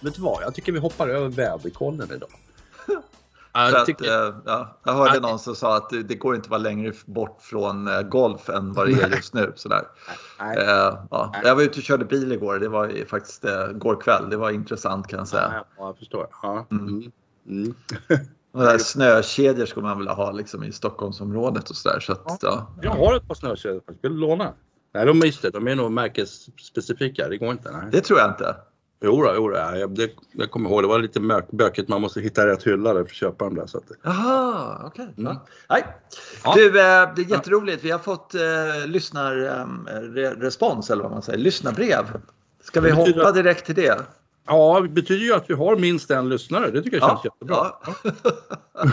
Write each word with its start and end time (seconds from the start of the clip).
vet 0.00 0.14
du 0.14 0.22
vad? 0.22 0.42
Jag 0.42 0.54
tycker 0.54 0.72
vi 0.72 0.78
hoppar 0.78 1.08
över 1.08 1.28
väderkollen 1.28 2.12
idag. 2.12 2.30
Att, 3.52 3.86
tycker... 3.86 4.06
ja, 4.46 4.78
jag 4.84 4.92
hörde 4.92 5.14
ja. 5.14 5.20
någon 5.20 5.38
som 5.38 5.54
sa 5.54 5.76
att 5.76 5.90
det, 5.90 6.02
det, 6.02 6.14
går 6.14 6.34
inte 6.34 6.46
att 6.46 6.50
vara 6.50 6.60
längre 6.60 6.92
bort 7.06 7.38
från 7.42 7.88
eh, 7.88 8.02
golf 8.02 8.48
än 8.48 8.72
vad 8.72 8.88
det 8.88 9.02
är 9.02 9.08
just 9.08 9.34
nu. 9.34 9.52
Sådär. 9.56 9.82
Nej. 10.40 10.58
Eh, 10.58 10.98
ja. 11.10 11.34
Jag 11.44 11.54
var 11.54 11.62
ute 11.62 11.78
och 11.78 11.84
körde 11.84 12.04
bil 12.04 12.32
igår. 12.32 12.58
Det 12.58 12.68
var 12.68 13.06
faktiskt 13.06 13.44
eh, 13.44 13.66
går 13.66 14.00
kväll. 14.00 14.30
Det 14.30 14.36
var 14.36 14.50
intressant 14.50 15.06
kan 15.06 15.18
jag 15.18 15.28
säga. 15.28 15.64
Ja, 15.76 15.86
jag 15.86 15.98
förstår. 15.98 16.26
Ja. 16.42 16.66
Mm. 16.70 17.12
Mm. 17.48 17.74
Mm. 18.54 18.78
snökedjor 18.78 19.66
skulle 19.66 19.86
man 19.86 19.98
vilja 19.98 20.12
ha 20.12 20.30
liksom, 20.30 20.64
i 20.64 20.72
Stockholmsområdet 20.72 21.70
och 21.70 21.76
sådär. 21.76 22.00
Så 22.00 22.12
att, 22.12 22.38
ja. 22.42 22.66
Jag 22.82 22.90
har 22.90 23.16
ett 23.16 23.28
par 23.28 23.34
snökedjor. 23.34 23.82
Vill 24.02 24.12
du 24.12 24.18
låna? 24.18 24.52
Nej, 24.94 25.06
de 25.06 25.22
är, 25.22 25.42
det, 25.42 25.50
de 25.50 25.68
är 25.68 25.76
nog 25.76 25.92
märkesspecifika. 25.92 27.28
Det 27.28 27.36
går 27.36 27.50
inte. 27.50 27.70
Nej. 27.70 27.88
Det 27.92 28.00
tror 28.00 28.18
jag 28.18 28.30
inte. 28.30 28.56
Jo, 29.02 29.22
då, 29.22 29.32
jo 29.36 29.48
då, 29.48 29.56
jag, 29.56 29.90
det, 29.90 30.10
jag 30.32 30.50
kommer 30.50 30.70
ihåg, 30.70 30.82
det 30.82 30.88
var 30.88 30.98
lite 30.98 31.20
mök, 31.20 31.50
bökigt. 31.50 31.88
Man 31.88 32.00
måste 32.00 32.20
hitta 32.20 32.46
rätt 32.46 32.66
hylla 32.66 32.94
där 32.94 33.04
för 33.04 33.10
att 33.10 33.16
köpa 33.16 33.44
dem 33.44 33.54
där. 33.54 33.66
Så 33.66 33.78
att, 33.78 33.84
Jaha, 34.02 34.82
okej. 34.86 35.04
Okay. 35.04 35.24
Mm. 35.24 35.36
Ja. 36.44 36.54
Du, 36.54 36.66
eh, 36.66 37.14
det 37.16 37.22
är 37.22 37.30
jätteroligt. 37.30 37.84
Vi 37.84 37.90
har 37.90 37.98
fått 37.98 38.34
eh, 38.34 38.86
lyssnarrespons, 38.86 40.90
eh, 40.90 40.92
eller 40.92 41.02
vad 41.02 41.12
man 41.12 41.22
säger, 41.22 41.38
lyssnarbrev. 41.38 42.04
Ska 42.62 42.80
vi 42.80 42.90
hoppa 42.90 43.32
direkt 43.32 43.66
till 43.66 43.74
det? 43.74 44.00
Ja, 44.50 44.80
det 44.80 44.88
betyder 44.88 45.24
ju 45.24 45.34
att 45.34 45.50
vi 45.50 45.54
har 45.54 45.76
minst 45.76 46.10
en 46.10 46.28
lyssnare. 46.28 46.70
Det 46.70 46.82
tycker 46.82 46.96
jag 46.96 47.08
känns 47.08 47.20
ja, 47.24 47.30
jättebra. 47.30 47.72
Ja. 47.84 48.90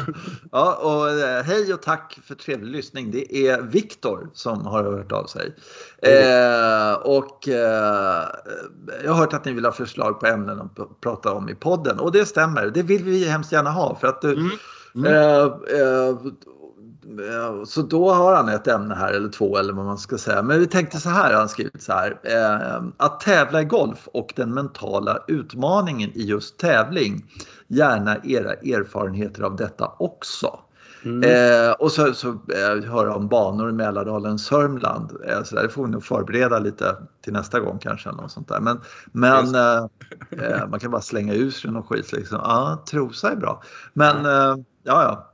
ja, 0.52 0.76
och 0.76 1.10
eh, 1.10 1.44
hej 1.44 1.74
och 1.74 1.82
tack 1.82 2.20
för 2.24 2.36
trevlig 2.36 2.72
lyssning. 2.72 3.12
Det 3.12 3.48
är 3.48 3.62
Viktor 3.62 4.30
som 4.34 4.66
har 4.66 4.84
hört 4.84 5.12
av 5.12 5.26
sig. 5.26 5.56
Mm. 6.02 6.92
Eh, 6.92 6.94
och 6.94 7.48
eh, 7.48 8.24
jag 9.04 9.12
har 9.12 9.20
hört 9.20 9.34
att 9.34 9.46
ni 9.46 9.54
vill 9.54 9.66
ha 9.66 9.72
förslag 9.72 10.20
på 10.20 10.26
ämnen 10.26 10.62
att 10.62 11.02
prata 11.02 11.34
om 11.34 11.50
i 11.50 11.56
podden 11.56 12.00
och 12.00 12.12
det 12.12 12.26
stämmer. 12.26 12.66
Det 12.66 12.84
vill 12.84 13.04
vi 13.04 13.26
hemskt 13.26 13.52
gärna 13.52 13.72
ha 13.72 13.96
för 13.96 14.08
att 14.08 14.22
du, 14.22 14.34
mm. 14.34 14.50
Mm. 14.96 15.14
Eh, 15.14 15.44
eh 15.82 16.16
så 17.66 17.82
då 17.82 18.12
har 18.12 18.36
han 18.36 18.50
ett 18.50 18.68
ämne 18.68 18.96
här 18.96 19.14
eller 19.14 19.30
två 19.30 19.58
eller 19.58 19.74
vad 19.74 19.86
man 19.86 19.98
ska 19.98 20.18
säga. 20.18 20.42
Men 20.42 20.60
vi 20.60 20.68
tänkte 20.68 21.00
så 21.00 21.10
här, 21.10 21.34
han 21.34 21.50
skrivit 21.50 21.82
så 21.82 21.94
här. 21.94 22.20
Eh, 22.24 22.84
att 22.98 23.20
tävla 23.20 23.62
i 23.62 23.66
golf 23.66 24.08
och 24.14 24.34
den 24.36 24.54
mentala 24.54 25.24
utmaningen 25.28 26.12
i 26.14 26.24
just 26.24 26.58
tävling. 26.58 27.26
Gärna 27.68 28.18
era 28.24 28.54
erfarenheter 28.54 29.44
av 29.44 29.56
detta 29.56 29.92
också. 29.98 30.60
Mm. 31.06 31.24
Eh, 31.24 31.72
och 31.72 31.92
så, 31.92 32.14
så 32.14 32.30
eh, 32.30 32.90
höra 32.90 33.16
om 33.16 33.28
banor 33.28 33.70
i 33.70 33.74
Mälardalen, 33.74 34.40
Sörmland. 34.40 35.12
Eh, 35.28 35.44
så 35.44 35.56
där, 35.56 35.64
det 35.64 35.70
får 35.70 35.86
vi 35.86 35.92
nog 35.92 36.04
förbereda 36.04 36.60
lite 36.60 36.96
till 37.24 37.34
nästa 37.34 37.60
gång 37.60 37.80
kanske. 37.80 38.12
Något 38.12 38.32
sånt 38.32 38.48
där. 38.48 38.60
Men, 38.60 38.82
men 39.12 39.56
eh, 39.56 39.86
eh, 40.32 40.68
man 40.70 40.80
kan 40.80 40.92
bara 40.92 41.02
slänga 41.02 41.34
ur 41.34 41.52
sig 41.52 41.72
någon 41.72 41.84
skit. 41.84 42.12
Liksom. 42.12 42.40
Ja, 42.44 42.84
trosa 42.90 43.32
är 43.32 43.36
bra. 43.36 43.64
Men 43.94 44.26
ja, 44.84 45.04
ja 45.04 45.27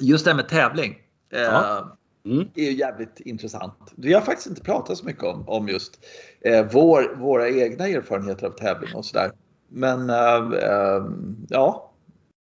just 0.00 0.24
det 0.24 0.30
här 0.30 0.36
med 0.36 0.48
tävling. 0.48 0.98
Eh, 1.32 1.40
ja. 1.40 1.96
Mm. 2.26 2.48
är 2.54 2.64
ju 2.64 2.72
jävligt 2.72 3.20
intressant. 3.20 3.92
Vi 3.96 4.12
har 4.12 4.20
faktiskt 4.20 4.46
inte 4.46 4.62
pratat 4.62 4.98
så 4.98 5.04
mycket 5.04 5.22
om, 5.22 5.48
om 5.48 5.68
just 5.68 6.06
eh, 6.40 6.66
vår, 6.72 7.16
våra 7.16 7.48
egna 7.48 7.88
erfarenheter 7.88 8.46
av 8.46 8.50
tävling 8.50 8.94
och 8.94 9.04
sådär. 9.04 9.30
Men 9.68 10.10
eh, 10.10 10.58
eh 10.64 11.04
ja, 11.48 11.92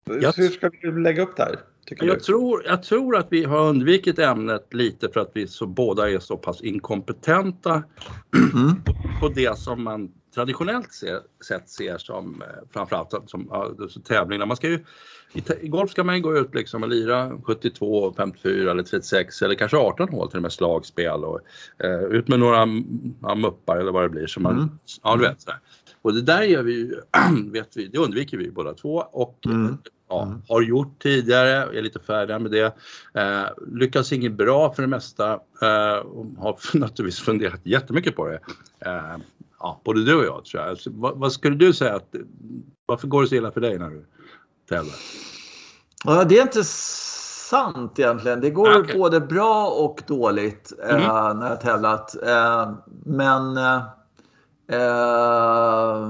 jag, 0.05 0.33
hur 0.33 0.48
ska 0.48 0.71
vi 0.83 1.01
lägga 1.01 1.23
upp 1.23 1.37
det 1.37 1.43
här? 1.43 1.59
Jag 1.98 2.23
tror, 2.23 2.65
jag 2.67 2.83
tror 2.83 3.17
att 3.17 3.27
vi 3.31 3.45
har 3.45 3.69
undvikit 3.69 4.19
ämnet 4.19 4.75
lite 4.75 5.09
för 5.09 5.21
att 5.21 5.31
vi 5.34 5.47
så, 5.47 5.67
båda 5.67 6.11
är 6.11 6.19
så 6.19 6.37
pass 6.37 6.61
inkompetenta 6.61 7.83
mm. 8.55 8.82
på 9.21 9.28
det 9.28 9.59
som 9.59 9.84
man 9.84 10.12
traditionellt 10.35 10.89
sett 11.49 11.69
ser 11.69 11.99
som 11.99 12.43
eh, 12.43 12.49
framförallt 12.73 13.15
som 13.27 13.53
alltså, 13.53 14.01
tävling. 14.01 14.49
Man 14.49 14.57
ska 14.57 14.69
ju, 14.69 14.85
i, 15.33 15.43
I 15.61 15.69
golf 15.69 15.91
ska 15.91 16.05
man 16.05 16.17
ju 16.17 16.23
gå 16.23 16.37
ut 16.37 16.55
liksom 16.55 16.83
och 16.83 16.89
lira 16.89 17.33
72, 17.45 18.15
54 18.17 18.71
eller 18.71 18.83
36 18.83 19.43
eller 19.43 19.55
kanske 19.55 19.77
18 19.77 20.09
hål 20.09 20.29
till 20.31 20.39
och 20.39 20.43
med 20.43 20.53
slagspel 20.53 21.25
och 21.25 21.41
eh, 21.85 22.05
ut 22.05 22.29
med 22.29 22.41
några 22.41 22.67
ja, 23.23 23.35
muppar 23.35 23.77
eller 23.77 23.93
vad 23.93 24.03
det 24.03 24.09
blir. 24.09 24.27
Som 24.27 24.43
man, 24.43 24.57
mm. 24.57 24.69
Ja, 25.03 25.17
du 25.17 25.23
vet. 25.23 25.41
Så 25.41 25.51
här. 25.51 25.61
Och 26.03 26.15
det 26.15 26.23
där 26.23 26.43
gör 26.43 26.62
vi 26.62 26.73
ju, 26.73 27.01
vet 27.53 27.77
vi, 27.77 27.87
det 27.87 27.99
undviker 27.99 28.37
vi 28.37 28.51
båda 28.51 28.75
två 28.75 29.05
och 29.12 29.47
mm. 29.47 29.79
Ja, 30.11 30.23
mm. 30.23 30.43
har 30.49 30.62
gjort 30.62 31.03
tidigare, 31.03 31.79
är 31.79 31.83
lite 31.83 31.99
färdiga 31.99 32.39
med 32.39 32.51
det. 32.51 32.75
Eh, 33.15 33.47
lyckas 33.73 34.12
inget 34.12 34.33
bra 34.33 34.75
för 34.75 34.83
det 34.83 34.89
mesta 34.89 35.33
eh, 35.62 35.97
och 35.97 36.27
har 36.39 36.59
naturligtvis 36.79 37.21
funderat 37.21 37.61
jättemycket 37.62 38.17
på 38.17 38.27
det. 38.27 38.41
Eh, 38.79 39.17
ja, 39.60 39.81
både 39.84 40.04
du 40.04 40.15
och 40.15 40.25
jag 40.25 40.44
tror 40.44 40.62
jag. 40.62 40.71
Alltså, 40.71 40.91
vad, 40.93 41.19
vad, 41.19 41.32
skulle 41.32 41.56
du 41.56 41.72
säga 41.72 41.97
att, 41.97 42.15
varför 42.87 43.09
går 43.09 43.22
det 43.22 43.28
så 43.28 43.34
illa 43.34 43.50
för 43.50 43.60
dig 43.60 43.78
när 43.78 43.91
du 43.91 44.06
tävlar? 44.69 44.94
Ja, 46.04 46.25
det 46.25 46.38
är 46.38 46.43
inte 46.43 46.65
sant 46.65 47.99
egentligen. 47.99 48.41
Det 48.41 48.50
går 48.50 48.69
ah, 48.69 48.78
okay. 48.78 48.99
både 48.99 49.20
bra 49.20 49.66
och 49.66 50.03
dåligt 50.06 50.72
mm. 50.82 51.03
eh, 51.03 51.34
när 51.34 51.49
jag 51.49 51.60
tävlat. 51.60 52.22
Eh, 52.22 52.72
men 53.04 53.56
eh, 53.56 53.82
eh 54.69 56.06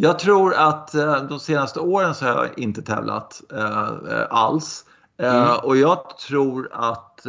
jag 0.00 0.18
tror 0.18 0.54
att 0.54 0.94
eh, 0.94 1.22
de 1.22 1.40
senaste 1.40 1.80
åren 1.80 2.14
så 2.14 2.24
har 2.24 2.44
jag 2.44 2.58
inte 2.58 2.82
tävlat 2.82 3.42
eh, 3.52 4.26
alls. 4.30 4.84
Mm. 5.22 5.56
Och 5.62 5.76
jag 5.76 6.18
tror 6.28 6.68
att 6.72 7.26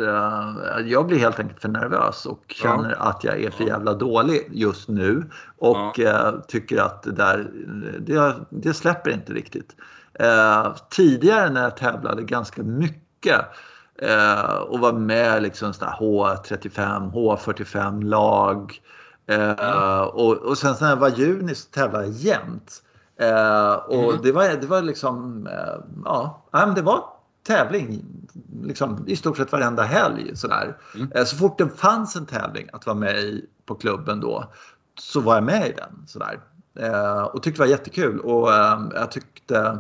jag 0.86 1.08
blir 1.08 1.20
helt 1.20 1.40
enkelt 1.40 1.62
för 1.62 1.70
nervös 1.70 2.26
och 2.26 2.44
känner 2.48 2.90
ja. 2.90 2.96
att 2.96 3.24
jag 3.24 3.42
är 3.42 3.52
för 3.52 3.64
jävla 3.64 3.94
dålig 3.94 4.50
just 4.52 4.88
nu. 4.88 5.30
Och 5.58 5.94
ja. 6.00 6.42
tycker 6.48 6.82
att 6.82 7.04
det 7.04 7.12
där, 7.12 7.52
det, 8.00 8.36
det 8.50 8.74
släpper 8.74 9.10
inte 9.12 9.34
riktigt. 9.34 9.76
Eh, 10.14 10.76
tidigare 10.90 11.50
när 11.50 11.64
jag 11.64 11.78
tävlade 11.78 12.24
ganska 12.24 12.64
mycket 12.64 13.42
eh, 14.02 14.56
och 14.56 14.80
var 14.80 14.94
med 14.94 15.44
liksom 15.44 15.72
H35, 15.72 17.12
H45 17.12 18.04
lag. 18.04 18.82
Eh, 19.28 19.50
mm. 19.50 20.08
och, 20.08 20.38
och 20.38 20.58
sen 20.58 20.76
när 20.82 20.90
jag 20.90 20.98
var 20.98 21.10
juni 21.10 21.56
så 21.56 21.70
tävlade 21.70 22.06
jag 22.06 22.14
jämt. 22.14 22.84
Eh, 23.20 23.74
och 23.74 24.14
mm. 24.14 24.22
det, 24.24 24.32
var, 24.32 24.62
det 24.62 24.68
var 24.68 24.82
liksom, 24.82 25.48
eh, 25.48 26.02
ja, 26.06 26.42
det 26.76 26.82
var 26.82 27.04
tävling 27.56 28.06
liksom, 28.64 29.04
i 29.08 29.16
stort 29.16 29.38
sett 29.38 29.52
varenda 29.52 29.84
helg. 29.84 30.36
Sådär. 30.36 30.78
Mm. 30.96 31.12
Eh, 31.12 31.24
så 31.24 31.36
fort 31.36 31.58
det 31.58 31.70
fanns 31.70 32.16
en 32.16 32.26
tävling 32.26 32.70
att 32.74 32.86
vara 32.86 32.98
med 32.98 33.16
i 33.16 33.46
på 33.66 33.76
klubben 33.76 34.20
då 34.20 34.52
så 35.00 35.20
var 35.20 35.36
jag 35.36 35.44
med 35.44 35.68
i 35.68 35.74
den. 35.74 36.08
Sådär. 36.08 36.40
och 37.34 37.44
tyckte 37.44 37.62
det 37.62 37.66
var 37.66 37.72
jättekul 37.72 38.20
och 38.20 38.50
jag 38.94 39.12
tyckte 39.12 39.80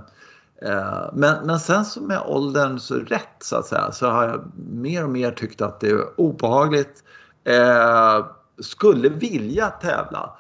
Eh, 0.62 1.10
men, 1.14 1.46
men 1.46 1.60
sen 1.60 1.86
så 1.86 2.02
med 2.02 2.22
åldern 2.26 2.80
så 2.80 2.96
rätt 2.96 3.44
så 3.44 3.56
att 3.56 3.66
säga 3.66 3.92
så 3.92 4.08
har 4.08 4.24
jag 4.28 4.52
mer 4.56 5.04
och 5.04 5.10
mer 5.10 5.32
tyckt 5.32 5.62
att 5.62 5.80
det 5.80 5.90
är 5.90 6.20
obehagligt. 6.20 7.04
Eh, 7.44 8.26
skulle 8.60 9.10
vilja 9.10 9.70
tävla 9.70 10.38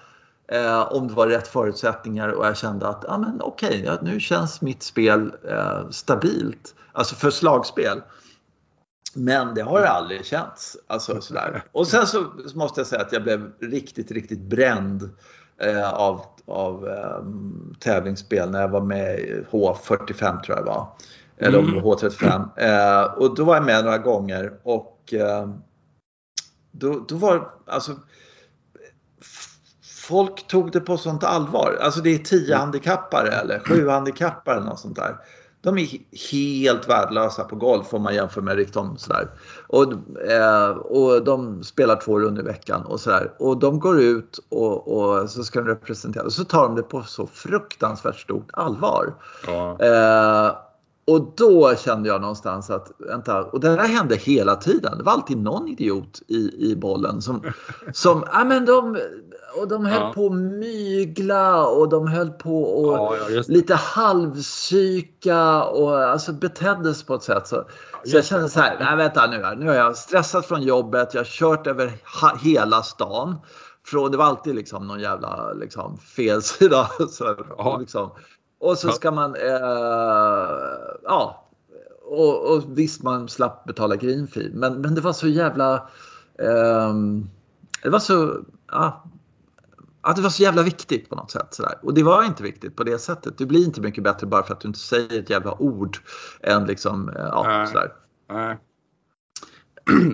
eh, 0.47 0.93
om 0.93 1.07
det 1.07 1.13
var 1.13 1.27
rätt 1.27 1.47
förutsättningar 1.47 2.29
och 2.29 2.45
jag 2.45 2.57
kände 2.57 2.87
att 2.87 3.05
ah, 3.09 3.17
men 3.17 3.41
okej, 3.41 3.83
okay, 3.83 3.97
nu 4.01 4.19
känns 4.19 4.61
mitt 4.61 4.83
spel 4.83 5.33
eh, 5.49 5.89
stabilt. 5.89 6.75
Alltså 6.99 7.15
för 7.15 7.29
slagspel. 7.29 8.01
Men 9.13 9.53
det 9.55 9.61
har 9.61 9.79
jag 9.79 9.89
aldrig 9.89 10.25
känts. 10.25 10.77
Alltså, 10.87 11.21
sådär. 11.21 11.63
Och 11.71 11.87
sen 11.87 12.07
så 12.07 12.25
måste 12.55 12.79
jag 12.79 12.87
säga 12.87 13.01
att 13.01 13.11
jag 13.11 13.23
blev 13.23 13.51
riktigt, 13.59 14.11
riktigt 14.11 14.39
bränd 14.39 15.09
eh, 15.61 15.93
av, 15.93 16.25
av 16.45 16.87
eh, 16.87 17.23
tävlingsspel 17.79 18.51
när 18.51 18.61
jag 18.61 18.69
var 18.69 18.81
med 18.81 19.19
i 19.19 19.43
H45 19.51 20.41
tror 20.41 20.57
jag 20.57 20.65
det 20.65 20.71
var. 20.71 20.87
Eller 21.37 21.59
mm. 21.59 21.79
H35. 21.79 22.49
Eh, 22.57 23.13
och 23.13 23.35
då 23.35 23.43
var 23.43 23.55
jag 23.55 23.65
med 23.65 23.83
några 23.83 23.97
gånger 23.97 24.59
och 24.63 25.13
eh, 25.13 25.49
då, 26.71 27.05
då 27.07 27.15
var 27.15 27.51
alltså 27.65 27.95
Folk 29.81 30.47
tog 30.47 30.71
det 30.71 30.79
på 30.79 30.97
sånt 30.97 31.23
allvar. 31.23 31.77
Alltså 31.81 32.01
det 32.01 32.09
är 32.09 32.17
tio 32.17 32.55
mm. 32.55 32.59
handikappare 32.59 33.29
eller 33.29 33.59
sju 33.59 33.89
handikappare 33.89 34.55
eller 34.55 34.67
något 34.67 34.79
sånt 34.79 34.95
där 34.95 35.17
de 35.61 35.77
är 35.77 35.87
helt 36.31 36.89
värdelösa 36.89 37.43
på 37.43 37.55
golf 37.55 37.93
om 37.93 38.01
man 38.01 38.15
jämför 38.15 38.41
med 38.41 38.55
Rikton. 38.55 38.97
Sådär. 38.97 39.29
Och, 39.67 39.83
eh, 40.31 40.69
och 40.69 41.23
de 41.23 41.63
spelar 41.63 41.95
två 41.95 42.19
runder 42.19 42.41
i 42.41 42.45
veckan 42.45 42.85
och 42.85 42.99
sådär. 42.99 43.31
Och 43.39 43.57
de 43.57 43.79
går 43.79 44.01
ut 44.01 44.39
och, 44.49 44.87
och, 44.87 45.29
så 45.29 45.43
ska 45.43 45.61
de 45.61 45.67
representera 45.67 46.23
och 46.23 46.33
så 46.33 46.43
tar 46.43 46.63
de 46.63 46.75
det 46.75 46.83
på 46.83 47.03
så 47.03 47.27
fruktansvärt 47.27 48.19
stort 48.19 48.49
allvar. 48.53 49.13
Ja. 49.47 49.79
Eh, 49.79 50.55
och 51.09 51.33
då 51.35 51.75
kände 51.75 52.09
jag 52.09 52.21
någonstans 52.21 52.69
att, 52.69 52.91
vänta, 52.97 53.43
och 53.43 53.59
det 53.59 53.69
här 53.69 53.87
hände 53.87 54.15
hela 54.15 54.55
tiden. 54.55 54.97
Det 54.97 55.03
var 55.03 55.11
alltid 55.11 55.37
någon 55.37 55.67
idiot 55.67 56.21
i, 56.27 56.71
i 56.71 56.75
bollen 56.75 57.21
som, 57.21 57.41
som 57.93 58.23
ja 58.31 58.43
men 58.43 58.65
de, 58.65 58.97
och 59.55 59.67
de 59.67 59.85
höll 59.85 60.01
ja. 60.01 60.11
på 60.15 60.25
att 60.25 60.31
mygla 60.33 61.65
och 61.65 61.89
de 61.89 62.07
höll 62.07 62.29
på 62.29 62.63
och 62.63 62.93
ja, 62.93 63.17
ja, 63.29 63.43
lite 63.47 63.75
halvpsyka 63.75 65.63
och 65.63 65.99
alltså 65.99 66.33
beteddes 66.33 67.03
på 67.03 67.15
ett 67.15 67.23
sätt 67.23 67.47
så, 67.47 67.65
så 68.05 68.15
jag 68.15 68.25
kände 68.25 68.49
så 68.49 68.59
här, 68.59 68.77
nej 68.79 68.97
vänta 68.97 69.27
nu 69.27 69.43
här, 69.43 69.55
nu 69.55 69.67
har 69.67 69.75
jag 69.75 69.97
stressat 69.97 70.45
från 70.45 70.61
jobbet, 70.61 71.13
jag 71.13 71.21
har 71.21 71.25
kört 71.25 71.67
över 71.67 71.91
hela 72.41 72.83
stan 72.83 73.37
från, 73.85 74.11
det 74.11 74.17
var 74.17 74.25
alltid 74.25 74.55
liksom 74.55 74.87
någon 74.87 74.99
jävla 74.99 75.53
liksom, 75.53 75.97
fel 75.97 76.41
sida. 76.41 76.89
Så, 77.09 77.35
ja. 77.57 77.77
liksom. 77.79 78.11
Och 78.59 78.77
så 78.77 78.91
ska 78.91 79.11
man, 79.11 79.35
eh, 79.35 79.41
ja, 81.03 81.49
och, 82.05 82.53
och 82.53 82.63
visst 82.67 83.03
man 83.03 83.29
slapp 83.29 83.65
betala 83.65 83.95
green 83.95 84.27
fee, 84.27 84.51
men, 84.53 84.81
men 84.81 84.95
det 84.95 85.01
var 85.01 85.13
så 85.13 85.27
jävla, 85.27 85.73
eh, 86.39 86.93
det 87.83 87.89
var 87.89 87.99
så, 87.99 88.37
ja, 88.71 89.03
att 90.09 90.15
det 90.15 90.21
var 90.21 90.29
så 90.29 90.43
jävla 90.43 90.63
viktigt 90.63 91.09
på 91.09 91.15
något 91.15 91.31
sätt. 91.31 91.47
Sådär. 91.53 91.79
Och 91.83 91.93
det 91.93 92.03
var 92.03 92.23
inte 92.23 92.43
viktigt 92.43 92.75
på 92.75 92.83
det 92.83 92.99
sättet. 92.99 93.37
Du 93.37 93.45
blir 93.45 93.65
inte 93.65 93.81
mycket 93.81 94.03
bättre 94.03 94.27
bara 94.27 94.43
för 94.43 94.53
att 94.53 94.61
du 94.61 94.67
inte 94.67 94.79
säger 94.79 95.19
ett 95.19 95.29
jävla 95.29 95.61
ord. 95.61 95.97
Än 96.41 96.65
liksom, 96.65 97.09
eh, 97.09 97.15
ja, 97.15 97.65
sådär. 97.67 97.93
Nej. 98.29 98.57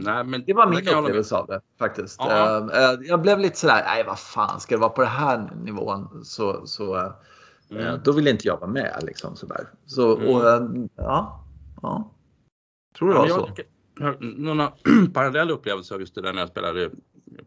Nej, 0.03 0.23
men 0.23 0.43
det 0.45 0.53
var 0.53 0.67
min 0.67 0.87
upplevelse 0.87 1.35
av 1.35 1.47
det 1.47 1.61
faktiskt. 1.79 2.19
Ja. 2.19 2.59
Uh, 2.59 3.07
jag 3.07 3.21
blev 3.21 3.39
lite 3.39 3.57
sådär, 3.57 3.83
nej 3.85 4.03
vad 4.07 4.19
fan, 4.19 4.59
ska 4.59 4.75
det 4.75 4.81
vara 4.81 4.89
på 4.89 5.01
den 5.01 5.09
här 5.11 5.51
nivån 5.63 6.25
så, 6.25 6.67
så 6.67 6.95
uh, 6.95 7.11
mm. 7.71 7.99
då 8.03 8.11
vill 8.11 8.27
inte 8.27 8.47
jag 8.47 8.59
vara 8.59 8.71
med. 8.71 8.99
Liksom, 9.03 9.35
sådär. 9.35 9.69
Så, 9.85 10.15
mm. 10.15 10.27
och, 10.27 10.41
uh, 10.41 10.85
ja, 10.95 11.45
ja. 11.81 12.11
Tror 12.97 13.13
det 13.13 13.19
var 13.19 13.27
så. 13.27 13.49
Jag 13.99 14.21
några 14.21 14.71
parallella 15.13 15.53
upplevelser 15.53 15.95
av 15.95 16.01
just 16.01 16.15
det 16.15 16.21
där 16.21 16.33
när 16.33 16.39
jag 16.39 16.49
spelade, 16.49 16.81
jag 16.81 16.91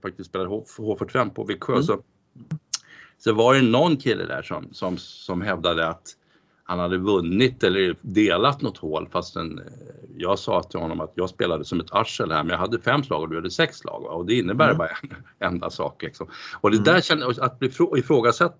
faktiskt 0.03 0.29
spelade 0.29 0.51
H45 0.51 1.31
på 1.31 1.45
Viksjö. 1.45 1.73
Mm. 1.73 1.83
Så, 1.83 2.03
så 3.19 3.33
var 3.33 3.55
det 3.55 3.63
någon 3.63 3.97
kille 3.97 4.25
där 4.27 4.43
som, 4.43 4.69
som, 4.73 4.97
som 4.99 5.43
hävdade 5.43 5.89
att 5.89 6.15
han 6.65 6.79
hade 6.79 6.99
vunnit 6.99 7.65
eller 7.65 7.97
delat 8.01 8.63
något 8.63 8.79
hål 8.79 9.09
fastän 9.13 9.59
eh, 9.59 9.65
jag 10.17 10.39
sa 10.39 10.63
till 10.63 10.81
honom 10.81 11.01
att 11.01 11.13
jag 11.15 11.31
spelade 11.31 11.65
som 11.65 11.81
ett 11.81 11.93
arsel 11.93 12.33
här 12.33 12.43
men 12.43 12.51
jag 12.51 12.59
hade 12.59 12.81
fem 12.81 13.03
slag 13.03 13.23
och 13.23 13.29
du 13.29 13.37
hade 13.37 13.51
sex 13.51 13.77
slag 13.77 14.01
va? 14.01 14.11
och 14.11 14.27
det 14.27 14.35
innebär 14.35 14.67
mm. 14.67 14.79
bara 14.79 14.89
en 14.89 15.15
enda 15.53 15.71
sak. 15.71 16.03
Liksom. 16.03 16.27
Och 16.61 16.71
det 16.71 16.77
mm. 16.77 16.85
där 16.85 17.01
kände, 17.01 17.35
att 17.41 17.59
bli 17.59 17.71
ifrågasatt 17.97 18.57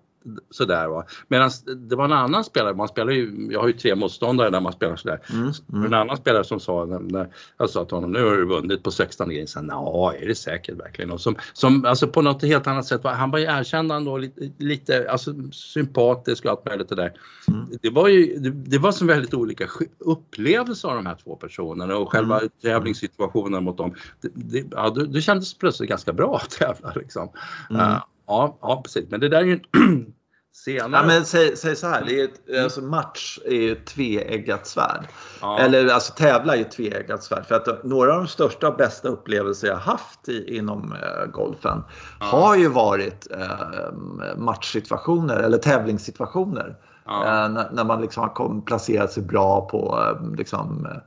sådär. 0.49 0.87
Va? 0.87 1.05
Medan 1.27 1.49
det 1.89 1.95
var 1.95 2.05
en 2.05 2.13
annan 2.13 2.43
spelare, 2.43 2.73
man 2.73 2.87
spelar 2.87 3.11
ju, 3.11 3.47
jag 3.51 3.59
har 3.59 3.67
ju 3.67 3.73
tre 3.73 3.95
motståndare 3.95 4.49
när 4.49 4.61
man 4.61 4.73
spelar 4.73 4.95
sådär. 4.95 5.19
Mm, 5.33 5.51
mm. 5.73 5.85
En 5.85 5.93
annan 5.93 6.17
spelare 6.17 6.43
som 6.43 6.59
sa, 6.59 6.85
när 6.85 7.29
jag 7.57 7.69
sa 7.69 7.85
till 7.85 7.95
honom, 7.95 8.11
nu 8.11 8.23
har 8.23 8.37
du 8.37 8.45
vunnit 8.45 8.83
på 8.83 8.91
16 8.91 9.29
grejer. 9.29 9.45
Så 9.45 9.65
ja, 9.69 10.13
är 10.13 10.27
det 10.27 10.35
säkert 10.35 10.79
verkligen? 10.79 11.11
Och 11.11 11.21
som, 11.21 11.35
som, 11.53 11.85
alltså 11.85 12.07
på 12.07 12.21
något 12.21 12.43
helt 12.43 12.67
annat 12.67 12.85
sätt, 12.85 13.01
han 13.03 13.31
var 13.31 13.39
ju 13.39 13.45
erkännande 13.45 14.11
och 14.11 14.19
lite, 14.19 14.51
lite 14.57 15.11
alltså, 15.11 15.33
sympatisk 15.51 16.45
och 16.45 16.51
allt 16.51 16.65
möjligt 16.65 16.89
det 16.89 16.95
där. 16.95 17.13
Mm. 17.47 17.65
Det 17.81 17.89
var 17.89 18.07
ju, 18.07 18.37
det, 18.39 18.49
det, 18.49 18.77
var 18.77 18.91
som 18.91 19.07
väldigt 19.07 19.33
olika 19.33 19.67
upplevelser 19.99 20.89
av 20.89 20.95
de 20.95 21.05
här 21.05 21.17
två 21.23 21.35
personerna 21.35 21.97
och 21.97 22.11
själva 22.11 22.37
mm. 22.37 22.49
tävlingssituationen 22.61 23.63
mot 23.63 23.77
dem. 23.77 23.95
Det, 24.21 24.29
det, 24.33 24.65
ja, 24.71 24.89
det, 24.89 25.07
det 25.07 25.21
kändes 25.21 25.53
plötsligt 25.57 25.89
ganska 25.89 26.13
bra 26.13 26.35
att 26.35 26.49
tävla 26.49 26.93
liksom. 26.95 27.29
Uh, 27.71 27.99
Ja, 28.29 28.57
ja 28.61 28.81
precis. 28.83 29.05
Men 29.09 29.19
det 29.19 29.29
där 29.29 29.37
är 29.37 29.45
ju 29.45 29.59
senare. 30.53 31.01
Ja, 31.01 31.07
men 31.07 31.25
säg, 31.25 31.57
säg 31.57 31.75
så 31.75 31.87
här, 31.87 32.03
det 32.07 32.21
är 32.21 32.23
ett, 32.23 32.63
alltså 32.63 32.81
match 32.81 33.39
är 33.45 33.55
ju 33.55 33.71
ett 33.71 33.85
tveeggat 33.85 34.67
svärd. 34.67 35.07
Ja. 35.41 35.59
Eller 35.59 35.87
alltså 35.87 36.13
tävla 36.13 36.53
är 36.53 36.57
ju 36.57 36.63
ett 36.63 36.71
tveeggat 36.71 37.23
svärd. 37.23 37.45
För 37.45 37.55
att 37.55 37.83
några 37.83 38.13
av 38.13 38.17
de 38.17 38.27
största 38.27 38.67
och 38.67 38.77
bästa 38.77 39.07
upplevelser 39.07 39.67
jag 39.67 39.75
haft 39.75 40.29
i, 40.29 40.57
inom 40.57 40.93
eh, 40.93 41.31
golfen 41.31 41.83
ja. 42.19 42.25
har 42.25 42.55
ju 42.55 42.67
varit 42.67 43.27
eh, 43.31 43.93
matchsituationer 44.37 45.37
eller 45.37 45.57
tävlingssituationer. 45.57 46.75
Ja. 47.05 47.25
Eh, 47.25 47.49
när, 47.49 47.69
när, 47.71 47.83
man 47.83 48.01
liksom 48.01 48.23
har 48.23 48.29
kom, 48.29 48.61
placerat 48.61 49.11
sig 49.11 49.23
bra 49.23 49.67
på 49.69 49.99
eh, 50.03 50.35
liksom, 50.37 50.85
eh, 50.85 50.97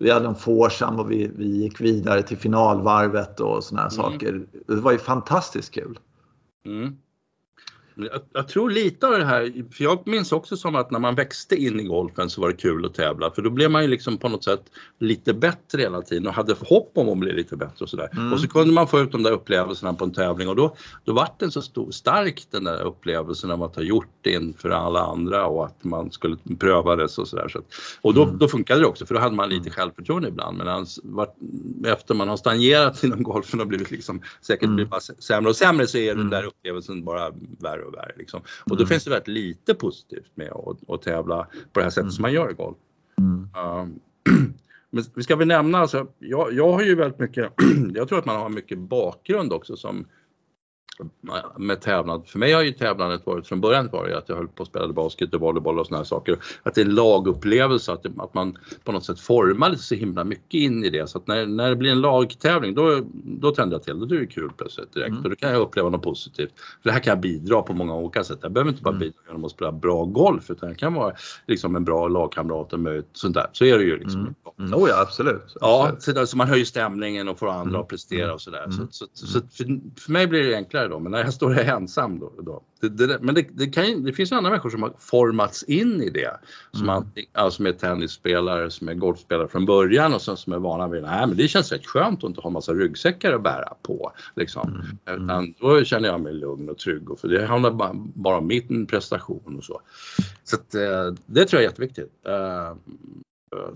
vi 0.00 0.10
hade 0.10 0.26
en 0.26 0.34
foursome 0.34 1.02
och 1.02 1.10
vi, 1.10 1.30
vi 1.36 1.46
gick 1.46 1.80
vidare 1.80 2.22
till 2.22 2.38
finalvarvet 2.38 3.40
och 3.40 3.64
sådana 3.64 3.88
här 3.88 3.98
mm. 3.98 4.12
saker. 4.12 4.46
Det 4.66 4.74
var 4.74 4.92
ju 4.92 4.98
fantastiskt 4.98 5.74
kul. 5.74 5.98
Mm. 6.66 6.96
Jag, 7.96 8.20
jag, 8.32 8.48
tror 8.48 8.70
lite 8.70 9.06
av 9.06 9.12
det 9.12 9.24
här, 9.24 9.72
för 9.72 9.84
jag 9.84 10.06
minns 10.06 10.32
också 10.32 10.56
som 10.56 10.76
att 10.76 10.90
när 10.90 10.98
man 10.98 11.14
växte 11.14 11.56
in 11.56 11.80
i 11.80 11.84
golfen 11.84 12.30
så 12.30 12.40
var 12.40 12.48
det 12.48 12.56
kul 12.56 12.84
att 12.84 12.94
tävla 12.94 13.30
för 13.30 13.42
då 13.42 13.50
blev 13.50 13.70
man 13.70 13.82
ju 13.82 13.88
liksom 13.88 14.18
på 14.18 14.28
något 14.28 14.44
sätt 14.44 14.62
lite 14.98 15.34
bättre 15.34 15.82
hela 15.82 16.02
tiden 16.02 16.26
och 16.26 16.34
hade 16.34 16.54
hopp 16.60 16.92
om 16.94 17.08
att 17.08 17.18
bli 17.18 17.32
lite 17.32 17.56
bättre 17.56 17.82
och 17.82 17.88
sådär. 17.88 18.08
Mm. 18.12 18.32
Och 18.32 18.40
så 18.40 18.48
kunde 18.48 18.74
man 18.74 18.88
få 18.88 19.00
ut 19.00 19.12
de 19.12 19.22
där 19.22 19.32
upplevelserna 19.32 19.94
på 19.94 20.04
en 20.04 20.12
tävling 20.12 20.48
och 20.48 20.56
då, 20.56 20.76
då 21.04 21.12
vart 21.12 21.40
den 21.40 21.50
så 21.50 21.62
stor, 21.62 21.90
stark 21.90 22.46
den 22.50 22.64
där 22.64 22.82
upplevelsen 22.82 23.50
av 23.50 23.62
att 23.62 23.76
ha 23.76 23.82
gjort 23.82 24.08
det 24.20 24.30
inför 24.30 24.70
alla 24.70 25.00
andra 25.00 25.46
och 25.46 25.64
att 25.64 25.84
man 25.84 26.10
skulle 26.10 26.36
pröva 26.58 26.96
det 26.96 27.04
och 27.04 27.28
sådär. 27.28 27.48
Så 27.48 27.60
och 28.02 28.14
då, 28.14 28.24
mm. 28.24 28.38
då 28.38 28.48
funkade 28.48 28.80
det 28.80 28.86
också 28.86 29.06
för 29.06 29.14
då 29.14 29.20
hade 29.20 29.36
man 29.36 29.48
lite 29.48 29.60
mm. 29.60 29.72
självförtroende 29.72 30.28
ibland 30.28 30.58
men 30.58 30.86
efter 31.92 32.14
man 32.14 32.28
har 32.28 32.36
stagnerat 32.36 33.04
inom 33.04 33.22
golfen 33.22 33.60
och 33.60 33.66
blivit 33.66 33.90
liksom 33.90 34.22
säkert 34.40 34.64
mm. 34.64 34.76
blivit 34.76 34.94
sämre 35.18 35.50
och 35.50 35.56
sämre 35.56 35.86
så 35.86 35.98
är 35.98 36.06
den 36.06 36.18
mm. 36.18 36.30
där 36.30 36.44
upplevelsen 36.44 37.04
bara 37.04 37.30
värre 37.58 37.83
och 37.84 37.94
värre. 37.94 38.12
Liksom. 38.16 38.40
Och 38.40 38.76
då 38.76 38.82
mm. 38.82 38.86
finns 38.86 39.04
det 39.04 39.10
väldigt 39.10 39.28
lite 39.28 39.74
positivt 39.74 40.30
med 40.34 40.52
att, 40.52 40.90
att 40.90 41.02
tävla 41.02 41.46
på 41.72 41.80
det 41.80 41.82
här 41.82 41.90
sättet 41.90 42.02
mm. 42.02 42.10
som 42.10 42.22
man 42.22 42.32
gör 42.32 42.50
i 42.50 42.54
golf. 42.54 42.76
Mm. 43.18 43.48
Um, 43.56 44.00
men 44.90 45.04
vi 45.14 45.22
ska 45.22 45.36
väl 45.36 45.48
nämna, 45.48 45.78
alltså, 45.78 46.06
jag, 46.18 46.52
jag 46.52 46.72
har 46.72 46.82
ju 46.82 46.94
väldigt 46.94 47.18
mycket, 47.18 47.52
jag 47.94 48.08
tror 48.08 48.18
att 48.18 48.24
man 48.24 48.36
har 48.36 48.48
mycket 48.48 48.78
bakgrund 48.78 49.52
också 49.52 49.76
som 49.76 50.06
med 51.58 51.80
tävlande. 51.80 52.26
För 52.26 52.38
mig 52.38 52.52
har 52.52 52.62
ju 52.62 52.72
tävlandet 52.72 53.26
varit 53.26 53.46
från 53.46 53.60
början 53.60 53.88
var 53.92 54.08
det 54.08 54.18
att 54.18 54.28
jag 54.28 54.36
höll 54.36 54.48
på 54.48 54.62
att 54.62 54.68
spela 54.68 54.88
basket 54.88 55.34
och 55.34 55.40
volleyboll 55.40 55.78
och 55.78 55.86
såna 55.86 55.96
här 55.96 56.04
saker. 56.04 56.38
Att 56.62 56.74
det 56.74 56.80
är 56.80 56.84
en 56.84 56.94
lagupplevelse, 56.94 57.92
att, 57.92 58.02
det, 58.02 58.12
att 58.18 58.34
man 58.34 58.58
på 58.84 58.92
något 58.92 59.04
sätt 59.04 59.20
formade 59.20 59.78
så 59.78 59.94
himla 59.94 60.24
mycket 60.24 60.54
in 60.54 60.84
i 60.84 60.90
det. 60.90 61.10
Så 61.10 61.18
att 61.18 61.26
när, 61.26 61.46
när 61.46 61.70
det 61.70 61.76
blir 61.76 61.90
en 61.90 62.00
lagtävling 62.00 62.74
då, 62.74 63.00
då 63.24 63.50
tänder 63.50 63.74
jag 63.74 63.82
till. 63.82 64.16
Är 64.16 64.20
det 64.20 64.26
kul 64.26 64.50
plötsligt 64.56 64.92
direkt 64.92 65.10
mm. 65.10 65.24
och 65.24 65.30
då 65.30 65.36
kan 65.36 65.50
jag 65.50 65.60
uppleva 65.60 65.88
något 65.88 66.02
positivt. 66.02 66.52
För 66.82 66.88
det 66.88 66.92
här 66.92 67.00
kan 67.00 67.10
jag 67.10 67.20
bidra 67.20 67.62
på 67.62 67.72
många 67.72 67.94
olika 67.94 68.24
sätt. 68.24 68.38
Jag 68.42 68.52
behöver 68.52 68.70
inte 68.70 68.82
bara 68.82 68.90
mm. 68.90 69.00
bidra 69.00 69.18
genom 69.26 69.44
att 69.44 69.50
spela 69.50 69.72
bra 69.72 70.04
golf 70.04 70.50
utan 70.50 70.68
jag 70.68 70.78
kan 70.78 70.94
vara 70.94 71.14
liksom 71.46 71.76
en 71.76 71.84
bra 71.84 72.08
lagkamrat 72.08 72.72
och 72.72 72.80
möt 72.80 73.06
sånt 73.12 73.34
där. 73.34 73.46
Så 73.52 73.64
är 73.64 73.78
det 73.78 73.84
ju 73.84 73.98
liksom. 73.98 74.20
Mm. 74.20 74.34
Mm. 74.58 74.74
Oh 74.74 74.88
ja, 74.88 75.00
absolut. 75.00 75.56
Ja, 75.60 75.96
så, 75.98 76.26
så 76.26 76.36
man 76.36 76.48
höjer 76.48 76.64
stämningen 76.64 77.28
och 77.28 77.38
får 77.38 77.48
andra 77.48 77.68
mm. 77.68 77.80
att 77.80 77.88
prestera 77.88 78.34
och 78.34 78.40
sådär. 78.40 78.70
Så, 78.70 78.86
så, 78.90 79.06
så, 79.12 79.26
så 79.26 79.40
för, 79.52 80.00
för 80.00 80.12
mig 80.12 80.26
blir 80.26 80.42
det 80.42 80.56
enklare 80.56 80.83
då. 80.88 80.98
Men 80.98 81.12
när 81.12 81.24
jag 81.24 81.34
står 81.34 81.50
här 81.50 81.76
ensam 81.76 82.18
då. 82.18 82.32
då 82.38 82.62
det, 82.80 83.06
det, 83.06 83.18
men 83.20 83.34
det, 83.34 83.46
det, 83.52 83.66
kan, 83.66 84.04
det 84.04 84.12
finns 84.12 84.32
andra 84.32 84.50
människor 84.50 84.70
som 84.70 84.82
har 84.82 84.92
formats 84.98 85.62
in 85.62 86.02
i 86.02 86.10
det. 86.10 86.36
Som, 86.72 86.88
mm. 86.88 87.04
alltså, 87.32 87.56
som 87.56 87.66
är 87.66 87.72
tennisspelare, 87.72 88.70
som 88.70 88.88
är 88.88 88.94
golfspelare 88.94 89.48
från 89.48 89.66
början 89.66 90.14
och 90.14 90.22
som, 90.22 90.36
som 90.36 90.52
är 90.52 90.58
vana 90.58 90.88
vid 90.88 91.02
Nej, 91.02 91.26
men 91.26 91.36
det 91.36 91.48
känns 91.48 91.72
rätt 91.72 91.86
skönt 91.86 92.24
att 92.24 92.28
inte 92.28 92.40
ha 92.40 92.50
massa 92.50 92.72
ryggsäckar 92.72 93.32
att 93.32 93.42
bära 93.42 93.74
på. 93.82 94.12
Liksom. 94.36 94.82
Mm. 95.06 95.24
Utan 95.24 95.54
då 95.60 95.84
känner 95.84 96.08
jag 96.08 96.20
mig 96.20 96.32
lugn 96.32 96.68
och 96.68 96.78
trygg 96.78 97.10
och 97.10 97.20
för 97.20 97.28
det 97.28 97.46
handlar 97.46 97.70
bara, 97.70 97.92
bara 97.94 98.38
om 98.38 98.46
min 98.46 98.86
prestation 98.86 99.56
och 99.58 99.64
så. 99.64 99.80
Så 100.44 100.56
att, 100.56 100.74
eh, 100.74 101.14
det 101.26 101.44
tror 101.44 101.62
jag 101.62 101.66
är 101.66 101.70
jätteviktigt. 101.70 102.12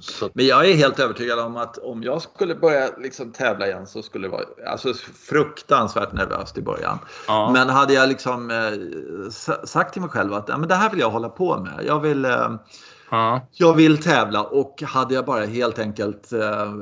Så. 0.01 0.31
Men 0.35 0.47
jag 0.47 0.69
är 0.69 0.75
helt 0.75 0.99
övertygad 0.99 1.39
om 1.39 1.57
att 1.57 1.79
om 1.79 2.03
jag 2.03 2.23
skulle 2.23 2.55
börja 2.55 2.89
liksom 2.99 3.33
tävla 3.33 3.67
igen 3.67 3.87
så 3.87 4.03
skulle 4.03 4.27
det 4.27 4.33
vara 4.33 4.45
alltså, 4.67 4.95
fruktansvärt 5.29 6.13
nervöst 6.13 6.59
i 6.59 6.63
början. 6.63 6.99
Ja. 7.27 7.51
Men 7.53 7.69
hade 7.69 7.93
jag 7.93 8.09
liksom 8.09 8.51
eh, 8.51 9.31
sagt 9.65 9.93
till 9.93 10.03
mig 10.03 10.11
själv 10.11 10.35
att 10.35 10.49
ja, 10.49 10.59
men 10.59 10.69
det 10.69 10.75
här 10.75 10.91
vill 10.91 11.01
jag 11.01 11.11
hålla 11.11 11.29
på 11.29 11.59
med. 11.59 11.87
Jag 11.87 12.01
vill, 12.01 12.25
eh, 12.25 12.51
ja. 13.11 13.47
jag 13.53 13.75
vill 13.75 14.03
tävla 14.03 14.43
och 14.43 14.83
hade 14.83 15.15
jag 15.15 15.25
bara 15.25 15.45
helt 15.45 15.79
enkelt 15.79 16.33
eh, 16.33 16.73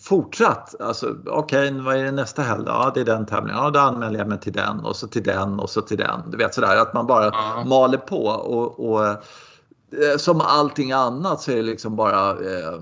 fortsatt. 0.00 0.74
Alltså, 0.80 1.16
Okej, 1.26 1.70
okay, 1.70 1.80
vad 1.80 1.96
är 1.96 2.04
det 2.04 2.12
nästa 2.12 2.42
helg? 2.42 2.62
Ja, 2.66 2.90
det 2.94 3.00
är 3.00 3.04
den 3.04 3.26
tävlingen. 3.26 3.62
Ja, 3.62 3.70
då 3.70 3.80
anmäler 3.80 4.18
jag 4.18 4.28
mig 4.28 4.40
till 4.40 4.52
den 4.52 4.80
och 4.80 4.96
så 4.96 5.06
till 5.06 5.22
den 5.22 5.60
och 5.60 5.70
så 5.70 5.80
till 5.80 5.98
den. 5.98 6.30
Du 6.30 6.36
vet 6.36 6.54
sådär 6.54 6.76
att 6.76 6.94
man 6.94 7.06
bara 7.06 7.32
maler 7.64 7.98
på. 7.98 8.26
och, 8.26 8.90
och 8.90 9.16
som 10.18 10.40
allting 10.40 10.92
annat 10.92 11.40
så 11.40 11.50
är 11.50 11.56
det 11.56 11.62
liksom 11.62 11.96
bara 11.96 12.30
eh, 12.30 12.80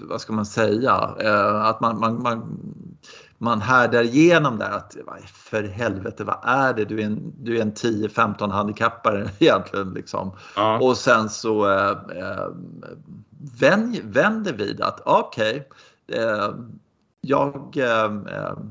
vad 0.00 0.20
ska 0.20 0.32
man 0.32 0.46
säga? 0.46 1.14
Eh, 1.20 1.64
att 1.64 1.80
man, 1.80 2.00
man, 2.00 2.22
man, 2.22 2.58
man 3.38 3.60
härdar 3.60 4.02
igenom 4.02 4.58
där 4.58 4.70
att 4.70 4.96
för 5.32 5.62
helvete 5.62 6.24
vad 6.24 6.38
är 6.42 6.74
det? 6.74 6.84
Du 6.84 7.00
är 7.00 7.04
en, 7.06 7.32
du 7.38 7.58
är 7.58 7.62
en 7.62 7.72
10-15 7.72 8.50
handikappare 8.50 9.28
egentligen. 9.38 9.94
Liksom. 9.94 10.32
Ja. 10.56 10.78
Och 10.78 10.96
sen 10.96 11.28
så 11.28 11.70
eh, 11.70 11.90
eh 11.90 12.48
vänder 14.02 14.52
vid 14.52 14.80
att 14.80 15.00
okej, 15.04 15.68
okay, 16.06 16.24
eh, 16.24 16.54
jag, 17.20 17.76
eh, 17.76 18.12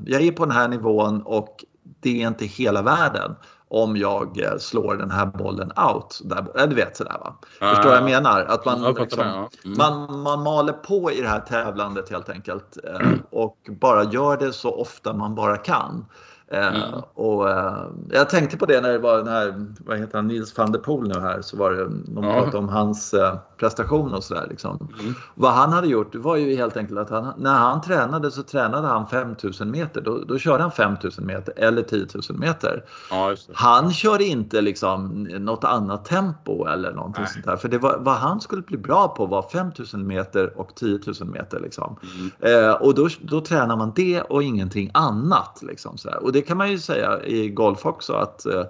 jag 0.06 0.22
är 0.22 0.32
på 0.32 0.44
den 0.44 0.54
här 0.54 0.68
nivån 0.68 1.22
och 1.22 1.64
det 2.00 2.22
är 2.22 2.28
inte 2.28 2.44
hela 2.44 2.82
världen 2.82 3.34
om 3.70 3.96
jag 3.96 4.40
eh, 4.40 4.58
slår 4.58 4.96
den 4.96 5.10
här 5.10 5.26
bollen 5.26 5.72
out. 5.76 6.20
Där, 6.24 6.66
du 6.66 6.74
vet 6.74 6.96
sådär 6.96 7.16
va. 7.20 7.34
Ah, 7.60 7.70
Förstår 7.70 7.88
vad 7.88 7.98
jag 7.98 8.04
menar? 8.04 8.44
Att 8.44 8.64
man, 8.64 8.82
jag 8.82 9.00
liksom, 9.00 9.20
mm. 9.20 9.48
man, 9.78 10.20
man 10.22 10.42
maler 10.42 10.72
på 10.72 11.12
i 11.12 11.20
det 11.20 11.28
här 11.28 11.40
tävlandet 11.40 12.10
helt 12.10 12.28
enkelt. 12.28 12.78
Eh, 12.84 13.10
och 13.30 13.56
bara 13.80 14.04
gör 14.04 14.36
det 14.36 14.52
så 14.52 14.80
ofta 14.80 15.12
man 15.12 15.34
bara 15.34 15.56
kan. 15.56 16.06
Mm. 16.50 16.82
och, 17.14 17.46
uh, 17.46 17.86
jag 18.10 18.30
tänkte 18.30 18.56
på 18.56 18.66
det 18.66 18.80
när 18.80 18.92
det 18.92 18.98
var 18.98 19.16
den 19.16 19.28
här, 19.28 19.66
vad 19.80 19.98
heter 19.98 20.18
han, 20.18 20.26
Nils 20.26 20.58
van 20.58 20.72
der 20.72 20.78
Poel 20.78 21.08
nu 21.08 21.20
här, 21.20 21.42
så 21.42 21.56
var 21.56 21.70
det, 21.70 21.84
de 21.88 22.24
ja. 22.24 22.32
pratade 22.32 22.58
om 22.58 22.68
hans 22.68 23.14
uh, 23.14 23.34
prestation 23.56 24.14
och 24.14 24.24
sådär. 24.24 24.46
Liksom. 24.50 24.88
Mm. 25.00 25.14
Vad 25.34 25.52
han 25.52 25.72
hade 25.72 25.86
gjort 25.86 26.14
var 26.14 26.36
ju 26.36 26.56
helt 26.56 26.76
enkelt 26.76 26.98
att 26.98 27.10
han, 27.10 27.32
när 27.38 27.54
han 27.54 27.80
tränade 27.80 28.30
så 28.30 28.42
tränade 28.42 28.86
han 28.86 29.06
5000 29.06 29.70
meter. 29.70 30.00
Då, 30.00 30.24
då 30.28 30.38
körde 30.38 30.62
han 30.62 30.72
5000 30.72 31.26
meter 31.26 31.54
eller 31.56 31.82
10 31.82 32.06
000 32.28 32.38
meter. 32.38 32.84
Ja, 33.10 33.34
han 33.54 33.92
körde 33.92 34.24
inte 34.24 34.60
liksom 34.60 35.22
något 35.22 35.64
annat 35.64 36.04
tempo 36.04 36.66
eller 36.66 36.92
någonting 36.92 37.24
Nej. 37.24 37.32
sånt 37.32 37.46
där. 37.46 37.56
För 37.56 37.68
det 37.68 37.78
var, 37.78 37.98
vad 37.98 38.14
han 38.14 38.40
skulle 38.40 38.62
bli 38.62 38.78
bra 38.78 39.08
på 39.08 39.26
var 39.26 39.42
5000 39.42 40.06
meter 40.06 40.58
och 40.58 40.74
10 40.74 41.00
000 41.20 41.28
meter. 41.28 41.60
Liksom. 41.60 41.96
Mm. 42.42 42.64
Eh, 42.64 42.72
och 42.72 42.94
då, 42.94 43.08
då 43.20 43.40
tränar 43.40 43.76
man 43.76 43.92
det 43.96 44.20
och 44.20 44.42
ingenting 44.42 44.90
annat. 44.94 45.62
Liksom, 45.62 45.98
så 45.98 46.10
Och 46.22 46.32
det 46.32 46.37
kan 46.42 46.56
man 46.56 46.70
ju 46.70 46.78
säga 46.78 47.22
i 47.24 47.48
golf 47.48 47.86
också 47.86 48.12
att 48.12 48.46
eh, 48.46 48.64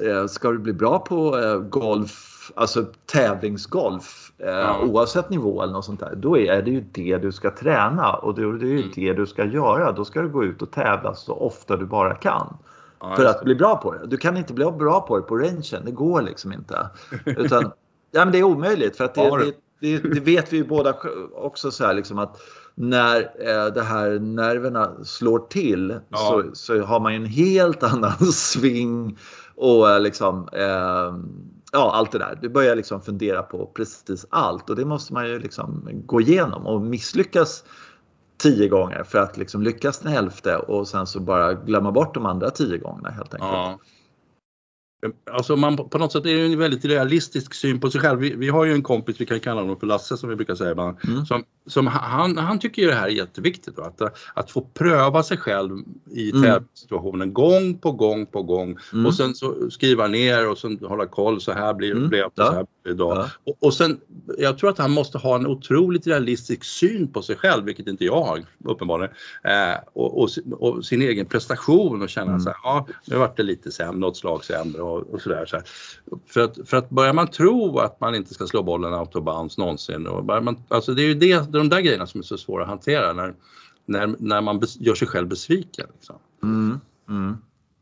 eh, 0.00 0.26
ska 0.26 0.50
du 0.50 0.58
bli 0.58 0.72
bra 0.72 0.98
på 0.98 1.38
eh, 1.38 1.58
golf, 1.58 2.52
alltså 2.54 2.84
tävlingsgolf, 3.06 4.32
eh, 4.38 4.48
ja. 4.48 4.80
oavsett 4.82 5.30
nivå 5.30 5.62
eller 5.62 5.72
något 5.72 5.84
sånt 5.84 6.00
där, 6.00 6.14
då 6.16 6.38
är 6.38 6.62
det 6.62 6.70
ju 6.70 6.80
det 6.80 7.18
du 7.18 7.32
ska 7.32 7.50
träna 7.50 8.12
och 8.12 8.34
det, 8.34 8.58
det 8.58 8.66
är 8.66 8.70
ju 8.70 8.78
mm. 8.78 8.90
det 8.94 9.12
du 9.12 9.26
ska 9.26 9.44
göra. 9.44 9.92
Då 9.92 10.04
ska 10.04 10.22
du 10.22 10.28
gå 10.28 10.44
ut 10.44 10.62
och 10.62 10.70
tävla 10.70 11.14
så 11.14 11.34
ofta 11.34 11.76
du 11.76 11.86
bara 11.86 12.14
kan. 12.14 12.56
Ja, 13.00 13.16
för 13.16 13.24
att 13.24 13.44
bli 13.44 13.54
bra 13.54 13.76
på 13.76 13.92
det. 13.92 14.06
Du 14.06 14.16
kan 14.16 14.36
inte 14.36 14.52
bli 14.52 14.64
bra 14.64 15.00
på 15.00 15.16
det 15.16 15.22
på 15.22 15.36
rangen, 15.36 15.84
det 15.84 15.90
går 15.90 16.22
liksom 16.22 16.52
inte. 16.52 16.90
Utan, 17.24 17.62
ja, 18.10 18.24
men 18.24 18.32
det 18.32 18.38
är 18.38 18.42
omöjligt 18.42 18.96
för 18.96 19.04
att 19.04 19.14
det, 19.14 19.30
det, 19.38 19.54
det, 19.80 19.98
det 20.14 20.20
vet 20.20 20.52
vi 20.52 20.56
ju 20.56 20.64
båda 20.64 20.94
också 21.34 21.70
så 21.70 21.86
här 21.86 21.94
liksom 21.94 22.18
att 22.18 22.40
när 22.80 23.20
eh, 23.20 23.72
det 23.74 23.82
här 23.82 24.18
nerverna 24.18 25.04
slår 25.04 25.38
till 25.38 25.98
ja. 26.08 26.18
så, 26.18 26.44
så 26.52 26.82
har 26.82 27.00
man 27.00 27.12
ju 27.12 27.16
en 27.16 27.26
helt 27.26 27.82
annan 27.92 28.18
sving 28.32 29.18
och 29.54 29.90
eh, 29.90 30.00
liksom 30.00 30.48
eh, 30.52 31.14
ja, 31.72 31.92
allt 31.94 32.12
det 32.12 32.18
där. 32.18 32.38
Du 32.42 32.48
börjar 32.48 32.76
liksom 32.76 33.00
fundera 33.00 33.42
på 33.42 33.66
precis 33.66 34.26
allt 34.30 34.70
och 34.70 34.76
det 34.76 34.84
måste 34.84 35.12
man 35.12 35.28
ju 35.28 35.38
liksom 35.38 35.88
gå 36.06 36.20
igenom 36.20 36.66
och 36.66 36.80
misslyckas 36.80 37.64
tio 38.36 38.68
gånger 38.68 39.02
för 39.02 39.18
att 39.18 39.36
liksom 39.36 39.62
lyckas 39.62 39.98
den 39.98 40.12
hälfte 40.12 40.56
och 40.56 40.88
sen 40.88 41.06
så 41.06 41.20
bara 41.20 41.54
glömma 41.54 41.92
bort 41.92 42.14
de 42.14 42.26
andra 42.26 42.50
tio 42.50 42.78
gångerna 42.78 43.10
helt 43.10 43.34
enkelt. 43.34 43.52
Ja. 43.52 43.78
Alltså 45.30 45.56
man, 45.56 45.76
på 45.76 45.98
något 45.98 46.12
sätt 46.12 46.26
är 46.26 46.34
det 46.34 46.52
en 46.52 46.58
väldigt 46.58 46.84
realistisk 46.84 47.54
syn 47.54 47.80
på 47.80 47.90
sig 47.90 48.00
själv. 48.00 48.20
Vi, 48.20 48.34
vi 48.34 48.48
har 48.48 48.64
ju 48.64 48.72
en 48.72 48.82
kompis, 48.82 49.20
vi 49.20 49.26
kan 49.26 49.40
kalla 49.40 49.60
honom 49.60 49.80
för 49.80 49.86
Lasse 49.86 50.16
som 50.16 50.28
vi 50.28 50.36
brukar 50.36 50.54
säga 50.54 50.70
ibland, 50.70 50.96
mm. 51.08 51.26
som, 51.26 51.44
som 51.66 51.86
han, 51.86 52.38
han 52.38 52.58
tycker 52.58 52.82
ju 52.82 52.88
det 52.88 52.94
här 52.94 53.06
är 53.06 53.10
jätteviktigt. 53.10 53.76
Då, 53.76 53.82
att, 53.82 54.00
att 54.34 54.50
få 54.50 54.60
pröva 54.60 55.22
sig 55.22 55.36
själv 55.36 55.78
i 56.10 56.30
mm. 56.30 56.42
tävlingssituationen 56.42 57.32
gång 57.32 57.78
på 57.78 57.92
gång 57.92 58.26
på 58.26 58.42
gång 58.42 58.76
mm. 58.92 59.06
och 59.06 59.14
sen 59.14 59.34
så 59.34 59.70
skriva 59.70 60.06
ner 60.06 60.50
och 60.50 60.58
sen 60.58 60.78
hålla 60.82 61.06
koll, 61.06 61.40
så 61.40 61.52
här 61.52 61.74
blir, 61.74 61.92
mm. 61.92 62.10
det, 62.10 62.28
så 62.34 62.42
här 62.42 62.52
blir 62.52 62.64
det 62.84 62.90
idag. 62.90 63.16
Ja. 63.16 63.28
Och, 63.46 63.56
och 63.60 63.74
sen, 63.74 64.00
jag 64.38 64.58
tror 64.58 64.70
att 64.70 64.78
han 64.78 64.90
måste 64.90 65.18
ha 65.18 65.34
en 65.34 65.46
otroligt 65.46 66.06
realistisk 66.06 66.64
syn 66.64 67.12
på 67.12 67.22
sig 67.22 67.36
själv, 67.36 67.64
vilket 67.64 67.86
inte 67.86 68.04
jag 68.04 68.22
har 68.22 68.44
uppenbarligen, 68.64 69.14
eh, 69.44 69.78
och, 69.92 70.22
och, 70.22 70.28
och, 70.50 70.84
sin 70.84 71.02
egen 71.02 71.26
prestation 71.26 72.02
och 72.02 72.08
känna 72.08 72.30
mm. 72.30 72.40
så 72.40 72.48
här, 72.48 72.58
ja 72.62 72.86
nu 73.04 73.16
vart 73.16 73.36
det 73.36 73.42
lite 73.42 73.72
sämre, 73.72 73.98
något 73.98 74.16
slag 74.16 74.44
sämre 74.44 74.87
och, 74.88 75.14
och 75.14 75.20
sådär. 75.20 75.46
Så 75.46 75.60
för, 76.26 76.40
att, 76.40 76.58
för 76.68 76.76
att 76.76 76.90
börjar 76.90 77.12
man 77.12 77.26
tro 77.26 77.78
att 77.78 78.00
man 78.00 78.14
inte 78.14 78.34
ska 78.34 78.46
slå 78.46 78.62
bollen 78.62 78.94
out 78.94 79.16
of 79.16 79.24
bounds 79.24 79.58
någonsin, 79.58 80.06
och 80.06 80.24
man, 80.24 80.56
alltså 80.68 80.94
det 80.94 81.02
är 81.02 81.06
ju 81.06 81.14
det, 81.14 81.52
de 81.52 81.68
där 81.68 81.80
grejerna 81.80 82.06
som 82.06 82.20
är 82.20 82.24
så 82.24 82.38
svåra 82.38 82.62
att 82.62 82.68
hantera 82.68 83.12
när, 83.12 83.34
när, 83.86 84.14
när 84.18 84.40
man 84.40 84.62
gör 84.78 84.94
sig 84.94 85.08
själv 85.08 85.28
besviken. 85.28 85.86
Liksom. 85.94 86.16
Mm. 86.42 86.80
Mm. 87.08 87.36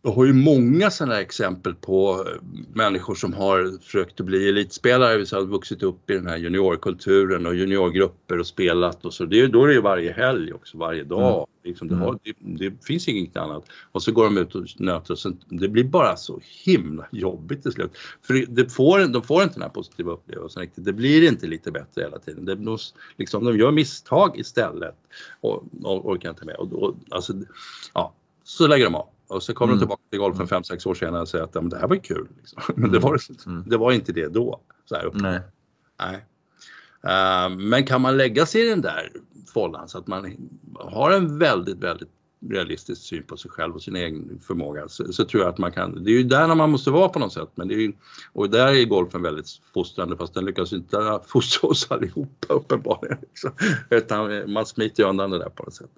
Jag 0.07 0.13
har 0.13 0.25
ju 0.25 0.33
många 0.33 0.91
sådana 0.91 1.21
exempel 1.21 1.75
på 1.75 2.25
eh, 2.27 2.43
människor 2.75 3.15
som 3.15 3.33
har 3.33 3.79
försökt 3.83 4.21
att 4.21 4.27
bli 4.27 4.49
elitspelare, 4.49 5.17
vill 5.17 5.27
säga 5.27 5.43
vuxit 5.43 5.83
upp 5.83 6.11
i 6.11 6.15
den 6.15 6.27
här 6.27 6.37
juniorkulturen 6.37 7.47
och 7.47 7.55
juniorgrupper 7.55 8.39
och 8.39 8.47
spelat 8.47 9.05
och 9.05 9.15
så. 9.15 9.25
Det, 9.25 9.47
då 9.47 9.65
är 9.65 9.69
det 9.69 9.75
ju 9.75 9.81
varje 9.81 10.13
helg 10.13 10.53
också, 10.53 10.79
varje 10.79 11.05
dag. 11.05 11.35
Mm. 11.35 11.47
Liksom, 11.65 11.89
det, 11.89 11.95
har, 11.95 12.09
mm. 12.09 12.19
det, 12.25 12.69
det, 12.69 12.85
finns 12.85 13.09
inget 13.09 13.37
annat. 13.37 13.65
Och 13.93 14.03
så 14.03 14.13
går 14.13 14.25
de 14.25 14.39
ut 14.39 14.55
och 14.55 14.67
nöter 14.77 15.13
och 15.13 15.19
sen, 15.19 15.39
det 15.49 15.69
blir 15.69 15.85
bara 15.85 16.17
så 16.17 16.41
himla 16.65 17.07
jobbigt 17.13 17.63
till 17.63 17.73
slut. 17.73 17.97
För 18.23 18.47
det 18.49 18.73
får, 18.73 19.13
de 19.13 19.23
får 19.23 19.43
inte 19.43 19.55
den 19.55 19.63
här 19.63 19.69
positiva 19.69 20.13
upplevelsen 20.13 20.63
riktigt. 20.63 20.85
Det 20.85 20.93
blir 20.93 21.29
inte 21.29 21.47
lite 21.47 21.71
bättre 21.71 22.03
hela 22.03 22.19
tiden. 22.19 22.45
Det, 22.45 22.55
de, 22.55 22.79
liksom, 23.17 23.45
de 23.45 23.59
gör 23.59 23.71
misstag 23.71 24.39
istället 24.39 24.97
och, 25.41 25.65
och 25.83 26.11
orkar 26.11 26.31
inte 26.31 26.45
med. 26.45 26.57
Och, 26.57 26.73
och, 26.73 26.95
alltså, 27.11 27.33
ja, 27.95 28.15
så 28.45 28.67
lägger 28.67 28.85
de 28.85 28.95
av. 28.95 29.09
Och 29.29 29.43
så 29.43 29.55
kommer 29.55 29.73
mm. 29.73 29.81
de 29.81 29.85
tillbaka 29.85 30.03
till 30.11 30.19
golfen 30.19 30.47
5-6 30.47 30.71
mm. 30.71 30.91
år 30.91 30.95
senare 30.95 31.23
och 31.23 31.29
säger 31.29 31.45
att 31.45 31.53
det 31.53 31.79
här 31.79 31.89
var 31.89 31.97
kul. 31.97 32.29
Liksom. 32.37 32.63
Men 32.77 32.93
det 32.93 32.99
var, 32.99 33.21
mm. 33.47 33.65
det 33.67 33.77
var 33.77 33.93
inte 33.93 34.13
det 34.13 34.29
då. 34.29 34.61
Så 34.85 34.95
här 34.95 35.11
Nej. 35.15 35.41
Nej. 35.99 36.27
Uh, 37.05 37.57
men 37.57 37.85
kan 37.85 38.01
man 38.01 38.17
lägga 38.17 38.47
sig 38.47 38.67
i 38.67 38.69
den 38.69 38.81
där 38.81 39.13
fållan 39.55 39.89
så 39.89 39.99
att 39.99 40.07
man 40.07 40.37
har 40.75 41.11
en 41.11 41.39
väldigt, 41.39 41.79
väldigt 41.79 42.09
realistisk 42.51 43.03
syn 43.03 43.23
på 43.23 43.37
sig 43.37 43.51
själv 43.51 43.75
och 43.75 43.83
sin 43.83 43.97
egen 43.97 44.41
förmåga 44.47 44.89
så, 44.89 45.13
så, 45.13 45.25
tror 45.25 45.43
jag 45.43 45.51
att 45.51 45.59
man 45.59 45.73
kan, 45.73 46.05
det 46.05 46.11
är 46.11 46.15
ju 46.15 46.23
där 46.23 46.55
man 46.55 46.71
måste 46.71 46.91
vara 46.91 47.09
på 47.09 47.19
något 47.19 47.33
sätt 47.33 47.51
men 47.55 47.69
det 47.69 47.75
är 47.75 47.79
ju, 47.79 47.93
och 48.33 48.51
där 48.51 48.67
är 48.67 48.85
golfen 48.85 49.23
väldigt 49.23 49.49
fostrande 49.75 50.17
fast 50.17 50.35
den 50.35 50.45
lyckas 50.45 50.73
inte 50.73 51.21
fostra 51.27 51.69
oss 51.69 51.91
allihopa 51.91 52.55
uppenbarligen. 52.55 53.19
Liksom. 53.21 53.51
Utan 53.91 54.53
man 54.53 54.67
smiter 54.67 55.03
ju 55.03 55.09
undan 55.09 55.31
det 55.31 55.39
där 55.39 55.49
på 55.49 55.63
något 55.63 55.75
sätt. 55.75 55.91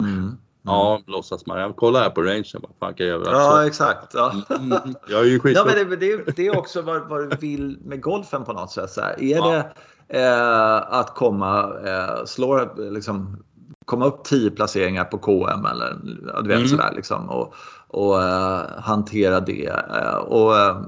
Mm. 0.00 0.36
Ja, 0.66 1.02
låtsas 1.06 1.46
man. 1.46 1.74
Kolla 1.74 1.98
här 2.00 2.10
på 2.10 2.22
rangen. 2.22 2.44
Vad 2.54 2.70
fan 2.80 2.94
kan 2.94 3.06
jag 3.06 3.24
göra? 3.24 3.32
Ja, 3.32 3.66
exakt. 3.66 4.14
Ja. 4.14 4.32
Mm, 4.50 4.72
mm. 4.72 4.94
jag 5.08 5.20
är 5.20 5.24
ju 5.24 5.40
skit. 5.40 5.56
Ja, 5.56 5.64
men 5.64 5.74
det, 5.74 5.96
det, 5.96 6.36
det 6.36 6.46
är 6.46 6.58
också 6.58 6.82
vad, 6.82 7.08
vad, 7.08 7.30
du 7.30 7.36
vill 7.36 7.78
med 7.84 8.02
golfen 8.02 8.44
på 8.44 8.52
något 8.52 8.70
sätt. 8.70 8.90
Så 8.90 9.00
här. 9.00 9.22
Är 9.22 9.36
ja. 9.36 9.50
det 9.50 9.72
eh, 10.08 10.92
att 10.92 11.14
komma, 11.14 11.72
eh, 11.84 12.24
slå, 12.24 12.74
liksom, 12.76 13.44
komma 13.84 14.06
upp 14.06 14.24
10 14.24 14.50
placeringar 14.50 15.04
på 15.04 15.18
KM 15.18 15.66
eller 15.66 15.96
du 16.42 16.48
vet 16.48 16.56
mm. 16.56 16.68
sådär 16.68 16.92
liksom 16.94 17.30
och, 17.30 17.54
och 17.88 18.22
eh, 18.22 18.62
hantera 18.78 19.40
det. 19.40 19.66
Eh, 20.02 20.16
och, 20.16 20.56
eh, 20.56 20.82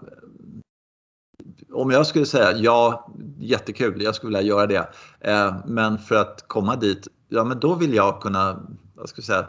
om 1.73 1.91
jag 1.91 2.07
skulle 2.07 2.27
säga 2.27 2.53
ja, 2.53 3.11
jättekul, 3.39 4.03
jag 4.03 4.15
skulle 4.15 4.39
vilja 4.39 4.55
göra 4.55 4.67
det. 4.67 4.89
Eh, 5.21 5.55
men 5.67 5.99
för 5.99 6.15
att 6.15 6.45
komma 6.47 6.77
dit, 6.77 7.09
ja 7.29 7.45
men 7.45 7.61
då 7.61 7.75
vill 7.75 7.95
jag 7.95 8.21
kunna 8.21 8.61
jag 8.99 9.25
säga, 9.25 9.47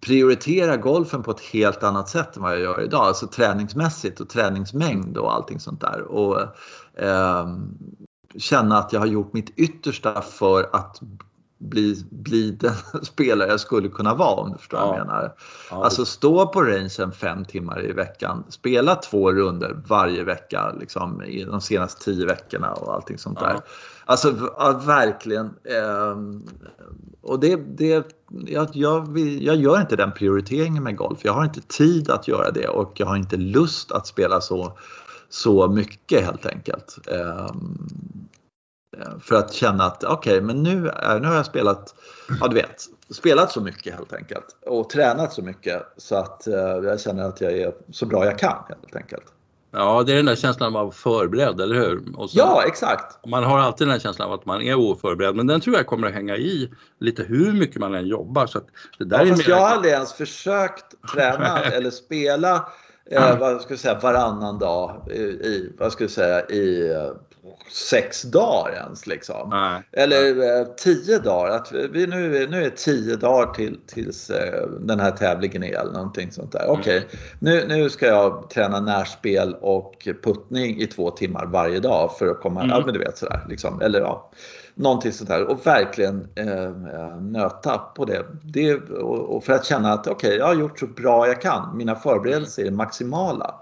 prioritera 0.00 0.76
golfen 0.76 1.22
på 1.22 1.30
ett 1.30 1.40
helt 1.40 1.82
annat 1.82 2.08
sätt 2.08 2.36
än 2.36 2.42
vad 2.42 2.52
jag 2.52 2.60
gör 2.60 2.84
idag. 2.84 3.04
Alltså 3.04 3.26
träningsmässigt 3.26 4.20
och 4.20 4.28
träningsmängd 4.28 5.16
och 5.16 5.34
allting 5.34 5.60
sånt 5.60 5.80
där. 5.80 6.02
Och 6.02 6.40
eh, 7.02 7.56
känna 8.36 8.78
att 8.78 8.92
jag 8.92 9.00
har 9.00 9.06
gjort 9.06 9.32
mitt 9.32 9.50
yttersta 9.58 10.22
för 10.22 10.70
att 10.72 11.00
bli, 11.62 12.04
bli 12.10 12.50
den 12.50 12.74
spelare 13.02 13.48
jag 13.48 13.60
skulle 13.60 13.88
kunna 13.88 14.14
vara 14.14 14.40
om 14.40 14.52
du 14.52 14.58
förstår 14.58 14.80
ja. 14.80 14.86
vad 14.86 14.98
jag 14.98 15.06
menar. 15.06 15.34
Ja. 15.70 15.84
Alltså 15.84 16.04
stå 16.04 16.46
på 16.46 16.62
rangen 16.62 17.12
fem 17.12 17.44
timmar 17.44 17.90
i 17.90 17.92
veckan, 17.92 18.44
spela 18.48 18.94
två 18.94 19.32
runder 19.32 19.82
varje 19.86 20.24
vecka 20.24 20.72
liksom, 20.80 21.22
i 21.22 21.44
de 21.44 21.60
senaste 21.60 22.04
tio 22.04 22.26
veckorna 22.26 22.72
och 22.72 22.94
allting 22.94 23.18
sånt 23.18 23.38
ja. 23.40 23.46
där. 23.46 23.60
Alltså 24.04 24.30
verkligen. 24.86 25.46
Eh, 25.46 26.16
och 27.20 27.40
det, 27.40 27.56
det, 27.56 28.21
jag, 28.46 28.68
jag, 28.72 29.18
jag, 29.18 29.56
gör 29.56 29.80
inte 29.80 29.96
den 29.96 30.12
prioriteringen 30.12 30.82
med 30.82 30.96
golf. 30.96 31.18
Jag 31.22 31.32
har 31.32 31.44
inte 31.44 31.60
tid 31.60 32.10
att 32.10 32.28
göra 32.28 32.50
det 32.50 32.68
och 32.68 32.92
jag 33.00 33.06
har 33.06 33.16
inte 33.16 33.36
lust 33.36 33.92
att 33.92 34.06
spela 34.06 34.40
så, 34.40 34.78
så 35.28 35.68
mycket 35.68 36.24
helt 36.24 36.46
enkelt. 36.46 36.98
Ehm, 37.08 37.88
eh, 38.98 39.18
för 39.20 39.36
att 39.36 39.52
känna 39.52 39.84
att 39.84 40.04
okej, 40.04 40.32
okay, 40.32 40.40
men 40.40 40.62
nu, 40.62 40.88
är, 40.88 41.20
nu 41.20 41.28
har 41.28 41.34
jag 41.34 41.46
spelat, 41.46 41.94
ja 42.40 42.48
du 42.48 42.54
vet, 42.54 42.82
spelat 43.10 43.52
så 43.52 43.60
mycket 43.60 43.94
helt 43.94 44.12
enkelt 44.12 44.56
och 44.66 44.90
tränat 44.90 45.32
så 45.32 45.42
mycket 45.42 45.82
så 45.96 46.16
att 46.16 46.46
eh, 46.46 46.54
jag 46.54 47.00
känner 47.00 47.24
att 47.24 47.40
jag 47.40 47.52
är 47.52 47.72
så 47.90 48.06
bra 48.06 48.24
jag 48.24 48.38
kan 48.38 48.64
helt 48.68 48.96
enkelt. 48.96 49.24
Ja, 49.74 50.02
det 50.02 50.12
är 50.12 50.16
den 50.16 50.26
där 50.26 50.36
känslan 50.36 50.76
av 50.76 50.76
att 50.76 50.84
vara 50.84 51.18
förberedd, 51.18 51.60
eller 51.60 51.74
hur? 51.74 52.04
Sen, 52.04 52.28
ja, 52.32 52.62
exakt. 52.66 53.26
Man 53.26 53.44
har 53.44 53.58
alltid 53.58 53.86
den 53.86 53.92
här 53.92 53.98
känslan 53.98 54.28
av 54.28 54.34
att 54.34 54.46
man 54.46 54.62
är 54.62 54.74
oförberedd, 54.74 55.36
men 55.36 55.46
den 55.46 55.60
tror 55.60 55.76
jag 55.76 55.86
kommer 55.86 56.08
att 56.08 56.14
hänga 56.14 56.36
i 56.36 56.70
lite 56.98 57.22
hur 57.22 57.52
mycket 57.52 57.76
man 57.76 57.94
än 57.94 58.06
jobbar. 58.06 58.46
Så 58.46 58.60
det 58.98 59.04
där 59.04 59.18
ja, 59.18 59.24
är 59.24 59.28
fast 59.28 59.48
mer... 59.48 59.54
jag 59.54 59.60
har 59.60 59.68
aldrig 59.68 59.92
ens 59.92 60.12
försökt 60.12 61.08
träna 61.14 61.58
eller 61.72 61.90
spela 61.90 62.68
eh, 63.10 63.38
vad 63.38 63.60
ska 63.60 63.72
jag 63.72 63.80
säga, 63.80 63.98
varannan 64.02 64.58
dag 64.58 65.10
i, 65.10 65.72
vad 65.78 65.92
ska 65.92 66.04
jag 66.04 66.10
säga, 66.10 66.46
i 66.46 66.94
sex 67.72 68.22
dagar 68.22 68.72
ens. 68.72 69.06
Liksom. 69.06 69.50
Nej. 69.50 69.82
Eller 69.92 70.60
eh, 70.60 70.66
tio 70.66 71.18
dagar. 71.18 71.56
Att 71.56 71.72
vi, 71.72 72.06
nu, 72.06 72.46
nu 72.50 72.58
är 72.58 72.64
det 72.64 72.76
tio 72.76 73.16
dagar 73.16 73.52
till, 73.52 73.78
tills 73.86 74.30
eh, 74.30 74.68
den 74.80 75.00
här 75.00 75.10
tävlingen 75.10 75.62
är 75.62 75.78
eller 75.78 75.92
någonting 75.92 76.32
sånt 76.32 76.52
där. 76.52 76.66
Okej, 76.68 76.98
okay. 76.98 77.18
nu, 77.38 77.64
nu 77.68 77.90
ska 77.90 78.06
jag 78.06 78.50
träna 78.50 78.80
närspel 78.80 79.54
och 79.60 80.08
puttning 80.24 80.80
i 80.80 80.86
två 80.86 81.10
timmar 81.10 81.46
varje 81.46 81.80
dag 81.80 82.16
för 82.18 82.26
att 82.26 82.40
komma, 82.40 82.60
mm. 82.60 82.76
ja 82.76 82.82
men 82.84 82.94
du 82.94 83.00
vet 83.00 83.18
sådär. 83.18 83.46
Liksom. 83.48 83.80
Eller 83.80 84.00
ja, 84.00 84.30
någonting 84.74 85.12
sånt 85.12 85.30
där. 85.30 85.44
Och 85.44 85.66
verkligen 85.66 86.28
eh, 86.34 87.20
nöta 87.20 87.78
på 87.78 88.04
det. 88.04 88.26
det 88.42 88.74
och, 88.74 89.36
och 89.36 89.44
för 89.44 89.52
att 89.52 89.64
känna 89.64 89.92
att 89.92 90.06
okej, 90.06 90.28
okay, 90.28 90.38
jag 90.38 90.46
har 90.46 90.54
gjort 90.54 90.78
så 90.78 90.86
bra 90.86 91.26
jag 91.26 91.40
kan. 91.40 91.76
Mina 91.76 91.94
förberedelser 91.94 92.64
är 92.64 92.70
maximala. 92.70 93.54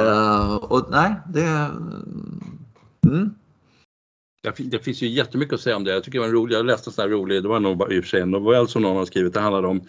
Uh, 0.00 0.54
och 0.54 0.86
nej, 0.90 1.14
det... 1.26 1.70
Mm. 3.06 3.34
Det 4.58 4.78
finns 4.78 5.02
ju 5.02 5.08
jättemycket 5.08 5.54
att 5.54 5.60
säga 5.60 5.76
om 5.76 5.84
det. 5.84 5.92
Jag 5.92 6.04
tycker 6.04 6.18
det 6.18 6.20
var 6.20 6.28
en 6.28 6.34
rolig, 6.34 6.56
jag 6.56 6.66
läste 6.66 6.90
en 6.90 6.94
sån 6.94 7.02
här 7.02 7.08
rolig, 7.08 7.42
det 7.42 7.48
var 7.48 7.60
nog 7.60 7.92
i 7.92 8.00
och 8.00 8.04
för 8.04 8.08
sig 8.08 8.20
en 8.20 8.30
novell 8.30 8.68
som 8.68 8.82
någon 8.82 8.96
har 8.96 9.04
skrivit. 9.04 9.34
Det 9.34 9.40
handlade 9.40 9.68
om 9.68 9.88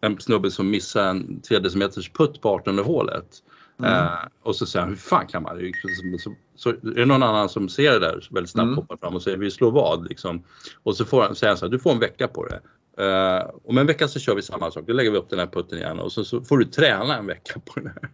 en 0.00 0.20
snubbe 0.20 0.50
som 0.50 0.70
missade 0.70 1.08
en 1.08 1.40
3 1.40 1.58
decimeters 1.58 2.10
putt 2.12 2.40
på 2.40 2.48
18 2.48 2.78
hålet. 2.78 3.42
Mm. 3.78 3.92
Uh, 3.92 4.10
och 4.42 4.56
så 4.56 4.66
säger 4.66 4.82
han, 4.82 4.90
hur 4.90 4.96
fan 4.96 5.26
kan 5.26 5.42
man? 5.42 5.72
Så, 6.18 6.34
så, 6.56 6.70
är 6.70 6.74
det 6.82 7.06
någon 7.06 7.22
annan 7.22 7.48
som 7.48 7.68
ser 7.68 7.92
det 7.92 7.98
där 7.98 8.28
väldigt 8.30 8.50
snabbt 8.50 8.66
mm. 8.66 8.76
hoppar 8.76 8.96
fram 8.96 9.14
och 9.14 9.22
säger 9.22 9.36
vi 9.36 9.50
slår 9.50 9.70
vad 9.70 10.08
liksom. 10.08 10.42
Och 10.82 10.96
så 10.96 11.04
får 11.04 11.22
han, 11.22 11.34
säger 11.34 11.50
han 11.50 11.58
så 11.58 11.64
här, 11.64 11.72
du 11.72 11.78
får 11.78 11.92
en 11.92 11.98
vecka 11.98 12.28
på 12.28 12.46
det. 12.46 12.60
Uh, 13.00 13.50
om 13.64 13.78
en 13.78 13.86
vecka 13.86 14.08
så 14.08 14.18
kör 14.20 14.34
vi 14.34 14.42
samma 14.42 14.70
sak, 14.70 14.84
då 14.86 14.92
lägger 14.92 15.10
vi 15.10 15.18
upp 15.18 15.30
den 15.30 15.38
här 15.38 15.46
putten 15.46 15.78
igen 15.78 15.98
och 15.98 16.12
så, 16.12 16.24
så 16.24 16.40
får 16.40 16.58
du 16.58 16.64
träna 16.64 17.16
en 17.16 17.26
vecka 17.26 17.60
på 17.64 17.80
den 17.80 17.86
här. 17.86 18.10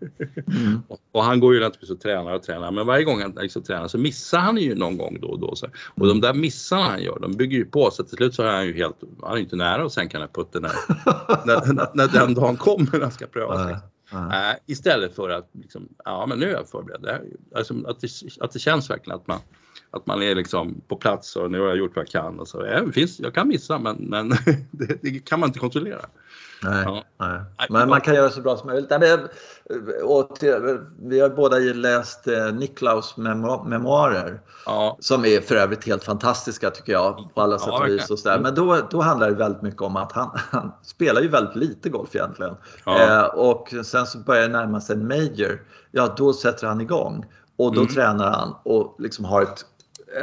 Mm. 0.57 0.83
och, 0.89 0.99
och, 1.13 1.25
han 1.25 1.41
går 1.41 1.55
ju 1.55 1.61
naturligtvis 1.61 1.91
och 1.91 2.01
tränar 2.01 2.35
och 2.35 2.43
tränar 2.43 2.71
men 2.71 2.87
varje 2.87 3.05
gång 3.05 3.23
han 3.23 3.33
liksom 3.41 3.63
tränar 3.63 3.89
så 3.89 3.99
missar 3.99 4.39
han 4.39 4.57
ju 4.57 4.75
någon 4.75 4.97
gång 4.97 5.19
då 5.21 5.29
och 5.29 5.39
då. 5.39 5.55
Så. 5.57 5.67
Och 5.95 6.07
de 6.07 6.21
där 6.21 6.35
missarna 6.35 6.83
han 6.83 7.03
gör 7.03 7.19
de 7.21 7.33
bygger 7.33 7.59
ju 7.59 7.65
på 7.65 7.91
så 7.91 8.03
till 8.03 8.17
slut 8.17 8.35
så 8.35 8.43
är 8.43 8.53
han 8.53 8.67
ju 8.67 8.73
helt, 8.73 8.97
han 9.23 9.37
är 9.37 9.41
inte 9.41 9.57
nära 9.57 9.85
att 9.85 9.93
sänka 9.93 10.19
den 10.19 10.29
här 10.29 10.43
putten 10.43 10.63
när, 10.63 10.73
när, 11.47 11.73
när, 11.73 11.89
när, 11.95 12.09
den 12.09 12.35
dagen 12.35 12.57
kommer 12.57 12.93
när 12.93 13.01
han 13.01 13.13
ska 13.13 13.27
pröva. 13.27 13.71
Uh. 13.71 13.77
Uh, 14.15 14.53
istället 14.67 15.17
för 15.17 15.31
att 15.31 15.51
liksom, 15.53 15.89
ja 16.05 16.27
men 16.27 16.39
nu 16.39 16.47
är 16.47 16.53
jag 16.53 16.69
förberedd. 16.69 17.21
Alltså, 17.55 17.75
att, 17.87 18.01
det, 18.01 18.09
att 18.41 18.53
det 18.53 18.59
känns 18.59 18.91
verkligen 18.91 19.19
att 19.19 19.27
man 19.27 19.39
att 19.93 20.07
man 20.07 20.23
är 20.23 20.35
liksom 20.35 20.81
på 20.89 20.97
plats 20.97 21.37
och 21.37 21.51
nu 21.51 21.61
har 21.61 21.67
jag 21.67 21.77
gjort 21.77 21.97
vad 21.97 22.05
jag 22.05 22.11
kan. 22.11 22.41
Och 22.41 22.49
så. 22.49 22.67
Ja, 22.67 22.93
finns, 22.93 23.21
jag 23.21 23.35
kan 23.35 23.49
missa 23.49 23.79
men, 23.79 23.97
men 23.97 24.29
det, 24.71 25.03
det, 25.03 25.19
kan 25.19 25.41
man 25.41 25.49
inte 25.49 25.59
kontrollera. 25.59 26.01
Nej, 26.65 26.85
ja. 26.85 27.05
nej. 27.19 27.69
Men 27.69 27.89
man 27.89 28.01
kan 28.01 28.15
göra 28.15 28.31
så 28.31 28.41
bra 28.41 28.57
som 28.57 28.67
möjligt. 28.67 28.91
Nej, 28.91 29.19
och 30.03 30.37
till, 30.37 30.79
vi 31.03 31.21
har 31.21 31.29
båda 31.29 31.57
läst 31.59 32.29
eh, 32.29 32.55
Niklaus 32.55 33.17
memoarer. 33.17 34.41
Ja. 34.67 34.97
Som 35.01 35.25
är 35.25 35.41
för 35.41 35.55
övrigt 35.55 35.87
helt 35.87 36.05
fantastiska 36.05 36.71
tycker 36.71 36.93
jag 36.93 37.29
på 37.35 37.41
alla 37.41 37.59
sätt 37.59 37.73
och 37.73 37.89
vis. 37.89 38.11
Och 38.11 38.19
så 38.19 38.39
Men 38.41 38.55
då, 38.55 38.79
då 38.91 39.01
handlar 39.01 39.31
det 39.31 39.37
väldigt 39.37 39.63
mycket 39.63 39.83
om 39.83 39.97
att 39.97 40.13
han, 40.13 40.31
han 40.51 40.73
spelar 40.83 41.21
ju 41.21 41.29
väldigt 41.29 41.57
lite 41.57 41.89
golf 41.89 42.15
egentligen. 42.15 42.57
Eh, 42.87 43.25
och 43.25 43.75
sen 43.85 44.02
så 44.07 44.19
börjar 44.19 44.43
det 44.43 44.53
närma 44.53 44.81
sig 44.81 44.97
en 44.97 45.09
major. 45.09 45.63
Ja, 45.91 46.15
då 46.17 46.33
sätter 46.33 46.67
han 46.67 46.81
igång. 46.81 47.25
Och 47.57 47.75
då 47.75 47.81
mm. 47.81 47.93
tränar 47.93 48.31
han 48.31 48.55
och 48.63 48.97
liksom 48.99 49.25
har 49.25 49.43
ett 49.43 49.65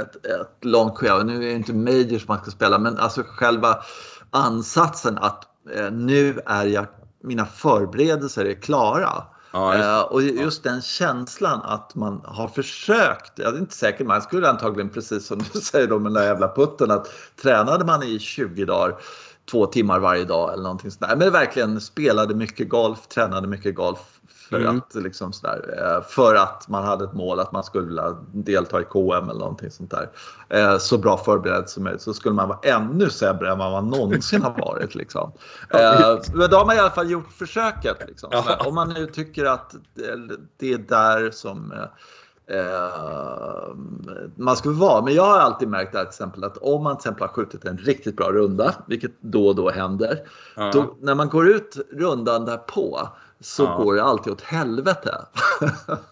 ett, 0.02 0.26
ett 0.26 0.66
långt 0.66 0.98
schema. 0.98 1.24
Nu 1.24 1.36
är 1.36 1.40
det 1.40 1.52
inte 1.52 1.74
majors 1.74 2.28
man 2.28 2.42
ska 2.42 2.52
spela, 2.52 2.80
men 2.80 2.98
alltså 2.98 3.24
själva 3.28 3.84
ansatsen 4.32 5.18
att 5.18 5.44
eh, 5.76 5.92
nu 5.92 6.40
är 6.46 6.66
jag, 6.66 6.86
mina 7.24 7.46
förberedelser 7.46 8.46
är 8.46 8.54
klara. 8.54 9.24
Ja, 9.52 9.76
eh, 9.76 10.02
och 10.02 10.22
just 10.22 10.64
den 10.64 10.82
känslan 10.82 11.62
att 11.64 11.96
man 11.96 12.22
har 12.26 12.48
försökt, 12.48 13.32
jag 13.36 13.54
är 13.54 13.58
inte 13.58 13.76
säker, 13.76 14.06
man 14.06 14.22
skulle 14.22 14.50
antagligen 14.50 14.90
precis 14.90 15.28
som 15.28 15.40
du 15.54 15.60
säger 15.62 15.88
då 15.88 16.00
med 16.00 16.06
den 16.06 16.22
där 16.22 16.28
jävla 16.28 16.56
putten, 16.56 16.92
att 16.92 17.08
tränade 17.42 17.86
man 17.86 18.04
i 18.04 18.20
20 18.20 18.66
dagar 18.66 18.96
två 19.52 19.66
timmar 19.66 20.00
varje 20.00 20.26
dag 20.26 20.54
eller 20.54 20.64
någonting 20.64 20.92
sådär. 20.92 21.16
Men 21.16 21.32
verkligen 21.32 21.82
spelade 21.82 22.36
mycket 22.36 22.70
golf, 22.70 23.08
tränade 23.08 23.48
mycket 23.48 23.76
golf 23.76 24.20
för, 24.50 24.60
mm. 24.60 24.78
att, 24.78 24.96
liksom 24.96 25.34
sådär, 25.34 25.76
eh, 25.78 26.04
för 26.08 26.36
att 26.36 26.68
man 26.68 26.84
hade 26.84 27.04
ett 27.04 27.14
mål 27.14 27.40
att 27.40 27.52
man 27.52 27.64
skulle 27.64 27.88
vilja 27.88 28.18
delta 28.34 28.82
i 28.82 28.84
KM 28.84 29.30
eller 29.30 29.40
någonting 29.40 29.72
sånt 29.72 29.92
där. 29.92 30.10
Eh, 30.50 30.78
så 30.78 30.98
bra 30.98 31.18
förberedd 31.18 31.70
som 31.70 31.84
möjligt 31.84 32.02
så 32.02 32.14
skulle 32.14 32.36
man 32.36 32.48
vara 32.48 32.60
ännu 32.64 33.10
sämre 33.10 33.52
än 33.52 33.58
vad 33.58 33.72
man 33.72 33.88
någonsin 33.88 34.42
har 34.42 34.52
varit. 34.52 34.96
Liksom. 34.96 35.32
Eh, 35.70 36.18
men 36.34 36.50
då 36.50 36.58
har 36.58 36.66
man 36.66 36.76
i 36.76 36.80
alla 36.80 36.90
fall 36.90 37.12
gjort 37.12 37.32
försöket. 37.32 37.98
Liksom. 38.08 38.44
Om 38.60 38.76
man 38.76 38.90
nu 38.90 39.08
tycker 39.08 39.46
att 39.46 39.76
det 40.58 40.74
är 40.74 40.78
där 40.78 41.32
som 41.32 41.74
man 44.36 44.58
ska 44.58 44.70
vara. 44.72 45.02
Men 45.02 45.14
jag 45.14 45.24
har 45.24 45.40
alltid 45.40 45.68
märkt 45.68 45.96
att, 45.96 46.08
exempel, 46.08 46.44
att 46.44 46.58
om 46.58 46.84
man 46.84 46.98
till 46.98 47.00
exempel 47.00 47.28
har 47.28 47.34
skjutit 47.34 47.66
en 47.66 47.78
riktigt 47.78 48.18
bra 48.18 48.32
runda, 48.32 48.74
vilket 48.88 49.12
då 49.22 49.48
och 49.48 49.56
då 49.56 49.70
händer, 49.70 50.20
då, 50.74 50.96
när 51.02 51.16
man 51.16 51.30
går 51.30 51.48
ut 51.48 51.78
rundan 51.92 52.46
därpå 52.46 53.10
så 53.42 53.64
ja. 53.64 53.78
går 53.78 53.96
det 53.96 54.04
alltid 54.04 54.34
åt 54.34 54.42
helvete. 54.42 55.26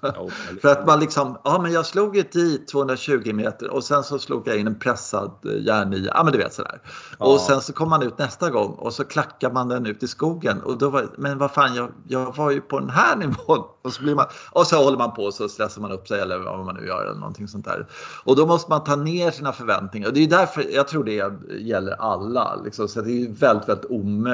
För 0.62 0.68
att 0.68 0.88
man 0.88 1.00
liksom, 1.00 1.38
ja 1.44 1.60
men 1.62 1.72
jag 1.72 1.86
slog 1.86 2.18
ett 2.18 2.36
i 2.36 2.58
220 2.58 3.34
meter 3.34 3.70
och 3.70 3.84
sen 3.84 4.04
så 4.04 4.20
slog 4.20 4.48
jag 4.48 4.58
in 4.58 4.68
en 4.68 4.80
pressad 4.80 5.32
eh, 5.46 5.66
järnia, 5.66 6.12
ja 6.16 6.24
men 6.24 6.34
du 6.34 6.40
vet 6.40 6.54
sådär. 6.54 6.82
Ja. 7.20 7.26
Och 7.26 7.40
sen 7.40 7.62
så 7.62 7.74
kommer 7.74 7.90
man 7.90 8.04
ut 8.04 8.18
nästa 8.18 8.50
gång 8.50 8.72
och 8.72 8.94
så 8.94 9.04
klackar 9.04 9.52
man 9.52 9.68
den 9.68 9.86
ut 9.86 10.04
i 10.04 10.08
skogen 10.08 10.62
och 10.62 10.78
då 10.78 10.90
var 10.90 11.08
men 11.18 11.38
vad 11.38 11.52
fan 11.52 11.76
jag, 11.76 11.92
jag 12.08 12.36
var 12.36 12.52
ju 12.52 12.62
på 12.62 12.80
den 12.80 12.90
här 12.90 13.16
nivån. 13.18 13.64
Och 13.88 13.94
så, 13.94 14.04
blir 14.04 14.16
man, 14.16 14.26
och 14.52 14.68
så 14.68 14.84
håller 14.84 14.98
man 14.98 15.14
på 15.14 15.24
och 15.24 15.34
så 15.34 15.50
stressar 15.50 15.82
man 15.82 15.92
upp 15.92 16.08
sig 16.08 16.20
eller 16.20 16.38
vad 16.38 16.66
man 16.66 16.76
nu 16.76 16.88
gör 16.88 17.06
eller 17.06 17.20
någonting 17.20 17.48
sånt 17.48 17.66
där. 17.66 17.88
Och 18.24 18.36
då 18.36 18.46
måste 18.46 18.70
man 18.70 18.84
ta 18.84 18.96
ner 18.96 19.32
sina 19.32 19.54
förväntningar 19.54 20.08
och 20.08 20.14
det 20.14 20.24
är 20.24 20.28
därför 20.28 20.66
jag 20.74 20.88
tror 20.88 21.04
det 21.04 21.32
gäller 21.60 21.92
alla. 21.92 22.56
Liksom. 22.66 22.88
Så 22.88 23.02
det 23.02 23.12
är 23.12 23.30
väldigt, 23.30 23.70
väldigt 23.70 23.92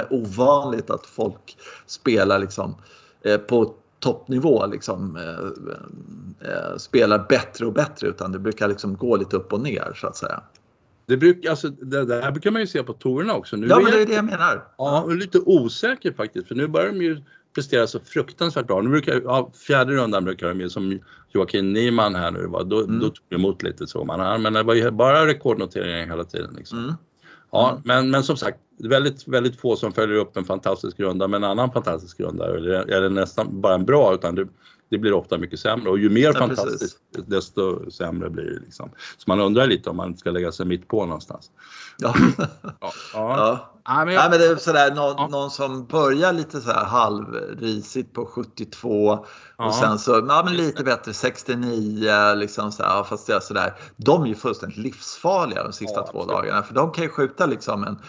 ovanligt 0.10 0.90
att 0.90 1.06
folk 1.06 1.58
spelar 1.86 2.40
liksom 2.40 2.76
Eh, 3.24 3.38
på 3.38 3.74
toppnivå 4.00 4.66
liksom, 4.66 5.16
eh, 5.16 6.50
eh, 6.50 6.78
spelar 6.78 7.26
bättre 7.30 7.66
och 7.66 7.74
bättre 7.74 8.08
utan 8.08 8.32
det 8.32 8.40
brukar 8.40 8.68
liksom 8.68 8.98
gå 8.98 9.16
lite 9.16 9.36
upp 9.36 9.54
och 9.54 9.62
ner 9.62 9.94
så 9.96 10.08
att 10.08 10.16
säga. 10.16 10.42
Det, 11.06 11.18
bruk, 11.18 11.46
alltså, 11.46 11.70
det, 11.70 12.06
det 12.06 12.22
här 12.22 12.32
brukar 12.32 12.52
man 12.52 12.62
ju 12.62 12.68
se 12.68 12.84
på 12.84 12.94
tourerna 12.94 13.36
också. 13.36 13.56
Nu 13.56 13.68
ja, 13.68 13.80
men 13.80 13.92
det 13.92 14.02
är 14.02 14.06
det 14.06 14.14
jag 14.14 14.26
menar. 14.26 14.68
Ja, 14.78 15.02
och 15.02 15.16
lite 15.16 15.40
osäker 15.40 16.14
faktiskt 16.14 16.48
för 16.48 16.56
nu 16.56 16.68
börjar 16.68 16.88
de 16.88 17.02
ju 17.02 17.22
prestera 17.56 17.88
så 17.88 18.00
fruktansvärt 18.00 18.68
bra. 18.68 18.82
Nu 18.82 18.90
brukar, 18.90 19.22
ja, 19.22 19.52
fjärde 19.68 19.94
rundan 19.94 20.24
brukar 20.24 20.48
de 20.48 20.62
ju 20.62 20.70
som 20.70 21.00
Joakim 21.34 21.74
Nyman 21.74 22.16
här 22.16 22.32
nu 22.32 22.48
var, 22.48 22.64
då, 22.64 22.84
mm. 22.84 23.00
då 23.00 23.06
tog 23.06 23.26
det 23.30 23.36
emot 23.36 23.64
lite 23.64 23.88
så. 23.88 24.06
Man, 24.06 24.42
men 24.42 24.54
det 24.54 24.64
var 24.64 24.74
ju 24.74 24.92
bara 24.92 25.28
rekordnoteringar 25.28 26.08
hela 26.08 26.24
tiden. 26.24 26.54
Liksom. 26.58 26.80
Mm. 26.80 26.94
Ja, 27.52 27.70
mm. 27.72 27.82
men, 27.86 28.12
men 28.12 28.24
som 28.24 28.38
sagt, 28.38 28.60
väldigt, 28.78 29.28
väldigt 29.28 29.60
få 29.60 29.76
som 29.76 29.94
följer 29.94 30.18
upp 30.18 30.38
en 30.38 30.46
fantastisk 30.46 31.00
runda 31.00 31.28
med 31.28 31.38
en 31.38 31.44
annan 31.44 31.72
fantastisk 31.72 32.20
runda. 32.20 32.46
Eller 32.48 33.10
nästan 33.10 33.62
bara 33.62 33.74
en 33.74 33.86
bra 33.86 34.14
utan 34.14 34.36
det, 34.36 34.48
det 34.90 34.98
blir 34.98 35.14
ofta 35.14 35.38
mycket 35.38 35.60
sämre 35.60 35.90
och 35.90 36.00
ju 36.00 36.10
mer 36.10 36.34
ja, 36.34 36.34
fantastiskt 36.34 36.98
precis. 37.16 37.30
desto 37.30 37.92
sämre 37.92 38.30
blir 38.30 38.44
det. 38.44 38.60
Liksom. 38.60 38.90
Så 39.18 39.24
man 39.28 39.40
undrar 39.40 39.68
lite 39.68 39.90
om 39.90 39.98
man 39.98 40.18
ska 40.18 40.32
lägga 40.32 40.52
sig 40.52 40.66
mitt 40.66 40.88
på 40.88 41.06
någonstans. 41.06 41.52
Ja. 41.98 42.16
ja. 42.80 42.92
ja. 43.14 43.74
Ja, 43.86 44.06
men, 44.06 44.14
jag... 44.14 44.30
men 44.30 44.40
det 44.40 44.46
är 44.46 44.56
sådär, 44.56 44.96
någon, 44.96 45.16
ja. 45.18 45.28
någon 45.28 45.52
som 45.52 45.86
börjar 45.86 46.34
lite 46.34 46.62
så 46.62 46.72
här 46.72 46.86
halvrisigt 46.86 48.14
på 48.14 48.26
72 48.26 49.26
ja. 49.58 49.66
och 49.66 49.74
sen 49.74 50.00
så 50.00 50.26
ja, 50.28 50.42
men 50.46 50.58
lite 50.58 50.84
bättre 50.84 51.14
69 51.14 52.36
liksom 52.36 52.72
så 52.72 52.84
här, 52.84 53.04
fast 53.04 53.28
det 53.28 53.34
är 53.34 53.40
sådär. 53.40 53.74
De 53.98 54.24
är 54.24 54.28
ju 54.28 54.36
fullständigt 54.36 54.78
livsfarliga 54.78 55.64
de 55.64 55.74
sista 55.74 56.02
två 56.02 56.26
dagarna 56.26 56.64
för 56.64 56.74
de 56.74 56.92
kan 56.92 57.04
ju 57.04 57.10
skjuta 57.10 57.46
liksom 57.46 57.84
en 57.84 58.00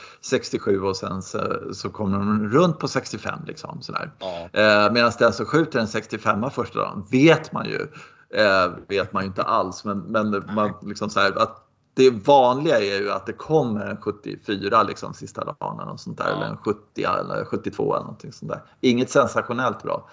67 0.55 0.81
och 0.81 0.97
sen 0.97 1.23
så, 1.23 1.61
så 1.73 1.91
kommer 1.91 2.19
de 2.19 2.49
runt 2.49 2.79
på 2.79 2.89
65 2.89 3.39
liksom 3.47 3.83
sådär. 3.83 4.11
Eh, 4.53 4.93
Medan 4.93 5.13
den 5.19 5.33
som 5.33 5.47
skjuter 5.47 5.79
en 5.79 5.89
65 5.89 6.51
första 6.51 6.79
dagen 6.79 7.07
vet 7.11 7.53
man 7.53 7.67
ju 7.67 7.89
eh, 8.35 8.73
vet 8.89 9.13
man 9.13 9.23
ju 9.23 9.27
inte 9.27 9.43
alls 9.43 9.85
men, 9.85 9.99
men 9.99 10.45
man 10.55 10.75
liksom 10.83 11.11
så 11.11 11.21
här, 11.21 11.43
att 11.43 11.61
det 11.95 12.11
vanliga 12.11 12.81
är 12.81 13.01
ju 13.01 13.11
att 13.11 13.27
det 13.27 13.33
kommer 13.33 13.87
en 13.87 13.97
74 13.97 14.83
liksom 14.83 15.15
sista 15.15 15.45
dagen 15.45 15.81
eller, 15.81 15.97
sånt 15.97 16.19
där, 16.19 16.29
ja. 16.29 16.37
eller 16.37 16.47
en 16.47 16.57
70 16.57 17.03
eller 17.03 17.45
72 17.45 17.95
eller 17.95 18.05
någonting 18.05 18.33
sånt 18.33 18.53
där. 18.53 18.63
Inget 18.81 19.11
sensationellt 19.11 19.83
bra. 19.83 20.09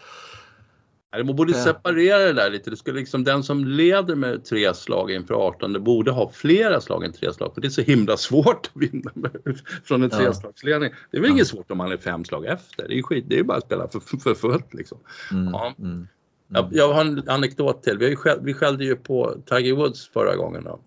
Man 1.17 1.35
borde 1.35 1.53
separera 1.53 2.17
det 2.17 2.33
där 2.33 2.49
lite. 2.49 2.69
Det 2.69 2.77
skulle 2.77 2.99
liksom, 2.99 3.23
den 3.23 3.43
som 3.43 3.65
leder 3.65 4.15
med 4.15 4.45
tre 4.45 4.73
slag 4.73 5.11
inför 5.11 5.33
18 5.33 5.73
det 5.73 5.79
borde 5.79 6.11
ha 6.11 6.31
flera 6.31 6.81
slag 6.81 7.03
än 7.03 7.13
tre 7.13 7.33
slag. 7.33 7.53
För 7.53 7.61
det 7.61 7.67
är 7.67 7.69
så 7.69 7.81
himla 7.81 8.17
svårt 8.17 8.69
att 8.73 8.81
vinna 8.81 9.11
från 9.83 10.03
en 10.03 10.09
ja. 10.13 10.17
treslagsledning. 10.17 10.91
Det 11.11 11.17
är 11.17 11.21
väl 11.21 11.29
ja. 11.29 11.35
inget 11.35 11.47
svårt 11.47 11.71
om 11.71 11.77
man 11.77 11.91
är 11.91 11.97
fem 11.97 12.25
slag 12.25 12.45
efter. 12.45 12.87
Det 12.87 12.97
är, 12.97 13.01
skit, 13.01 13.25
det 13.27 13.39
är 13.39 13.43
bara 13.43 13.57
att 13.57 13.65
spela 13.65 13.87
för, 13.87 14.17
för 14.19 14.33
fullt. 14.33 14.73
Liksom. 14.73 14.97
Mm, 15.31 15.53
ja. 15.53 15.73
mm, 15.79 16.07
mm. 16.55 16.67
Jag, 16.71 16.93
har 16.93 17.01
en 17.01 17.29
anekdot 17.29 17.83
till. 17.83 17.97
Vi, 17.97 18.15
skäll, 18.15 18.39
vi 18.41 18.53
skällde 18.53 18.85
ju 18.85 18.95
på 18.95 19.35
Tiger 19.45 19.73
Woods 19.73 20.07
förra 20.07 20.35
gången. 20.35 20.63
Då 20.63 20.79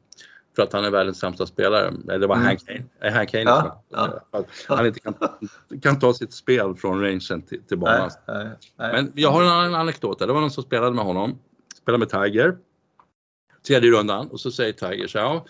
för 0.56 0.62
att 0.62 0.72
han 0.72 0.84
är 0.84 0.90
världens 0.90 1.18
sämsta 1.18 1.46
spelare. 1.46 1.90
Det 2.04 2.26
var 2.26 2.36
mm. 2.36 2.46
Hank 2.46 2.60
Kane, 2.66 3.14
Hank 3.14 3.30
Kane 3.30 3.44
ja, 3.44 3.82
ja. 4.32 4.44
han 4.68 4.86
inte 4.86 5.00
kan, 5.00 5.14
kan, 5.82 5.98
ta 5.98 6.14
sitt 6.14 6.32
spel 6.32 6.74
från 6.74 7.00
rangen 7.00 7.20
till, 7.20 7.62
till 7.62 7.78
banan. 7.78 8.10
Nej, 8.26 8.44
nej, 8.44 8.56
nej. 8.78 8.92
Men 8.92 9.12
jag 9.14 9.30
har 9.30 9.42
en 9.42 9.48
annan 9.48 9.74
anekdot. 9.74 10.18
Det 10.18 10.26
var 10.26 10.40
någon 10.40 10.50
som 10.50 10.62
spelade 10.62 10.94
med 10.94 11.04
honom, 11.04 11.38
spelade 11.76 11.98
med 11.98 12.08
Tiger. 12.08 12.56
tredje 13.66 13.90
rundan 13.90 14.28
och 14.28 14.40
så 14.40 14.50
säger 14.50 14.72
Tiger 14.72 15.06
så 15.06 15.18
här, 15.18 15.24
ja, 15.24 15.44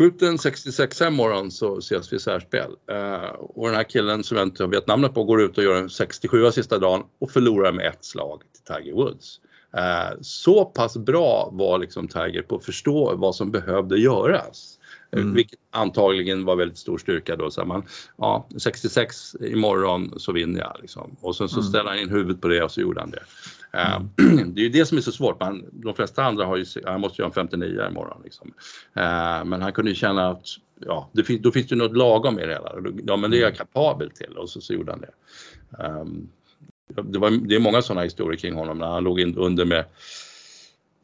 skjut 0.00 0.22
en 0.22 0.38
66 0.38 1.00
imorgon 1.00 1.50
så 1.50 1.78
ses 1.78 2.12
vi 2.12 2.16
i 2.16 2.20
särspel. 2.20 2.70
Uh, 2.92 3.30
och 3.38 3.66
den 3.66 3.76
här 3.76 3.84
killen 3.84 4.24
som 4.24 4.36
jag 4.36 4.46
inte 4.46 4.66
vet 4.66 4.86
namnet 4.86 5.14
på 5.14 5.24
går 5.24 5.42
ut 5.42 5.58
och 5.58 5.64
gör 5.64 5.74
en 5.74 5.90
67 5.90 6.50
sista 6.50 6.78
dagen 6.78 7.02
och 7.18 7.30
förlorar 7.30 7.72
med 7.72 7.86
ett 7.86 8.04
slag 8.04 8.42
till 8.52 8.74
Tiger 8.74 8.94
Woods. 8.94 9.40
Uh, 9.76 10.18
så 10.20 10.64
pass 10.64 10.96
bra 10.96 11.48
var 11.52 11.78
liksom 11.78 12.08
Tiger 12.08 12.42
på 12.42 12.56
att 12.56 12.64
förstå 12.64 13.16
vad 13.16 13.34
som 13.34 13.50
behövde 13.50 13.98
göras. 13.98 14.76
Mm. 15.12 15.34
Vilket 15.34 15.58
antagligen 15.70 16.44
var 16.44 16.56
väldigt 16.56 16.78
stor 16.78 16.98
styrka 16.98 17.36
då. 17.36 17.50
Så 17.50 17.64
man, 17.64 17.84
ja, 18.16 18.48
66 18.58 19.36
imorgon 19.40 20.14
så 20.16 20.32
vinner 20.32 20.60
jag. 20.60 20.76
Liksom. 20.80 21.16
Och 21.20 21.36
sen 21.36 21.48
så 21.48 21.60
mm. 21.60 21.68
ställer 21.68 21.90
han 21.90 21.98
in 21.98 22.10
huvudet 22.10 22.40
på 22.40 22.48
det 22.48 22.62
och 22.62 22.70
så 22.70 22.80
gjorde 22.80 23.00
han 23.00 23.10
det. 23.10 23.22
Mm. 23.72 24.10
det 24.54 24.60
är 24.60 24.64
ju 24.64 24.70
det 24.70 24.86
som 24.86 24.98
är 24.98 25.02
så 25.02 25.12
svårt. 25.12 25.40
Man, 25.40 25.64
de 25.72 25.94
flesta 25.94 26.24
andra 26.24 26.44
har 26.44 26.56
ju, 26.56 26.64
han 26.84 27.00
måste 27.00 27.22
göra 27.22 27.28
en 27.28 27.34
59 27.34 27.86
imorgon. 27.90 28.20
Liksom. 28.24 28.52
Men 29.50 29.62
han 29.62 29.72
kunde 29.72 29.90
ju 29.90 29.94
känna 29.94 30.28
att 30.28 30.46
ja, 30.86 31.10
det 31.12 31.24
finns, 31.24 31.42
då 31.42 31.52
finns 31.52 31.66
det 31.66 31.76
något 31.76 31.96
lagom 31.96 32.38
i 32.38 32.46
det 32.46 32.52
hela. 32.52 32.72
Ja, 33.06 33.16
men 33.16 33.30
det 33.30 33.38
är 33.38 33.42
jag 33.42 33.56
kapabel 33.56 34.10
till 34.10 34.36
och 34.36 34.50
så, 34.50 34.60
så 34.60 34.72
gjorde 34.72 34.92
han 34.92 35.00
det. 35.00 35.10
Det, 36.94 37.18
var, 37.18 37.30
det 37.30 37.54
är 37.54 37.60
många 37.60 37.82
sådana 37.82 38.02
historier 38.02 38.38
kring 38.38 38.54
honom 38.54 38.78
när 38.78 38.86
han 38.86 39.04
låg 39.04 39.20
in 39.20 39.36
under 39.36 39.64
med 39.64 39.84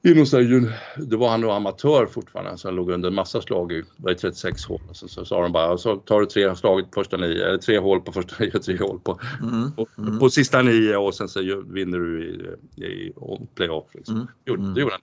i 0.06 0.14
någon 0.14 0.26
sån 0.26 0.72
det 0.96 1.16
var 1.16 1.28
han 1.28 1.40
nog 1.40 1.50
amatör 1.50 2.06
fortfarande 2.06 2.58
så 2.58 2.68
han 2.68 2.74
låg 2.76 2.90
under 2.90 3.08
en 3.08 3.14
massa 3.14 3.40
slag 3.40 3.72
i, 3.72 3.84
var 3.96 4.14
36 4.14 4.64
hål. 4.64 4.80
Så, 4.92 5.08
så 5.08 5.24
sa 5.24 5.42
de 5.42 5.52
bara, 5.52 5.78
så 5.78 5.96
tar 5.96 6.20
du 6.20 6.26
tre 6.26 6.56
slag 6.56 6.90
på 6.90 7.00
första 7.00 7.16
nio, 7.16 7.46
eller 7.46 7.58
tre 7.58 7.78
hål 7.78 8.00
på 8.00 8.12
första 8.12 8.34
nio 8.40 8.50
tre 8.50 8.78
hål 8.78 9.00
på, 9.00 9.20
mm. 9.42 9.72
på, 9.72 9.86
mm. 9.98 10.18
på 10.18 10.30
sista 10.30 10.62
nio 10.62 10.96
och 10.96 11.14
sen 11.14 11.28
så 11.28 11.40
vinner 11.66 11.98
du 11.98 12.24
i, 12.24 12.84
i 12.86 13.12
playoff. 13.54 13.94
Liksom. 13.94 14.14
Mm. 14.16 14.26
Jo, 14.44 14.56
det 14.56 14.80
gjorde 14.80 14.94
han. 14.94 15.02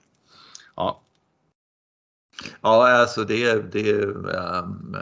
Ja. 0.76 1.00
Ja, 2.60 2.90
alltså 2.90 3.24
det, 3.24 3.72
det 3.72 4.02
um, 4.02 4.96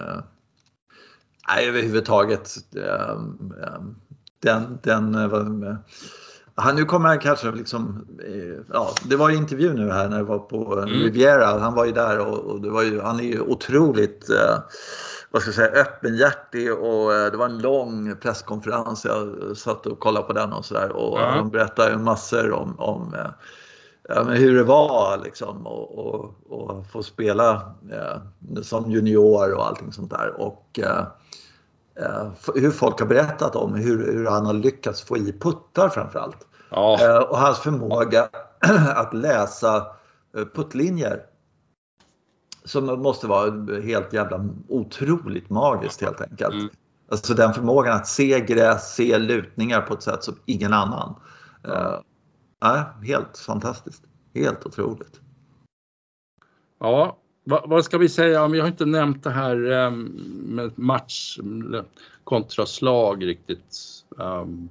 nej, 1.49 1.68
överhuvudtaget 1.68 2.57
um, 2.73 3.55
um, 3.77 3.97
den, 4.42 4.78
den 4.83 5.14
uh, 5.14 5.74
han, 6.55 6.76
nu 6.76 6.85
kommer 6.85 7.09
han 7.09 7.18
kanske 7.18 7.50
liksom, 7.50 8.07
eh, 8.26 8.64
ja, 8.72 8.90
det 9.05 9.16
var 9.16 9.31
intervju 9.31 9.72
nu 9.72 9.90
här 9.90 10.09
när 10.09 10.16
jag 10.16 10.24
var 10.24 10.38
på 10.38 10.78
mm. 10.78 10.88
Riviera. 10.88 11.59
Han 11.59 11.74
var 11.74 11.85
ju 11.85 11.92
där 11.92 12.18
och, 12.18 12.38
och 12.38 12.61
det 12.61 12.70
var 12.70 12.83
ju, 12.83 13.00
han 13.00 13.20
är 13.20 13.24
ju 13.24 13.40
otroligt 13.40 14.31
eh, 14.31 14.59
vad 15.31 15.42
ska 15.42 15.48
jag 15.48 15.55
säga, 15.55 15.83
öppenhjärtig 15.83 16.72
och 16.72 17.14
eh, 17.14 17.31
det 17.31 17.37
var 17.37 17.46
en 17.46 17.59
lång 17.59 18.16
presskonferens. 18.16 19.05
Jag 19.05 19.57
satt 19.57 19.87
och 19.87 20.00
kollade 20.00 20.26
på 20.26 20.33
den 20.33 20.52
och 20.52 20.64
sådär 20.64 20.92
och 20.92 21.20
mm. 21.20 21.37
de 21.37 21.50
berättade 21.50 21.98
massor 21.98 22.52
om, 22.52 22.81
om 22.81 23.14
eh, 23.14 23.31
ja, 24.09 24.22
hur 24.22 24.57
det 24.57 24.64
var 24.64 25.20
liksom 25.24 25.66
och, 25.66 25.98
och, 25.98 26.35
och 26.48 26.87
få 26.92 27.02
spela 27.02 27.74
eh, 27.92 28.62
som 28.62 28.90
junior 28.90 29.55
och 29.55 29.66
allting 29.66 29.92
sånt 29.92 30.11
där. 30.11 30.40
Och, 30.40 30.78
eh, 30.83 31.05
Eh, 31.07 31.07
hur 32.55 32.70
folk 32.70 33.00
har 33.00 33.07
berättat 33.07 33.57
om 33.57 33.74
hur, 33.74 34.12
hur 34.12 34.26
han 34.26 34.46
har 34.46 34.52
lyckats 34.52 35.02
få 35.02 35.16
i 35.16 35.33
puttar 35.33 35.88
framförallt. 35.88 36.46
Ja. 36.70 36.98
Eh, 37.00 37.18
och 37.18 37.38
hans 37.38 37.59
förmåga 37.59 38.28
att 38.94 39.14
läsa 39.14 39.76
eh, 40.37 40.44
puttlinjer. 40.55 41.26
Som 42.64 42.87
måste 42.87 43.26
vara 43.26 43.81
helt 43.81 44.12
jävla 44.12 44.48
otroligt 44.68 45.50
magiskt 45.50 46.00
helt 46.00 46.20
enkelt. 46.20 46.55
Mm. 46.55 46.68
Alltså 47.11 47.35
den 47.35 47.55
förmågan 47.55 47.96
att 47.96 48.07
se 48.07 48.40
gräs, 48.40 48.94
se 48.94 49.18
lutningar 49.18 49.81
på 49.81 49.94
ett 49.94 50.02
sätt 50.02 50.24
som 50.24 50.35
ingen 50.46 50.72
annan. 50.72 51.14
Ja. 52.61 52.94
helt 53.07 53.38
fantastiskt. 53.38 54.02
Helt 54.35 54.66
otroligt. 54.66 55.20
Ja, 56.81 57.16
vad, 57.44 57.68
vad, 57.68 57.85
ska 57.85 57.98
vi 57.98 58.09
säga, 58.09 58.48
vi 58.48 58.61
har 58.61 58.68
inte 58.68 58.87
nämnt 58.87 59.24
det 59.24 59.31
här 59.31 59.70
ehm, 59.70 60.05
med 60.46 60.78
match 60.78 61.38
kontra 62.24 62.66
slag 62.66 63.26
riktigt. 63.26 63.76
Ehm, 64.20 64.68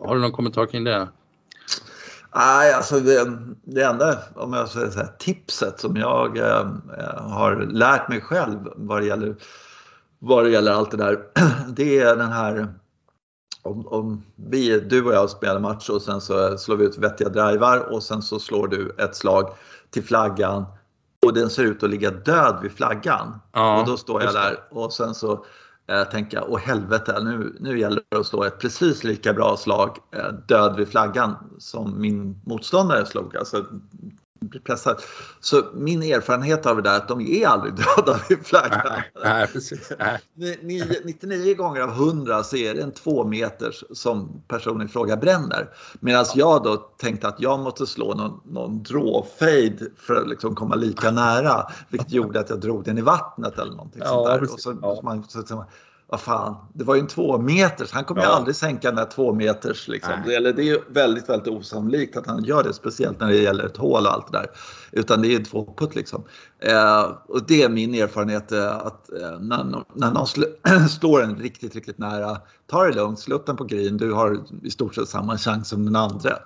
har 0.00 0.14
du 0.14 0.20
någon 0.20 0.32
kommentar 0.32 0.66
kring 0.66 0.84
det? 0.84 1.08
Nej, 2.34 2.72
alltså 2.72 3.00
det, 3.00 3.38
det 3.64 3.82
enda, 3.82 4.18
om 4.34 4.52
jag 4.52 4.68
ska 4.68 4.90
säga 4.90 5.06
tipset 5.06 5.80
som 5.80 5.96
jag 5.96 6.38
eh, 6.38 6.66
har 7.16 7.56
lärt 7.56 8.08
mig 8.08 8.20
själv 8.20 8.58
vad 8.76 9.02
det 9.02 9.06
gäller, 9.06 9.36
vad 10.18 10.44
det 10.44 10.50
gäller 10.50 10.72
allt 10.72 10.90
det 10.90 10.96
där. 10.96 11.18
Det 11.68 11.98
är 11.98 12.16
den 12.16 12.32
här 12.32 12.68
om, 13.62 13.86
om 13.86 14.22
vi, 14.36 14.80
du 14.80 15.04
och 15.04 15.14
jag 15.14 15.30
spelar 15.30 15.60
match 15.60 15.90
och 15.90 16.02
sen 16.02 16.20
så 16.20 16.58
slår 16.58 16.76
vi 16.76 16.84
ut 16.84 16.98
vettiga 16.98 17.28
drivar 17.28 17.78
och 17.78 18.02
sen 18.02 18.22
så 18.22 18.38
slår 18.38 18.68
du 18.68 18.94
ett 18.98 19.16
slag 19.16 19.54
till 19.90 20.04
flaggan 20.04 20.64
och 21.24 21.34
den 21.34 21.50
ser 21.50 21.62
ut 21.64 21.82
att 21.82 21.90
ligga 21.90 22.10
död 22.10 22.58
vid 22.62 22.72
flaggan. 22.72 23.40
Ja, 23.52 23.80
och 23.80 23.86
då 23.86 23.96
står 23.96 24.22
jag 24.22 24.34
där 24.34 24.56
och 24.70 24.92
sen 24.92 25.14
så 25.14 25.44
eh, 25.88 26.04
tänker 26.04 26.36
jag, 26.36 26.46
åh 26.48 26.58
helvete, 26.58 27.20
nu, 27.22 27.56
nu 27.60 27.78
gäller 27.78 28.02
det 28.10 28.18
att 28.18 28.26
slå 28.26 28.44
ett 28.44 28.60
precis 28.60 29.04
lika 29.04 29.32
bra 29.32 29.56
slag 29.56 29.98
eh, 30.16 30.32
död 30.48 30.76
vid 30.76 30.88
flaggan 30.88 31.34
som 31.58 32.00
min 32.00 32.40
motståndare 32.46 33.06
slog. 33.06 33.36
Alltså 33.36 33.64
blir 34.48 34.60
pressad. 34.60 35.02
Så 35.40 35.62
min 35.74 36.02
erfarenhet 36.02 36.66
av 36.66 36.76
det 36.76 36.82
där 36.82 36.92
är 36.92 36.96
att 36.96 37.08
de 37.08 37.20
är 37.20 37.46
aldrig 37.46 37.74
döda 37.96 38.20
vid 38.28 38.46
flaggan. 38.46 39.02
Nej, 39.24 39.46
precis. 39.46 39.92
Nej. 39.98 40.20
99 41.04 41.54
gånger 41.54 41.80
av 41.80 41.90
100 41.90 42.42
så 42.42 42.56
är 42.56 42.74
det 42.74 42.82
en 42.82 42.92
två 42.92 43.24
meters 43.24 43.84
som 43.92 44.42
personen 44.48 44.86
i 44.86 44.90
fråga 44.90 45.16
bränner. 45.16 45.68
Medan 46.00 46.24
jag 46.34 46.62
då 46.62 46.76
tänkte 46.76 47.28
att 47.28 47.40
jag 47.40 47.60
måste 47.60 47.86
slå 47.86 48.14
någon, 48.14 48.40
någon 48.44 48.82
dråfejd 48.82 49.92
för 49.96 50.14
att 50.14 50.28
liksom 50.28 50.54
komma 50.54 50.74
lika 50.74 51.10
nära. 51.10 51.66
Vilket 51.88 52.12
gjorde 52.12 52.40
att 52.40 52.50
jag 52.50 52.60
drog 52.60 52.84
den 52.84 52.98
i 52.98 53.02
vattnet 53.02 53.58
eller 53.58 53.72
någonting 53.72 54.02
ja, 54.04 54.08
sånt 54.08 54.26
där. 54.26 54.52
Och 54.52 54.60
så, 54.60 54.78
ja. 54.82 55.00
man, 55.02 55.24
så, 55.24 55.42
så, 55.42 55.64
vad 56.14 56.20
fan, 56.20 56.56
det 56.72 56.84
var 56.84 56.94
ju 56.94 57.00
en 57.00 57.06
två 57.06 57.38
meters. 57.38 57.92
Han 57.92 58.04
kommer 58.04 58.22
ja. 58.22 58.28
ju 58.28 58.34
aldrig 58.34 58.56
sänka 58.56 58.88
den 58.88 58.96
där 58.96 59.04
två 59.04 59.32
meters. 59.32 59.88
Liksom. 59.88 60.12
Det, 60.26 60.34
eller, 60.34 60.52
det 60.52 60.62
är 60.62 60.66
ju 60.66 60.80
väldigt, 60.88 61.28
väldigt 61.28 61.48
osannolikt 61.48 62.16
att 62.16 62.26
han 62.26 62.44
gör 62.44 62.62
det, 62.62 62.72
speciellt 62.72 63.20
när 63.20 63.28
det 63.28 63.36
gäller 63.36 63.64
ett 63.64 63.76
hål 63.76 64.06
och 64.06 64.12
allt 64.12 64.32
det 64.32 64.38
där. 64.38 64.46
Utan 64.92 65.22
det 65.22 65.28
är 65.28 65.30
ju 65.30 65.44
två 65.44 65.74
putt 65.76 65.94
liksom. 65.94 66.24
Eh, 66.58 67.02
och 67.28 67.46
det 67.46 67.62
är 67.62 67.68
min 67.68 67.94
erfarenhet 67.94 68.52
eh, 68.52 68.76
att 68.76 69.12
eh, 69.12 69.40
när, 69.40 69.84
när 69.94 70.10
någon 70.10 70.26
sl 70.26 70.42
slår 70.90 71.22
en 71.22 71.36
riktigt, 71.36 71.74
riktigt 71.74 71.98
nära, 71.98 72.36
ta 72.66 72.84
det 72.84 72.94
lugnt, 72.94 73.20
slå 73.20 73.36
upp 73.36 73.46
den 73.46 73.56
på 73.56 73.64
green. 73.64 73.96
Du 73.96 74.12
har 74.12 74.44
i 74.62 74.70
stort 74.70 74.94
sett 74.94 75.08
samma 75.08 75.38
chans 75.38 75.68
som 75.68 75.84
den 75.84 75.96
andra. 75.96 76.38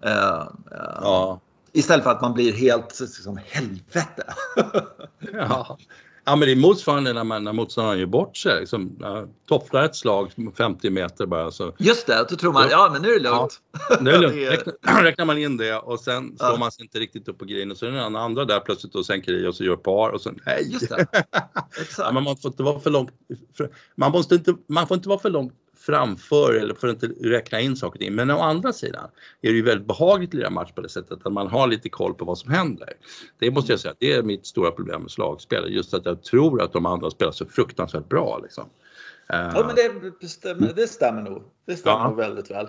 Eh, 0.00 0.40
eh, 0.70 0.98
ja. 1.00 1.40
Istället 1.72 2.04
för 2.04 2.10
att 2.10 2.22
man 2.22 2.34
blir 2.34 2.52
helt 2.52 3.00
liksom, 3.00 3.38
helvete. 3.44 4.34
ja. 5.32 5.78
Ja 6.24 6.36
men 6.36 6.48
det 6.48 6.52
är 6.52 6.56
motsvarande 6.56 7.12
när, 7.12 7.24
man, 7.24 7.44
när 7.44 7.52
motståndaren 7.52 7.98
gör 7.98 8.06
bort 8.06 8.36
sig. 8.36 8.60
Liksom, 8.60 9.04
uh, 9.04 9.24
topplar 9.48 9.84
ett 9.84 9.96
slag 9.96 10.32
50 10.56 10.90
meter 10.90 11.26
bara. 11.26 11.50
Så. 11.50 11.74
Just 11.78 12.06
det, 12.06 12.26
då 12.30 12.36
tror 12.36 12.52
man 12.52 12.68
ja 12.70 12.90
men 12.92 13.02
nu 13.02 13.08
är 13.08 13.18
det 13.18 13.22
lugnt. 13.22 13.60
Ja, 13.88 13.96
nu 14.00 14.10
är 14.10 14.14
det 14.14 14.20
lugnt. 14.20 14.36
Räknar, 14.50 15.02
räknar 15.02 15.24
man 15.24 15.38
in 15.38 15.56
det 15.56 15.76
och 15.76 16.00
sen 16.00 16.36
slår 16.36 16.50
ja. 16.50 16.56
man 16.56 16.72
sig 16.72 16.84
inte 16.84 16.98
riktigt 16.98 17.28
upp 17.28 17.38
på 17.38 17.44
grejen 17.44 17.70
och 17.70 17.76
så 17.76 17.86
är 17.86 17.90
det 17.90 17.96
den 17.96 18.16
andra 18.16 18.44
där 18.44 18.60
plötsligt 18.60 18.94
och 18.94 19.06
sänker 19.06 19.32
i 19.32 19.46
och 19.46 19.54
så 19.54 19.64
gör 19.64 19.76
par 19.76 20.10
och 20.10 20.20
sen 20.20 20.40
nej. 20.46 20.72
Just 20.72 20.88
det. 20.88 21.06
Exakt. 21.80 21.98
ja, 21.98 22.20
man 22.20 22.36
får 22.36 22.50
inte 22.50 22.62
vara 22.62 22.80
för 22.80 22.90
långt. 22.90 23.10
För, 23.56 23.70
man, 23.94 24.12
måste 24.12 24.34
inte, 24.34 24.54
man 24.68 24.86
får 24.86 24.94
inte 24.94 25.08
vara 25.08 25.18
för 25.18 25.30
långt 25.30 25.54
framför 25.86 26.54
eller 26.54 26.74
för 26.74 26.88
att 26.88 27.02
inte 27.02 27.28
räkna 27.28 27.60
in 27.60 27.76
saker 27.76 27.98
och 27.98 28.00
ting. 28.00 28.14
Men 28.14 28.30
å 28.30 28.38
andra 28.38 28.72
sidan 28.72 29.10
är 29.40 29.48
det 29.50 29.56
ju 29.56 29.62
väldigt 29.62 29.86
behagligt 29.86 30.30
att 30.30 30.34
lira 30.34 30.50
match 30.50 30.72
på 30.72 30.80
det 30.80 30.88
sättet 30.88 31.26
att 31.26 31.32
man 31.32 31.46
har 31.46 31.66
lite 31.66 31.88
koll 31.88 32.14
på 32.14 32.24
vad 32.24 32.38
som 32.38 32.50
händer. 32.50 32.92
Det 33.38 33.50
måste 33.50 33.72
jag 33.72 33.80
säga, 33.80 33.94
det 33.98 34.12
är 34.12 34.22
mitt 34.22 34.46
stora 34.46 34.70
problem 34.70 35.02
med 35.02 35.10
slagspel. 35.10 35.74
Just 35.74 35.94
att 35.94 36.06
jag 36.06 36.22
tror 36.22 36.62
att 36.62 36.72
de 36.72 36.86
andra 36.86 37.10
spelar 37.10 37.32
så 37.32 37.46
fruktansvärt 37.46 38.08
bra. 38.08 38.40
Liksom. 38.42 38.64
Ja 39.28 39.64
men 39.66 39.76
det 40.20 40.28
stämmer, 40.28 40.72
det 40.76 40.86
stämmer 40.86 41.22
nog. 41.22 41.42
Det 41.66 41.76
stämmer 41.76 41.98
ja. 41.98 42.08
nog 42.08 42.16
väldigt 42.16 42.50
väl. 42.50 42.68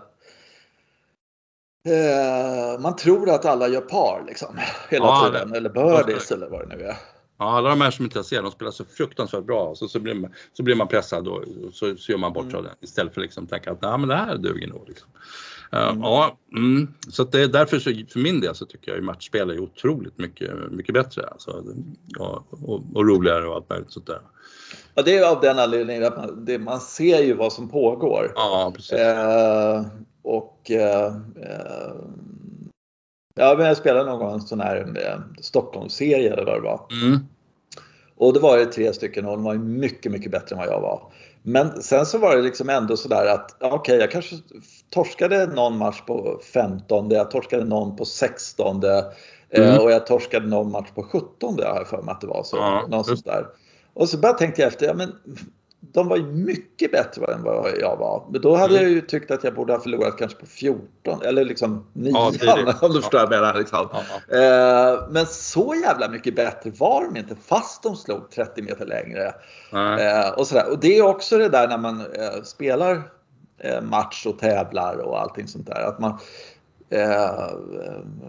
Eh, 1.88 2.80
man 2.80 2.95
tror 2.95 3.30
att 3.30 3.45
alla 3.45 3.67
gör 3.67 3.82
par 3.82 4.23
liksom 4.28 4.60
hela 4.89 5.06
ja, 5.06 5.30
tiden 5.32 5.54
eller 5.56 5.69
bör 5.69 6.04
det 6.04 6.32
eller 6.32 6.49
vad 6.49 6.69
det 6.69 6.76
nu 6.76 6.84
är. 6.84 6.97
Ja, 7.37 7.57
alla 7.57 7.69
de 7.69 7.81
här 7.81 7.91
som 7.91 8.05
inte 8.05 8.17
jag 8.17 8.25
ser, 8.25 8.41
de 8.41 8.51
spelar 8.51 8.71
så 8.71 8.85
fruktansvärt 8.85 9.43
bra. 9.43 9.75
Så, 9.75 9.87
så, 9.87 9.99
blir, 9.99 10.13
man, 10.13 10.33
så 10.53 10.63
blir 10.63 10.75
man 10.75 10.87
pressad 10.87 11.27
och 11.27 11.43
så, 11.73 11.95
så 11.97 12.11
gör 12.11 12.19
man 12.19 12.33
bort 12.33 12.53
mm. 12.53 12.65
istället 12.81 13.13
för 13.13 13.21
att 13.21 13.25
liksom 13.25 13.47
tänka 13.47 13.71
att 13.71 13.81
Nej, 13.81 13.97
men 13.97 14.09
det 14.09 14.15
här 14.15 14.37
duger 14.37 14.67
nog. 14.67 14.87
Liksom. 14.87 15.09
Mm. 15.71 16.01
ja, 16.01 16.37
mm. 16.55 16.93
Så 17.09 17.23
det 17.23 17.41
är 17.41 17.47
därför 17.47 17.79
så, 17.79 17.91
för 18.09 18.19
min 18.19 18.41
del 18.41 18.55
så 18.55 18.65
tycker 18.65 18.91
jag 18.91 18.97
att 18.97 19.03
matchspel 19.03 19.49
är 19.49 19.59
otroligt 19.59 20.17
mycket, 20.17 20.71
mycket 20.71 20.93
bättre. 20.93 21.27
Alltså, 21.27 21.63
ja, 22.07 22.43
och, 22.49 22.81
och, 22.93 23.07
roligare 23.07 23.47
och 23.47 23.55
allt 23.55 23.69
möjligt 23.69 23.91
sånt 23.91 24.07
där. 24.07 24.21
Ja, 24.95 25.01
det 25.01 25.17
är 25.17 25.31
av 25.31 25.41
den 25.41 25.59
anledningen 25.59 26.03
att 26.03 26.17
man, 26.17 26.45
det, 26.45 26.59
man 26.59 26.79
ser 26.79 27.23
ju 27.23 27.33
vad 27.33 27.53
som 27.53 27.69
pågår. 27.69 28.31
Ja, 28.35 28.73
precis. 28.75 28.91
Eh, 28.91 29.85
och 30.21 30.71
eh, 30.71 31.05
eh 31.05 31.93
Ja, 33.35 33.55
men 33.57 33.67
jag 33.67 33.77
spelade 33.77 34.09
någon 34.09 34.19
gång 34.19 34.33
en 34.33 34.41
sån 34.41 34.59
här 34.59 34.77
eh, 34.77 35.41
Stockholmsserie 35.41 36.33
eller 36.33 36.45
vad 36.45 36.55
det 36.55 36.61
var. 36.61 36.87
Mm. 36.91 37.19
Och 38.15 38.33
då 38.33 38.39
var 38.39 38.57
det 38.57 38.65
tre 38.65 38.93
stycken 38.93 39.25
och 39.25 39.31
de 39.31 39.43
var 39.43 39.55
mycket, 39.55 40.11
mycket 40.11 40.31
bättre 40.31 40.55
än 40.55 40.59
vad 40.59 40.67
jag 40.67 40.81
var. 40.81 41.11
Men 41.43 41.81
sen 41.81 42.05
så 42.05 42.17
var 42.17 42.35
det 42.35 42.41
liksom 42.41 42.69
ändå 42.69 42.97
sådär 42.97 43.25
att 43.25 43.55
okej, 43.59 43.77
okay, 43.77 43.97
jag 43.97 44.11
kanske 44.11 44.35
torskade 44.89 45.47
någon 45.47 45.77
match 45.77 46.01
på 46.01 46.39
15, 46.53 47.09
jag 47.09 47.31
torskade 47.31 47.65
någon 47.65 47.95
på 47.95 48.05
16. 48.05 48.81
Mm. 49.49 49.79
och 49.79 49.91
jag 49.91 50.07
torskade 50.07 50.47
någon 50.47 50.71
match 50.71 50.89
på 50.95 51.03
17 51.03 51.55
där 51.55 51.63
jag 51.63 51.87
för 51.87 52.01
mig 52.01 52.11
att 52.11 52.21
det 52.21 52.27
var 52.27 52.43
så. 52.43 52.57
Ja, 52.57 52.85
någon 52.89 53.03
sånt 53.03 53.25
där. 53.25 53.47
Och 53.93 54.09
så 54.09 54.17
bara 54.17 54.33
tänkte 54.33 54.61
jag 54.61 54.67
efter, 54.67 54.85
ja 54.85 54.93
men 54.93 55.11
de 55.91 56.07
var 56.07 56.17
ju 56.17 56.23
mycket 56.23 56.91
bättre 56.91 57.33
än 57.33 57.43
vad 57.43 57.71
jag 57.79 57.97
var. 57.97 58.25
Men 58.31 58.41
då 58.41 58.55
hade 58.55 58.73
mm. 58.73 58.83
jag 58.83 58.91
ju 58.91 59.01
tyckt 59.01 59.31
att 59.31 59.43
jag 59.43 59.55
borde 59.55 59.73
ha 59.73 59.79
förlorat 59.79 60.17
kanske 60.17 60.39
på 60.39 60.45
14 60.45 61.21
eller 61.21 61.45
liksom 61.45 61.87
9 61.93 62.13
ja, 62.41 62.73
om 62.81 62.93
du 62.93 63.01
förstår 63.01 63.19
vad 63.19 63.21
jag 63.21 63.29
menar. 63.29 63.53
Liksom. 63.59 63.89
Ja, 63.91 64.01
ja. 64.27 64.37
Eh, 64.37 65.09
men 65.09 65.25
så 65.25 65.75
jävla 65.83 66.09
mycket 66.09 66.35
bättre 66.35 66.71
var 66.79 67.03
de 67.03 67.17
inte 67.19 67.35
fast 67.35 67.83
de 67.83 67.95
slog 67.95 68.31
30 68.31 68.61
meter 68.61 68.85
längre. 68.85 69.33
Eh, 69.73 70.29
och, 70.29 70.47
sådär. 70.47 70.71
och 70.71 70.79
det 70.79 70.97
är 70.97 71.01
också 71.01 71.37
det 71.37 71.49
där 71.49 71.67
när 71.67 71.77
man 71.77 71.99
eh, 71.99 72.43
spelar 72.43 73.01
eh, 73.57 73.81
match 73.81 74.25
och 74.25 74.39
tävlar 74.39 74.97
och 74.97 75.21
allting 75.21 75.47
sånt 75.47 75.67
där. 75.67 75.87
Att 75.87 75.99
man, 75.99 76.19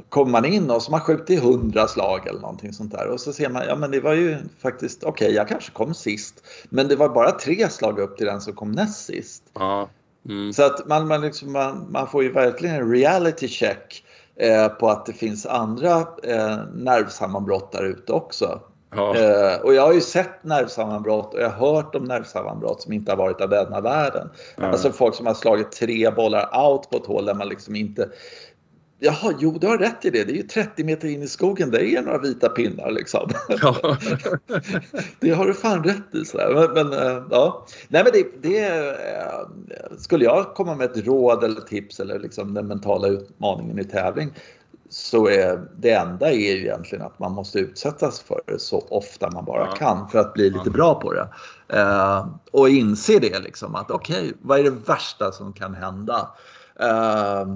kommer 0.09 0.33
man 0.33 0.45
in 0.45 0.71
och 0.71 0.83
så 0.83 0.91
man 0.91 1.01
skjutit 1.01 1.43
hundra 1.43 1.89
slag 1.89 2.27
eller 2.27 2.41
någonting 2.41 2.73
sånt 2.73 2.93
där 2.93 3.09
och 3.09 3.21
så 3.21 3.33
ser 3.33 3.49
man, 3.49 3.63
ja 3.69 3.77
men 3.77 3.91
det 3.91 4.01
var 4.01 4.13
ju 4.13 4.37
faktiskt, 4.59 5.05
okej 5.05 5.27
okay, 5.27 5.37
jag 5.37 5.49
kanske 5.49 5.73
kom 5.73 5.95
sist. 5.95 6.45
Men 6.69 6.89
det 6.89 6.97
var 6.97 7.09
bara 7.09 7.31
tre 7.31 7.69
slag 7.69 7.99
upp 7.99 8.17
till 8.17 8.27
den 8.27 8.41
som 8.41 8.53
kom 8.53 8.73
näst 8.73 9.05
sist. 9.05 9.43
Ja. 9.55 9.89
Mm. 10.29 10.53
Så 10.53 10.63
att 10.63 10.89
man, 10.89 11.09
man, 11.09 11.21
liksom, 11.21 11.53
man, 11.53 11.87
man 11.91 12.09
får 12.09 12.23
ju 12.23 12.33
verkligen 12.33 12.75
en 12.75 12.91
reality 12.91 13.49
check 13.49 14.05
eh, 14.37 14.69
på 14.69 14.89
att 14.89 15.07
det 15.07 15.13
finns 15.13 15.47
andra 15.47 16.07
eh, 16.23 16.59
nervsammanbrott 16.75 17.73
där 17.73 17.85
ute 17.85 18.13
också. 18.13 18.61
Ja. 18.97 19.17
Eh, 19.17 19.61
och 19.61 19.75
jag 19.75 19.83
har 19.83 19.93
ju 19.93 20.01
sett 20.01 20.45
nervsammanbrott 20.45 21.35
och 21.35 21.41
jag 21.41 21.51
har 21.51 21.75
hört 21.75 21.95
om 21.95 22.05
nervsammanbrott 22.05 22.83
som 22.83 22.93
inte 22.93 23.13
har 23.13 23.17
varit 23.17 23.41
av 23.41 23.49
denna 23.49 23.81
världen. 23.81 24.31
Ja. 24.57 24.65
Alltså 24.65 24.93
folk 24.93 25.15
som 25.15 25.27
har 25.27 25.35
slagit 25.35 25.73
tre 25.73 26.11
bollar 26.11 26.69
out 26.69 26.91
på 26.91 26.97
ett 26.97 27.07
hål 27.07 27.25
där 27.25 27.35
man 27.35 27.49
liksom 27.49 27.77
inte 27.77 28.09
Jaha, 28.99 29.35
jo 29.39 29.59
du 29.61 29.67
har 29.67 29.79
rätt 29.79 30.05
i 30.05 30.11
det. 30.11 30.25
Det 30.25 30.33
är 30.33 30.37
ju 30.37 30.43
30 30.43 30.85
meter 30.85 31.09
in 31.09 31.23
i 31.23 31.29
skogen. 31.29 31.71
Det 31.71 31.95
är 31.95 32.03
några 32.03 32.19
vita 32.19 32.49
pinnar 32.49 32.91
liksom. 32.91 33.31
Ja. 33.49 33.77
det 35.21 35.31
har 35.31 35.47
du 35.47 35.55
fan 35.55 35.85
rätt 35.85 36.15
i. 36.15 36.25
Så 36.25 36.39
men, 36.55 36.73
men, 36.73 36.93
eh, 36.93 37.23
ja. 37.31 37.67
Nej, 37.89 38.05
men 38.05 38.13
det, 38.13 38.49
det, 38.49 38.67
eh, 38.67 39.97
skulle 39.99 40.25
jag 40.25 40.55
komma 40.55 40.75
med 40.75 40.91
ett 40.91 41.07
råd 41.07 41.45
eller 41.45 41.61
tips 41.61 42.01
eller 42.01 42.19
liksom 42.19 42.55
den 42.55 42.67
mentala 42.67 43.09
utmaningen 43.09 43.79
i 43.79 43.85
tävling 43.85 44.33
så 44.95 45.29
är 45.29 45.69
det 45.77 45.91
enda 45.91 46.31
är 46.31 46.55
ju 46.55 46.61
egentligen 46.61 47.07
att 47.07 47.19
man 47.19 47.33
måste 47.33 47.59
utsättas 47.59 48.21
för 48.21 48.41
det 48.47 48.59
så 48.59 48.87
ofta 48.91 49.31
man 49.31 49.45
bara 49.45 49.67
ja. 49.67 49.73
kan 49.73 50.09
för 50.09 50.19
att 50.19 50.33
bli 50.33 50.51
lite 50.51 50.71
bra 50.71 51.01
på 51.01 51.13
det. 51.13 51.29
Eh, 51.69 52.27
och 52.53 52.69
inse 52.69 53.19
det 53.19 53.39
liksom 53.39 53.75
att 53.75 53.91
okej, 53.91 54.19
okay, 54.19 54.33
vad 54.43 54.59
är 54.59 54.65
det 54.65 54.71
värsta 54.71 55.33
som 55.33 55.53
kan 55.53 55.75
hända? 55.75 56.31
Eh, 56.81 57.47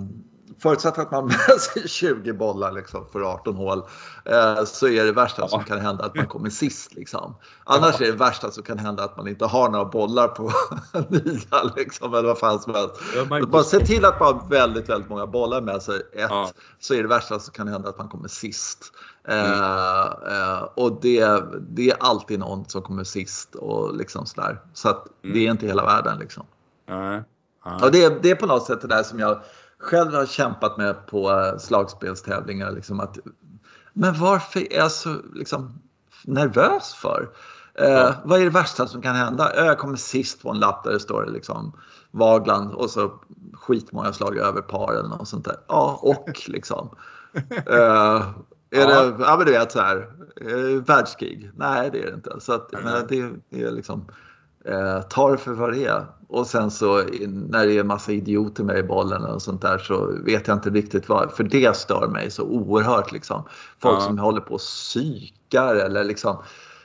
förutsatt 0.59 0.99
att 0.99 1.11
man 1.11 1.27
med 1.49 1.61
sig 1.61 1.89
20 1.89 2.33
bollar 2.33 2.73
liksom 2.73 3.07
för 3.13 3.21
18 3.21 3.55
hål 3.55 3.83
eh, 4.25 4.65
så 4.65 4.89
är 4.89 5.05
det 5.05 5.13
värsta 5.13 5.43
ja. 5.43 5.49
som 5.49 5.65
kan 5.65 5.81
hända 5.81 6.05
att 6.05 6.15
man 6.15 6.27
kommer 6.27 6.51
sist. 6.51 6.95
Liksom. 6.95 7.35
Annars 7.65 8.01
ja. 8.01 8.07
är 8.07 8.11
det 8.11 8.19
värsta 8.19 8.51
som 8.51 8.63
kan 8.63 8.79
hända 8.79 9.05
att 9.05 9.17
man 9.17 9.29
inte 9.29 9.45
har 9.45 9.69
några 9.69 9.85
bollar 9.85 10.29
på 10.29 10.53
nia. 11.09 11.73
Liksom, 11.77 12.15
eller 12.15 12.29
vad 12.29 12.39
fan 12.39 12.61
som 12.61 12.75
helst. 12.75 12.95
Ja, 13.15 13.47
Bara 13.47 13.63
se 13.63 13.87
till 13.87 14.05
att 14.05 14.21
man 14.21 14.35
har 14.35 14.49
väldigt, 14.49 14.89
väldigt 14.89 15.11
många 15.11 15.27
bollar 15.27 15.61
med 15.61 15.83
sig. 15.83 15.97
Ett, 15.97 16.27
ja. 16.31 16.51
så 16.79 16.95
är 16.95 17.03
det 17.03 17.09
värsta 17.09 17.39
som 17.39 17.53
kan 17.53 17.69
hända 17.69 17.89
att 17.89 17.99
man 17.99 18.09
kommer 18.09 18.29
sist. 18.29 18.93
Mm. 19.29 19.53
Eh, 19.53 20.07
eh, 20.07 20.63
och 20.75 21.01
det, 21.01 21.43
det 21.61 21.91
är 21.91 21.97
alltid 22.01 22.39
någon 22.39 22.65
som 22.65 22.83
kommer 22.83 23.05
sist 23.05 23.55
och 23.55 23.97
liksom 23.97 24.27
sådär. 24.27 24.61
Så 24.75 24.89
att 24.89 25.07
mm. 25.25 25.35
det 25.35 25.47
är 25.47 25.51
inte 25.51 25.67
hela 25.67 25.85
världen 25.85 26.19
liksom. 26.19 26.47
Mm. 26.89 27.23
Och 27.83 27.93
det, 27.93 28.23
det 28.23 28.31
är 28.31 28.35
på 28.35 28.47
något 28.47 28.67
sätt 28.67 28.81
det 28.81 28.89
där 28.89 29.03
som 29.03 29.19
jag 29.19 29.41
själv 29.79 30.15
har 30.15 30.27
kämpat 30.27 30.77
med 30.77 31.07
på 31.07 31.31
eh, 31.31 31.59
slagspelstävlingar. 31.59 32.73
Liksom 32.73 33.01
att, 33.01 33.19
men 33.93 34.21
varför 34.21 34.73
är 34.73 34.79
jag 34.79 34.93
så 34.93 35.17
liksom, 35.35 35.81
nervös 36.25 36.95
för? 36.95 37.29
Eh, 37.75 37.89
ja. 37.89 38.15
Vad 38.25 38.41
är 38.41 38.45
det 38.45 38.51
värsta 38.51 38.87
som 38.87 39.03
kan 39.03 39.15
hända? 39.17 39.57
Jag 39.57 39.79
kommer 39.79 39.97
sist 39.97 40.43
på 40.43 40.51
en 40.51 40.59
lapp 40.59 40.85
där 40.85 40.93
det 40.93 41.01
står 41.01 41.27
liksom 41.27 41.73
Vagland 42.11 42.75
och 42.75 42.91
så 42.91 43.13
skitmånga 43.53 44.13
slag 44.13 44.37
över 44.37 44.61
par 44.61 44.93
eller 44.93 45.09
något 45.09 45.29
sånt 45.29 45.45
där. 45.45 45.57
Ja, 45.69 45.99
och 46.03 46.43
liksom. 46.49 46.91
eh, 47.67 48.23
är 48.71 48.81
ja. 48.81 49.03
det, 49.03 49.25
ja 49.25 49.37
men 49.37 49.47
du 49.47 49.53
vet 49.53 49.73
så 49.73 49.81
här, 49.81 50.09
världskrig? 50.81 51.51
Nej 51.57 51.91
det 51.93 52.03
är 52.03 52.07
det 52.07 52.15
inte. 52.15 52.41
Så 52.41 52.53
att, 52.53 52.73
men 52.73 53.07
det, 53.09 53.31
det 53.51 53.63
är 53.63 53.71
liksom, 53.71 54.07
eh, 54.65 55.01
det 55.31 55.39
för 55.39 55.53
vad 55.53 55.73
det 55.73 55.85
är. 55.85 56.07
Och 56.29 56.47
sen 56.47 56.71
så 56.71 57.03
när 57.27 57.67
det 57.67 57.73
är 57.73 57.81
en 57.81 57.87
massa 57.87 58.13
idioter 58.13 58.65
med 58.65 58.79
i 58.79 58.83
bollen 58.83 59.25
och 59.25 59.43
sånt 59.43 59.63
där 59.63 59.79
så 59.79 60.13
vet 60.25 60.49
jag 60.49 60.57
inte 60.57 60.71
riktigt 60.71 61.09
vad, 61.09 61.33
för 61.33 61.45
det 61.45 61.77
stör 61.77 62.09
mig 62.09 62.31
så 62.31 62.43
oerhört 62.43 63.13
liksom. 63.13 63.45
Folk 63.83 63.97
ja. 63.97 64.01
som 64.01 64.19
håller 64.19 64.41
på 64.41 64.55
och 64.55 64.61
psykar 64.61 65.75
eller 65.75 66.05
liksom, 66.05 66.37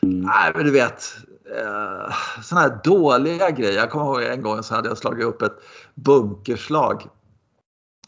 mm. 0.01 0.21
nej 0.21 0.51
men 0.55 0.65
du 0.65 0.71
vet, 0.71 1.03
eh, 1.57 2.13
sådana 2.43 2.67
här 2.67 2.79
dåliga 2.83 3.51
grejer. 3.51 3.77
Jag 3.77 3.91
kommer 3.91 4.05
ihåg 4.05 4.23
en 4.23 4.41
gång 4.41 4.63
så 4.63 4.75
hade 4.75 4.87
jag 4.87 4.97
slagit 4.97 5.25
upp 5.25 5.41
ett 5.41 5.57
bunkerslag. 5.95 7.07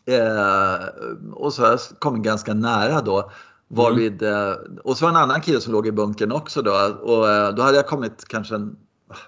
Eh, 0.05 0.85
och 1.33 1.53
så 1.53 1.61
jag 1.63 1.79
kommit 1.99 2.23
ganska 2.23 2.53
nära 2.53 3.01
då. 3.01 3.31
Varvid, 3.67 4.23
mm. 4.23 4.51
eh, 4.51 4.57
och 4.83 4.97
så 4.97 5.05
var 5.05 5.09
en 5.09 5.17
annan 5.17 5.41
kille 5.41 5.61
som 5.61 5.73
låg 5.73 5.87
i 5.87 5.91
bunkern 5.91 6.31
också 6.31 6.61
då. 6.61 6.71
Och 7.01 7.29
eh, 7.29 7.55
då 7.55 7.63
hade 7.63 7.77
jag 7.77 7.87
kommit 7.87 8.25
kanske 8.27 8.55
en 8.55 8.77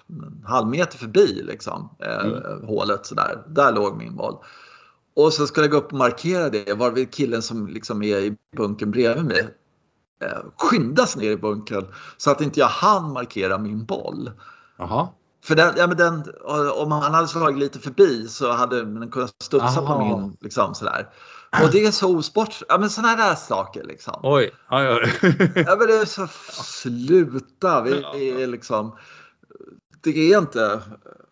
en 0.10 0.43
halv 0.45 0.67
meter 0.67 0.97
förbi 0.97 1.43
liksom, 1.43 1.89
eh, 2.00 2.26
mm. 2.26 2.67
hålet 2.67 3.06
sådär. 3.06 3.43
Där 3.47 3.71
låg 3.71 3.97
min 3.97 4.15
boll. 4.15 4.36
Och 5.15 5.34
så 5.34 5.47
skulle 5.47 5.65
jag 5.65 5.71
gå 5.71 5.78
upp 5.78 5.91
och 5.91 5.97
markera 5.97 6.50
det 6.50 6.73
varvid 6.73 7.13
killen 7.13 7.41
som 7.41 7.67
liksom 7.67 8.04
är 8.04 8.17
i 8.17 8.38
bunkern 8.58 8.91
bredvid 8.91 9.26
mig 9.26 9.56
eh, 10.21 10.39
skyndas 10.58 11.15
ner 11.15 11.32
i 11.32 11.38
bunkern 11.38 11.86
så 12.17 12.32
att 12.32 12.41
inte 12.41 12.60
jag 12.60 12.67
hann 12.67 13.13
markera 13.13 13.58
min 13.58 13.86
boll. 13.86 14.32
Aha. 14.80 15.13
För 15.43 15.56
den, 15.56 15.73
ja, 15.78 15.88
men 15.88 15.97
den, 15.97 16.23
om 16.73 16.91
han 16.91 17.13
hade 17.13 17.28
slagit 17.28 17.60
lite 17.60 17.80
förbi 17.80 18.28
så 18.28 18.52
hade 18.52 18.78
den 18.78 19.12
kunnat 19.12 19.34
studsa 19.43 19.65
Aha. 19.65 19.93
på 19.93 20.06
min. 20.06 20.38
Liksom, 20.41 20.76
sådär. 20.76 21.10
Och 21.63 21.71
det 21.71 21.86
är 21.86 21.91
så 21.91 22.17
osport. 22.17 22.62
Ja 22.69 22.78
men 22.78 22.89
sådana 22.89 23.15
där 23.15 23.36
saker 23.36 23.84
liksom. 23.84 24.19
Oj. 24.23 24.52
Aj, 24.67 24.88
aj. 24.88 25.13
ja 25.56 25.76
men 25.76 25.88
det 25.88 25.97
är 25.97 26.06
så, 26.06 26.28
sluta. 26.63 27.82
Vi 27.82 28.41
är 28.43 28.47
liksom 28.47 28.97
det 30.01 30.33
är 30.33 30.38
inte... 30.38 30.81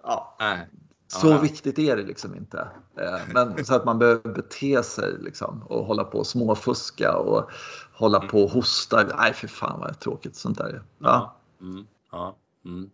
Ja, 0.04 0.36
Nej. 0.40 0.68
Så 1.08 1.28
ja. 1.28 1.40
viktigt 1.40 1.80
är 1.80 1.98
det 1.98 2.04
liksom 2.04 2.36
inte. 2.36 2.68
Eh, 2.98 3.20
men 3.34 3.66
så 3.66 3.76
att 3.76 3.86
man 3.86 4.00
behöver 4.00 4.34
bete 4.34 4.84
sig 4.84 5.14
liksom 5.20 5.64
och 5.64 5.86
hålla 5.86 6.04
på 6.04 6.18
och 6.18 6.28
småfuska 6.28 7.18
och 7.18 7.50
hålla 7.94 8.20
på 8.20 8.44
och 8.44 8.50
hosta. 8.50 9.04
Nej, 9.18 9.34
för 9.34 9.48
fan 9.48 9.80
vad 9.80 10.00
tråkigt 10.00 10.36
sånt 10.36 10.58
där 10.58 10.66
är. 10.66 10.84
Ja. 11.00 11.36
Mm. 11.62 11.88
Ja. 12.12 12.36
Mm. 12.66 12.90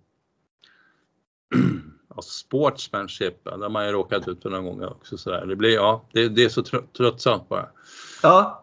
ja, 2.15 2.21
sportsmanship, 2.21 3.43
det 3.43 3.49
har 3.49 3.69
man 3.69 3.85
ju 3.85 3.91
råkat 3.91 4.27
ut 4.27 4.41
för 4.41 4.49
några 4.49 4.63
gånger 4.63 4.91
också. 4.91 5.17
Så 5.17 5.29
där. 5.29 5.45
Det, 5.45 5.55
blir, 5.55 5.73
ja, 5.73 6.05
det, 6.11 6.29
det 6.29 6.43
är 6.43 6.49
så 6.49 6.63
tröttsamt 6.97 7.49
bara. 7.49 7.69
Ja, 8.23 8.60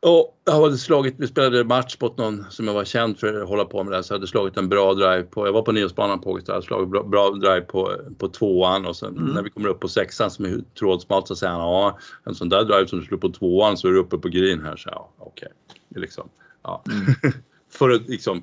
och 0.00 0.40
jag 0.44 0.52
hade 0.52 0.78
slagit, 0.78 1.14
vi 1.18 1.26
spelade 1.26 1.64
match 1.64 1.96
mot 2.00 2.18
någon 2.18 2.44
som 2.50 2.66
jag 2.66 2.74
var 2.74 2.84
känd 2.84 3.18
för 3.18 3.42
att 3.42 3.48
hålla 3.48 3.64
på 3.64 3.84
med 3.84 3.92
det 3.92 4.02
så 4.02 4.12
jag 4.12 4.18
hade 4.18 4.26
slagit 4.26 4.56
en 4.56 4.68
bra 4.68 4.94
drive 4.94 5.22
på, 5.22 5.46
jag 5.46 5.52
var 5.52 5.62
på 5.62 5.72
Nilsbanan 5.72 6.20
på 6.20 6.30
Ågesta, 6.30 6.52
hade 6.52 6.66
slagit 6.66 6.88
bra, 6.88 7.02
bra 7.02 7.30
drive 7.30 7.60
på, 7.60 7.92
på 8.18 8.28
tvåan 8.28 8.86
och 8.86 8.96
sen 8.96 9.16
mm. 9.16 9.24
när 9.34 9.42
vi 9.42 9.50
kommer 9.50 9.68
upp 9.68 9.80
på 9.80 9.88
sexan 9.88 10.30
som 10.30 10.44
är 10.44 10.60
trådsmalt 10.78 11.28
så 11.28 11.36
säger 11.36 11.52
han 11.52 11.62
ja 11.62 11.98
en 12.24 12.34
sån 12.34 12.48
där 12.48 12.64
drive 12.64 12.86
som 12.86 13.00
du 13.00 13.04
slår 13.06 13.18
på 13.18 13.28
tvåan 13.28 13.76
så 13.76 13.88
är 13.88 13.92
du 13.92 13.98
uppe 13.98 14.18
på 14.18 14.28
green 14.28 14.64
här 14.64 14.76
så 14.76 14.88
ja 14.92 15.10
okej. 15.18 15.48
Okay. 15.90 16.02
Liksom, 16.02 16.28
ja. 16.62 16.82
Mm. 16.90 17.32
för 17.70 17.90
att 17.90 18.08
liksom 18.08 18.42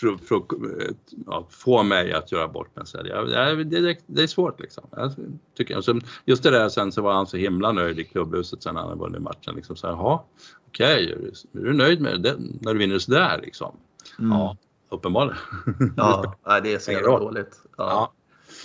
för, 0.00 0.16
för 0.16 0.36
att 0.36 0.96
ja, 1.26 1.46
få 1.50 1.82
mig 1.82 2.12
att 2.12 2.32
göra 2.32 2.48
bort 2.48 2.76
mig. 2.76 2.86
Så 2.86 3.02
det, 3.02 3.64
det, 3.64 3.98
det, 4.06 4.22
är 4.22 4.26
svårt 4.26 4.60
liksom. 4.60 4.84
Jag 4.90 5.14
tycker, 5.56 5.76
alltså, 5.76 5.94
just 6.24 6.42
det 6.42 6.50
där 6.50 6.68
sen 6.68 6.92
så 6.92 7.02
var 7.02 7.12
han 7.12 7.26
så 7.26 7.36
himla 7.36 7.72
nöjd 7.72 7.98
i 7.98 8.04
klubbhuset 8.04 8.62
sen 8.62 8.76
han 8.76 8.88
hade 8.88 9.00
vunnit 9.00 9.22
matchen. 9.22 9.54
Liksom, 9.54 9.76
så 9.76 9.86
här, 9.86 9.94
Jaha, 9.94 10.20
okej, 10.68 11.14
okay, 11.16 11.30
är 11.62 11.64
du 11.64 11.72
nöjd 11.72 12.00
med 12.00 12.22
det 12.22 12.36
när 12.38 12.72
du 12.72 12.78
vinner 12.78 12.98
sådär 12.98 13.40
liksom? 13.42 13.76
Mm. 14.18 14.30
Ja, 14.30 14.56
uppenbarligen. 14.88 15.38
Ja, 15.96 16.60
det 16.62 16.74
är 16.74 16.78
så 16.78 16.92
jävla 16.92 17.18
dåligt. 17.18 17.60
Ja. 17.76 18.12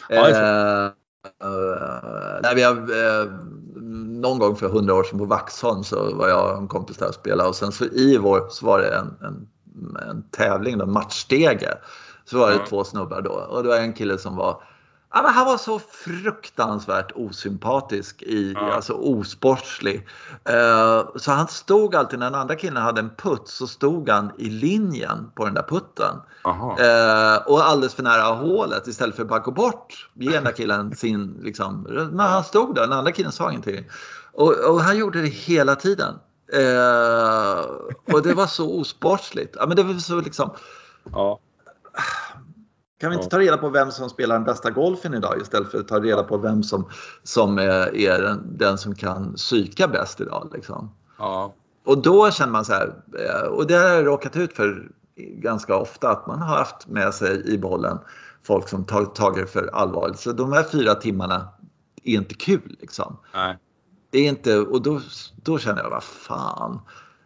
Ja. 0.10 0.30
Ja, 0.30 0.94
Uh, 1.44 2.40
nej, 2.44 2.56
vi 2.56 2.64
har, 2.64 2.74
uh, 2.74 3.32
någon 4.22 4.40
gång 4.40 4.56
för 4.56 4.70
hundra 4.70 4.96
år 4.96 5.04
sedan 5.04 5.20
på 5.20 5.26
Vaxholm 5.26 5.84
så 5.84 6.16
var 6.16 6.28
jag 6.28 6.52
och 6.52 6.58
en 6.58 6.68
kompis 6.68 6.98
där 6.98 7.08
och 7.08 7.14
spelade 7.14 7.50
och 7.50 7.56
sen 7.56 7.72
så 7.72 7.86
i 7.86 8.18
vår 8.18 8.48
så 8.50 8.66
var 8.66 8.80
det 8.80 8.96
en, 8.96 9.18
en 9.22 9.48
en 10.10 10.24
tävling, 10.32 10.80
en 10.80 10.92
matchstege. 10.92 11.74
Så 12.26 12.40
var 12.40 12.48
det 12.48 12.56
mm. 12.56 12.68
två 12.68 12.84
snubbar 12.84 13.22
då 13.22 13.32
och 13.32 13.64
det 13.64 13.70
var 13.70 13.78
en 13.78 13.94
kille 13.94 14.18
som 14.18 14.36
var 14.36 14.64
Ja, 15.14 15.22
men 15.22 15.34
han 15.34 15.46
var 15.46 15.58
så 15.58 15.80
fruktansvärt 15.80 17.12
osympatisk, 17.16 18.22
i, 18.22 18.54
ja. 18.54 18.74
alltså 18.74 18.94
osportslig. 18.94 20.08
Uh, 20.50 21.16
så 21.16 21.32
han 21.32 21.48
stod 21.48 21.96
alltid, 21.96 22.20
när 22.20 22.26
den 22.26 22.40
andra 22.40 22.56
killen 22.56 22.84
hade 22.84 23.02
en 23.02 23.10
putt 23.10 23.48
så 23.48 23.68
stod 23.68 24.10
han 24.10 24.32
i 24.38 24.50
linjen 24.50 25.32
på 25.36 25.46
den 25.46 25.54
där 25.54 25.66
putten. 25.70 26.16
Uh, 26.46 27.48
och 27.48 27.68
alldeles 27.68 27.94
för 27.94 28.04
nära 28.04 28.24
hålet 28.24 28.88
istället 28.88 29.16
för 29.16 29.24
att 29.24 29.30
bara 29.30 29.40
gå 29.40 29.52
bort, 29.52 30.10
ge 30.14 30.32
den 30.32 30.44
där 30.44 30.52
killen 30.52 30.96
sin, 30.96 31.40
liksom, 31.42 31.82
men 32.12 32.20
han 32.20 32.44
stod 32.44 32.76
där, 32.76 32.82
den 32.82 32.94
andra 32.94 33.12
killen 33.12 33.32
sa 33.32 33.50
ingenting. 33.50 33.86
Och, 34.34 34.54
och 34.70 34.82
han 34.82 34.98
gjorde 34.98 35.22
det 35.22 35.28
hela 35.28 35.76
tiden 35.76 36.16
Eh, 36.54 37.60
och 38.14 38.22
det 38.24 38.34
var 38.34 38.48
så 38.48 38.80
osportsligt. 38.80 39.56
Ja, 39.60 39.68
men 39.68 39.78
det 39.78 39.84
var 39.84 39.94
så 39.94 40.22
liksom... 40.22 40.50
Ja. 41.12 41.40
Kan 43.00 43.10
vi 43.10 43.16
inte 43.16 43.30
ta 43.30 43.40
reda 43.40 43.58
på 43.58 43.70
vem 43.70 43.92
som 43.92 44.10
spelar 44.10 44.36
den 44.36 44.44
bästa 44.44 44.72
golfen 44.72 45.14
idag 45.14 45.42
istället 45.42 45.72
för 45.72 45.80
att 45.80 45.88
ta 45.88 46.00
reda 46.00 46.24
på 46.24 46.38
vem 46.38 46.64
som, 46.64 46.90
som 47.24 47.58
är 47.58 48.22
den, 48.22 48.58
den 48.58 48.78
som 48.78 48.96
kan 48.96 49.34
psyka 49.34 49.88
bäst 49.88 50.22
idag? 50.22 50.52
Liksom. 50.54 50.96
Ja. 51.18 51.54
Och 51.86 51.98
då 52.02 52.32
känner 52.32 52.52
man 52.52 52.66
så 52.66 52.74
här, 52.74 52.94
eh, 53.20 53.48
och 53.48 53.68
det 53.68 53.74
har 53.74 53.90
jag 53.90 54.06
råkat 54.06 54.36
ut 54.36 54.54
för 54.54 54.92
ganska 55.16 55.76
ofta, 55.76 56.10
att 56.10 56.28
man 56.28 56.42
har 56.42 56.58
haft 56.58 56.88
med 56.88 57.14
sig 57.14 57.54
i 57.54 57.58
bollen 57.58 57.98
folk 58.44 58.68
som 58.68 58.86
tagit 58.86 59.16
tag 59.16 59.36
det 59.36 59.48
för 59.48 59.70
allvarligt. 59.74 60.20
Så 60.20 60.32
de 60.32 60.54
här 60.54 60.64
fyra 60.64 60.96
timmarna 60.96 61.48
är 62.04 62.14
inte 62.14 62.36
kul 62.36 62.78
liksom. 62.80 63.18
Nej. 63.34 63.58
Det 64.10 64.20
är 64.20 64.30
inte, 64.30 64.60
och 64.60 64.82
då, 64.82 65.02
då 65.36 65.58
känner 65.58 65.82
jag, 65.82 65.90
vad 65.90 66.04
fan. 66.04 66.80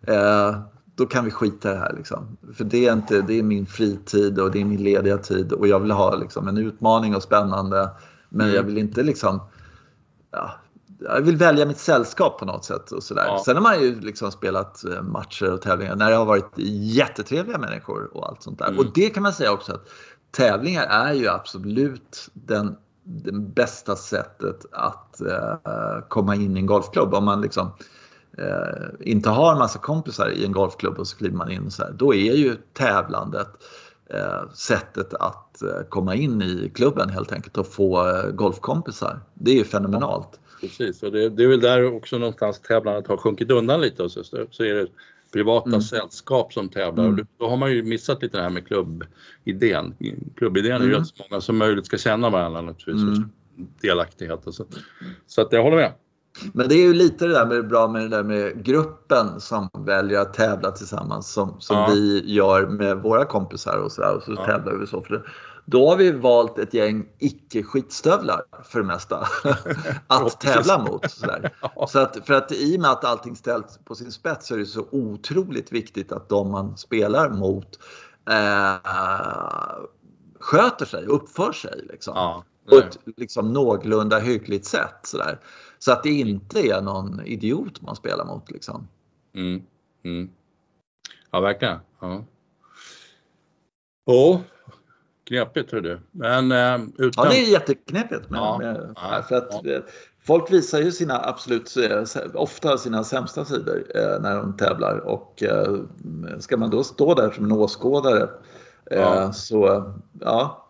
Eh, 0.08 0.60
då 0.96 1.06
kan 1.06 1.26
vi 1.26 1.32
skita 1.32 1.72
i 1.72 1.74
det 1.74 1.80
här 1.80 1.94
liksom. 1.98 2.38
För 2.56 2.64
det 2.64 2.88
är 2.88 2.94
inte, 2.94 3.22
det 3.22 3.40
är 3.40 3.44
min 3.44 3.66
fritid 3.66 4.40
och 4.40 4.52
det 4.52 4.62
är 4.62 4.66
min 4.66 4.84
lediga 4.84 5.18
tid 5.18 5.52
och 5.54 5.68
jag 5.68 5.80
vill 5.80 5.92
ha 5.92 6.16
liksom 6.16 6.48
en 6.48 6.58
utmaning 6.58 7.16
och 7.16 7.24
spännande. 7.24 7.90
Men 8.30 8.46
Mm. 8.48 8.56
jag 8.56 8.64
vill 8.64 8.78
inte 8.78 9.04
liksom, 9.04 9.40
ja, 10.32 10.52
jag 11.00 11.22
vill 11.22 11.38
välja 11.38 11.66
mitt 11.66 11.78
sällskap 11.78 12.40
på 12.40 12.46
något 12.46 12.66
sätt 12.66 12.92
och 12.92 13.04
sådär. 13.04 13.26
Ja. 13.28 13.42
Sen 13.46 13.56
har 13.56 13.64
man 13.64 13.82
ju 13.82 14.00
liksom 14.00 14.32
spelat 14.32 14.86
eh, 14.86 15.02
matcher 15.02 15.52
och 15.54 15.62
tävlingar 15.62 15.96
när 15.96 16.10
det 16.10 16.16
har 16.16 16.26
varit 16.26 16.52
jättetrevliga 16.58 17.58
människor 17.58 18.18
och 18.18 18.30
allt 18.30 18.44
sånt 18.44 18.60
där. 18.60 18.68
Mm. 18.68 18.80
Och 18.80 18.86
det 18.94 19.10
kan 19.10 19.24
man 19.24 19.34
säga 19.34 19.52
också 19.52 19.74
att 19.74 19.88
tävlingar 20.32 20.84
är 20.84 21.14
ju 21.14 21.28
absolut 21.28 22.30
den, 22.34 22.76
det 23.04 23.32
bästa 23.32 23.96
sättet 23.96 24.66
att 24.72 25.22
eh, 25.22 26.00
komma 26.08 26.36
in 26.36 26.58
i 26.58 26.60
en 26.60 26.66
golfklubb. 26.66 27.14
Om 27.14 27.26
man 27.26 27.42
liksom 27.42 27.72
eh, 28.38 28.90
inte 29.00 29.30
har 29.30 29.52
en 29.52 29.58
massa 29.58 29.80
kompisar 29.80 30.30
i 30.30 30.46
en 30.46 30.52
golfklubb 30.52 31.00
och 31.00 31.08
så 31.08 31.18
kliver 31.18 31.38
man 31.38 31.52
in 31.52 31.72
så 31.72 31.84
här, 31.84 31.92
då 31.92 32.14
är 32.14 32.34
ju 32.34 32.56
tävlandet 32.74 33.50
eh, 34.10 34.50
sättet 34.54 35.14
att 35.14 35.62
eh, 35.62 35.82
komma 35.90 36.16
in 36.16 36.42
i 36.42 36.72
klubben 36.76 37.10
helt 37.10 37.32
enkelt 37.32 37.58
och 37.58 37.68
få 37.68 38.10
eh, 38.10 38.32
golfkompisar. 38.32 39.20
Det 39.34 39.52
är 39.52 39.56
ju 39.56 39.64
fenomenalt. 39.64 40.40
Precis, 40.62 41.04
och 41.04 41.12
det, 41.12 41.30
det 41.30 41.44
är 41.44 41.48
väl 41.48 41.62
där 41.62 41.94
också 41.94 42.18
någonstans 42.18 42.60
tävlandet 42.60 43.08
har 43.08 43.18
sjunkit 43.18 43.52
undan 43.52 43.82
lite 43.82 44.04
och 44.04 44.12
så, 44.12 44.24
så 44.24 44.64
är 44.64 44.74
det 44.74 44.88
privata 45.34 45.70
Mm. 45.70 45.82
sällskap 45.82 46.54
som 46.54 46.70
tävlar. 46.70 47.06
Mm. 47.06 47.26
Då 47.40 47.50
har 47.50 47.58
man 47.58 47.72
ju 47.72 47.84
missat 47.84 48.22
lite 48.22 48.38
det 48.38 48.44
här 48.44 48.50
med 48.50 48.68
klubbidén. 48.68 49.96
Klubbidén 50.36 50.82
är 50.82 50.86
ju 50.86 50.90
Mm. 50.90 51.02
att 51.02 51.08
så 51.08 51.24
många 51.30 51.42
som 51.42 51.58
möjligt 51.58 51.86
ska 51.86 51.98
känna 51.98 52.30
varandra 52.30 52.62
naturligtvis. 52.62 53.18
Mm. 53.18 53.30
Delaktighet 53.82 54.48
och 54.48 54.54
så. 54.54 54.66
Så 55.28 55.42
att 55.42 55.48
jag 55.52 55.64
håller 55.64 55.78
med. 55.78 55.92
Men 56.54 56.68
det 56.70 56.76
är 56.76 56.82
ju 56.88 56.94
lite 56.94 57.26
det 57.28 57.34
där 57.34 57.46
med 57.46 57.68
bra 57.68 57.88
med 57.88 58.02
det 58.02 58.08
där 58.10 58.24
med 58.24 58.66
gruppen 58.66 59.40
som 59.40 59.70
väljer 59.86 60.20
att 60.20 60.34
tävla 60.34 60.72
tillsammans 60.72 61.34
som, 61.34 61.56
som 61.60 61.78
Ja. 61.78 61.90
vi 61.94 62.24
gör 62.34 62.68
med 62.68 62.98
våra 62.98 63.26
kompisar 63.26 63.78
och 63.78 63.92
så, 63.92 64.02
där, 64.02 64.16
och 64.16 64.24
så 64.24 64.34
Ja. 64.38 64.46
tävlar 64.46 64.76
vi 64.76 64.88
så. 64.88 65.02
För 65.02 65.14
det. 65.14 65.22
Då 65.66 65.90
har 65.90 65.98
vi 65.98 66.12
valt 66.12 66.58
ett 66.58 66.74
gäng 66.74 67.06
icke-skitstövlar 67.20 68.42
för 68.64 68.80
det 68.80 68.86
mesta 68.86 69.28
att 70.08 70.42
tävla 70.42 70.84
mot. 70.84 71.12
Så, 71.88 72.00
att, 72.00 72.26
för 72.26 72.34
att 72.34 72.52
i 72.52 72.78
och 72.78 72.82
med 72.82 72.92
att 72.92 73.06
allting 73.06 73.36
ställs 73.36 73.80
på 73.84 73.96
sin 73.96 74.12
spets 74.12 74.48
så 74.48 74.54
är 74.54 74.58
det 74.58 74.66
så 74.66 74.88
otroligt 74.92 75.72
viktigt 75.72 76.12
att 76.12 76.30
de 76.30 76.52
man 76.52 76.78
spelar 76.78 77.30
mot 77.30 77.80
eh, 78.30 78.76
sköter 80.40 80.86
sig 80.86 81.08
och 81.08 81.16
uppför 81.16 81.52
sig. 81.52 81.86
Liksom 81.90 82.14
Ja, 82.16 82.44
på 82.70 82.76
ett 82.76 82.98
liksom 83.18 83.54
någorlunda 83.54 84.20
hyggligt 84.20 84.66
sätt. 84.66 85.00
Sådär. 85.04 85.40
Så 85.80 85.92
att 85.92 86.04
det 86.04 86.10
inte 86.10 86.68
är 86.68 86.82
någon 86.82 87.26
idiot 87.26 87.82
man 87.82 87.96
spelar 87.96 88.26
mot. 88.26 88.52
Liksom. 88.52 88.88
Mm. 89.36 89.64
Mm. 90.04 90.30
Ja, 91.32 91.40
verkligen. 91.40 91.80
Ja. 92.00 92.24
Oh, 94.06 94.40
knepigt 95.24 95.72
hör 95.72 95.82
du. 95.82 96.00
Men 96.12 96.52
eh, 96.52 96.88
utan... 96.98 97.26
Ja, 97.26 97.32
det 97.32 97.38
är 97.38 97.52
jätteknepigt. 97.52 98.30
Med, 98.30 98.40
Ja, 98.40 98.62
ja, 98.96 99.24
för 99.30 99.36
att, 99.36 99.62
ja. 99.64 99.72
eh, 99.72 99.82
Folk 100.26 100.52
visar 100.52 100.80
ju 100.80 100.92
sina 100.92 101.22
absolut, 101.26 101.78
eh, 101.78 102.04
ofta 102.34 102.78
sina 102.78 103.04
sämsta 103.04 103.46
sidor 103.46 103.84
när 104.22 104.36
de 104.36 104.58
tävlar 104.58 104.98
och 104.98 105.44
ska 106.40 106.58
man 106.58 106.70
då 106.70 106.84
stå 106.84 107.14
där 107.14 107.32
som 107.32 107.46
en 107.46 107.52
åskådare 107.52 108.30
så 109.34 109.94
ja, 110.20 110.64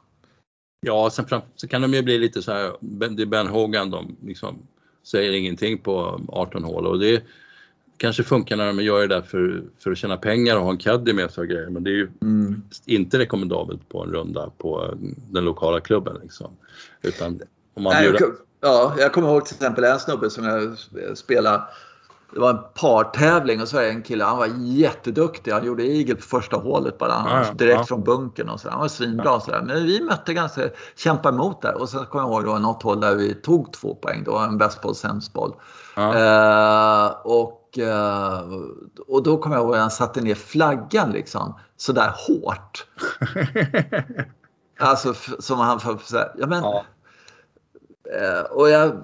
Ja, 0.85 1.09
sen 1.09 1.25
fram, 1.25 1.41
så 1.55 1.67
kan 1.67 1.81
de 1.81 1.93
ju 1.93 2.01
bli 2.01 2.17
lite 2.17 2.41
så 2.41 2.51
här, 2.51 2.71
det 2.79 3.21
är 3.21 3.25
Ben 3.25 3.47
Hogan, 3.47 3.89
de 3.89 4.15
liksom 4.25 4.67
säger 5.03 5.31
ingenting 5.33 5.77
på 5.77 6.21
18 6.27 6.63
hål 6.63 6.87
och 6.87 6.99
det 6.99 7.23
kanske 7.97 8.23
funkar 8.23 8.57
när 8.57 8.67
de 8.67 8.83
gör 8.83 9.01
det 9.01 9.15
där 9.15 9.21
för, 9.21 9.63
för 9.79 9.91
att 9.91 9.97
tjäna 9.97 10.17
pengar 10.17 10.57
och 10.57 10.63
ha 10.63 10.71
en 10.71 10.77
caddy 10.77 11.13
med 11.13 11.31
sig 11.31 11.41
och 11.41 11.47
grejer, 11.47 11.69
men 11.69 11.83
det 11.83 11.89
är 11.89 11.95
ju 11.95 12.09
mm, 12.21 12.61
inte 12.85 13.19
rekommendabelt 13.19 13.89
på 13.89 14.03
en 14.03 14.09
runda 14.11 14.51
på 14.57 14.83
eh, 14.85 14.97
den 15.31 15.45
lokala 15.45 15.79
klubben 15.79 16.17
liksom. 16.23 16.51
Utan 17.01 17.41
om 17.73 17.83
man 17.83 17.93
Nej, 17.93 18.05
jag, 18.05 18.13
bjuder... 18.13 18.35
ja, 18.61 18.95
jag 18.97 19.13
kommer 19.13 19.27
ihåg 19.27 19.45
till 19.45 19.55
exempel 19.55 19.83
en 19.83 19.99
snubbe 19.99 20.29
som 20.29 20.43
jag 20.43 21.17
spelade. 21.17 21.63
Det 22.33 22.39
var 22.39 22.49
en 22.49 22.59
partävling 22.73 23.61
och 23.61 23.67
så 23.67 23.75
var 23.75 23.83
det 23.83 23.89
en 23.89 24.01
kille, 24.01 24.23
han 24.23 24.37
var 24.37 24.49
jätteduktig. 24.57 25.51
Han 25.51 25.65
gjorde 25.65 25.83
eagle 25.83 26.15
på 26.15 26.21
första 26.21 26.57
hålet 26.57 26.97
bara. 26.97 27.11
Han 27.11 27.31
Ja, 27.31 27.45
ja, 27.47 27.53
direkt 27.53 27.77
ja. 27.77 27.85
från 27.85 28.03
bunkern 28.03 28.49
och 28.49 28.59
så. 28.59 28.69
Han 28.69 28.79
var 28.79 28.87
svinbra. 28.87 29.39
Så 29.39 29.51
där. 29.51 29.61
Men 29.61 29.85
vi 29.85 30.01
mötte 30.01 30.33
ganska, 30.33 30.61
kämpade 30.95 31.35
emot 31.35 31.61
där. 31.61 31.81
Och 31.81 31.89
sen 31.89 32.05
kommer 32.05 32.23
jag 32.23 32.31
ihåg 32.31 32.43
var 32.43 32.59
något 32.59 32.83
hål 32.83 32.99
där 32.99 33.15
vi 33.15 33.33
tog 33.33 33.73
två 33.73 33.95
poäng. 33.95 34.23
Det 34.23 34.31
var 34.31 34.43
en 34.43 34.57
bäst 34.57 34.81
boll, 34.81 34.95
sämst 34.95 35.33
boll. 35.33 35.53
Ja, 35.95 36.15
Eh, 36.15 37.07
och, 37.23 37.62
eh, 37.77 38.39
och 39.07 39.23
då 39.23 39.37
kommer 39.37 39.55
jag 39.55 39.65
ihåg 39.65 39.75
att 39.75 39.81
han 39.81 39.91
satte 39.91 40.21
ner 40.21 40.35
flaggan 40.35 41.11
liksom 41.11 41.59
sådär 41.77 42.13
hårt. 42.27 42.85
Alltså 44.79 45.13
som 45.39 45.59
han 45.59 45.79
för, 45.79 45.97
så 46.03 46.17
här, 46.17 46.31
ja, 46.37 46.47
men, 46.47 46.63
ja, 46.63 46.83
Eh, 48.11 48.41
och 48.51 48.69
jag 48.69 49.03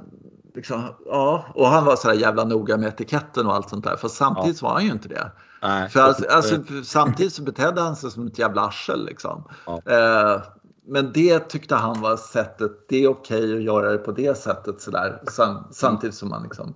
liksom, 0.56 0.84
ja, 1.06 1.46
och 1.54 1.68
han 1.68 1.86
var 1.86 1.96
sådär 1.96 2.16
jävla 2.16 2.44
noga 2.44 2.78
med 2.78 2.88
etiketten 2.88 3.48
och 3.48 3.56
allt 3.56 3.70
sånt 3.70 3.84
där. 3.84 3.96
För 3.96 4.08
samtidigt 4.08 4.58
så 4.58 4.66
var 4.66 4.74
han 4.74 4.86
ju 4.86 4.92
inte 4.92 5.08
det. 5.08 5.32
nej. 5.62 5.90
För 5.90 6.00
alltså, 6.00 6.26
alltså, 6.30 6.56
samtidigt 6.84 7.34
så 7.34 7.44
betedde 7.44 7.82
han 7.82 7.96
sig 7.96 8.12
som 8.12 8.28
ett 8.28 8.40
jävla 8.40 8.62
arsel 8.62 9.06
liksom. 9.06 9.44
Ja. 9.66 9.82
Eh, 9.86 10.42
men 10.86 11.12
det 11.14 11.40
tyckte 11.40 11.76
han 11.76 12.02
var 12.02 12.18
sättet, 12.18 12.72
det 12.90 13.04
är 13.04 13.08
okej 13.08 13.56
att 13.56 13.64
göra 13.64 13.92
det 13.92 13.98
på 13.98 14.12
det 14.12 14.38
sättet 14.38 14.82
sådär. 14.82 15.22
Sam, 15.32 15.68
samtidigt 15.72 16.16
som 16.16 16.30
man 16.30 16.44
liksom, 16.44 16.76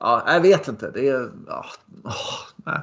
ja, 0.00 0.22
jag 0.26 0.40
vet 0.40 0.68
inte. 0.68 0.90
Det 0.90 1.08
är, 1.08 1.30
ja, 1.46 1.64
nej. 2.56 2.80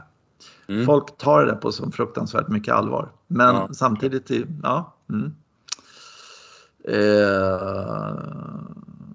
Mm. 0.67 0.85
Folk 0.85 1.17
tar 1.17 1.45
det 1.45 1.55
på 1.55 1.71
så 1.71 1.91
fruktansvärt 1.91 2.47
mycket 2.47 2.73
allvar. 2.75 3.11
Men 3.27 3.55
Ja. 3.55 3.69
samtidigt, 3.73 4.31
ja. 4.63 4.93
Mm. 5.09 5.35
Eh, 6.87 8.15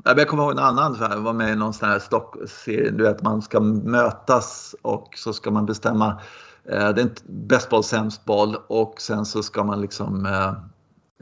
jag 0.04 0.28
kommer 0.28 0.42
ihåg 0.42 0.52
en 0.52 0.58
annan, 0.58 0.96
jag 1.00 1.20
var 1.20 1.32
med 1.32 1.52
i 1.52 1.56
någon 1.56 1.74
sån 1.74 1.88
här 1.88 1.98
stockserie, 1.98 2.90
du 2.90 3.04
vet 3.04 3.22
man 3.22 3.42
ska 3.42 3.60
mötas 3.60 4.74
och 4.82 5.14
så 5.16 5.32
ska 5.32 5.50
man 5.50 5.66
bestämma, 5.66 6.20
eh, 6.64 6.88
det 6.88 7.00
är 7.00 7.02
inte 7.02 7.22
bäst 7.26 7.70
boll, 7.70 7.84
sämst 7.84 8.24
boll 8.24 8.56
och 8.66 9.00
sen 9.00 9.26
så 9.26 9.42
ska 9.42 9.64
man 9.64 9.80
liksom 9.80 10.26
eh, 10.26 10.48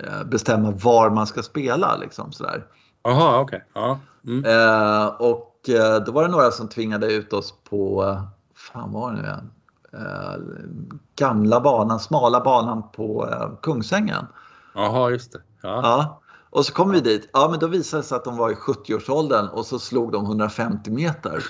eh, 0.06 0.24
bestämma 0.24 0.70
var 0.70 1.10
man 1.10 1.26
ska 1.26 1.42
spela 1.42 1.96
liksom 1.96 2.32
sådär. 2.32 2.66
Jaha, 3.02 3.40
okej. 3.40 3.64
Ja. 3.74 3.98
Mm. 4.26 4.44
Eh, 4.44 5.06
och 5.06 5.53
då 6.06 6.12
var 6.12 6.22
det 6.22 6.28
några 6.28 6.50
som 6.50 6.68
tvingade 6.68 7.12
ut 7.12 7.32
oss 7.32 7.54
på, 7.70 8.04
eh, 8.04 8.22
fan 8.54 8.92
var 8.92 9.10
det 9.10 9.16
nu 9.16 9.22
igen? 9.22 9.50
Eh, 9.92 10.42
gamla 11.16 11.60
banan, 11.60 12.00
smala 12.00 12.40
banan 12.40 12.82
på 12.92 13.28
eh, 13.28 13.50
Kungsängen. 13.62 14.26
Jaha, 14.74 15.10
just 15.10 15.32
det. 15.32 15.40
Ja. 15.62 15.80
Ja. 15.82 16.20
Och 16.50 16.66
så 16.66 16.72
kom 16.72 16.90
vi 16.90 17.00
dit. 17.00 17.30
Ja, 17.32 17.48
men 17.50 17.58
då 17.60 17.66
visade 17.66 18.02
det 18.02 18.06
sig 18.06 18.16
att 18.16 18.24
de 18.24 18.36
var 18.36 18.50
i 18.50 18.54
70-årsåldern 18.54 19.48
och 19.48 19.66
så 19.66 19.78
slog 19.78 20.12
de 20.12 20.24
150 20.24 20.90
meter. 20.90 21.44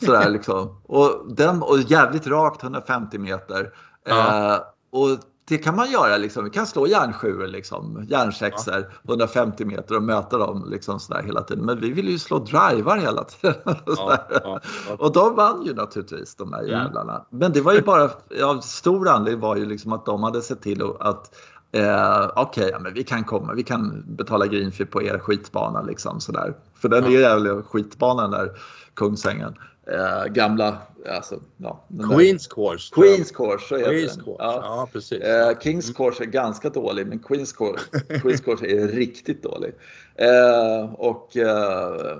Sådär 0.04 0.30
liksom. 0.30 0.80
Och, 0.86 1.34
den, 1.36 1.62
och 1.62 1.78
jävligt 1.78 2.26
rakt 2.26 2.62
150 2.62 3.18
meter. 3.18 3.72
Ja. 4.04 4.54
Eh, 4.54 4.60
och 4.90 5.08
det 5.44 5.58
kan 5.58 5.76
man 5.76 5.90
göra 5.90 6.16
liksom. 6.16 6.44
Vi 6.44 6.50
kan 6.50 6.66
slå 6.66 6.86
järnsjuor 6.86 7.46
liksom. 7.46 8.04
Järnsexor 8.08 8.92
150 9.08 9.64
meter 9.64 9.96
och 9.96 10.02
möta 10.02 10.38
dem 10.38 10.66
liksom 10.70 11.00
sådär 11.00 11.22
hela 11.22 11.42
tiden. 11.42 11.64
Men 11.64 11.80
vi 11.80 11.90
ville 11.92 12.10
ju 12.10 12.18
slå 12.18 12.38
drivar 12.38 12.96
hela 12.98 13.24
tiden. 13.24 13.54
Ja, 13.86 13.96
Sådär. 13.96 14.18
ja, 14.30 14.60
ja. 14.88 14.94
Och 14.98 15.12
de 15.12 15.34
vann 15.36 15.62
ju 15.66 15.74
naturligtvis 15.74 16.34
de 16.34 16.52
här 16.52 16.62
jävlarna. 16.62 17.24
Men 17.30 17.52
det 17.52 17.60
var 17.60 17.72
ju 17.72 17.82
bara, 17.82 18.10
ja, 18.28 18.60
stor 18.62 19.08
anledning 19.08 19.40
var 19.40 19.56
ju 19.56 19.64
liksom 19.66 19.92
att 19.92 20.06
de 20.06 20.22
hade 20.22 20.42
sett 20.42 20.62
till 20.62 20.82
att 21.00 21.34
eh, 21.72 22.30
okej, 22.36 22.68
ja, 22.72 22.78
men 22.78 22.94
vi 22.94 23.04
kan 23.04 23.24
komma, 23.24 23.52
vi 23.52 23.62
kan 23.62 24.04
betala 24.06 24.46
greenfee 24.46 24.86
på 24.86 25.02
er 25.02 25.18
skitbana 25.18 25.82
liksom 25.82 26.20
sådär. 26.20 26.54
För 26.74 26.88
den 26.88 27.04
är 27.04 27.10
jävla 27.10 27.62
skitbanan 27.62 28.30
där, 28.30 28.50
Kungsängen. 28.94 29.54
Eh, 29.86 30.24
gamla, 30.26 30.78
alltså, 31.08 31.40
ja. 31.56 31.84
där- 31.88 32.16
Queens 32.16 32.46
Course. 32.46 32.94
Queens 32.94 33.30
Course, 33.30 33.68
så 33.68 33.76
heter 33.76 33.90
Queens 33.90 34.14
den. 34.14 34.24
Course. 34.24 34.42
Ja. 34.44 34.60
Ja, 34.62 34.88
precis. 34.92 35.20
Eh, 35.20 35.58
Kings 35.58 35.90
Course 35.94 36.22
är 36.22 36.26
ganska 36.26 36.70
dålig, 36.70 37.06
men 37.06 37.18
Queens 37.18 37.52
Course, 37.52 37.84
Queens 38.20 38.40
Course 38.40 38.66
är 38.66 38.88
riktigt 38.88 39.42
dålig. 39.42 39.74
Eh, 40.14 40.92
och 40.94 41.36
eh, 41.36 42.16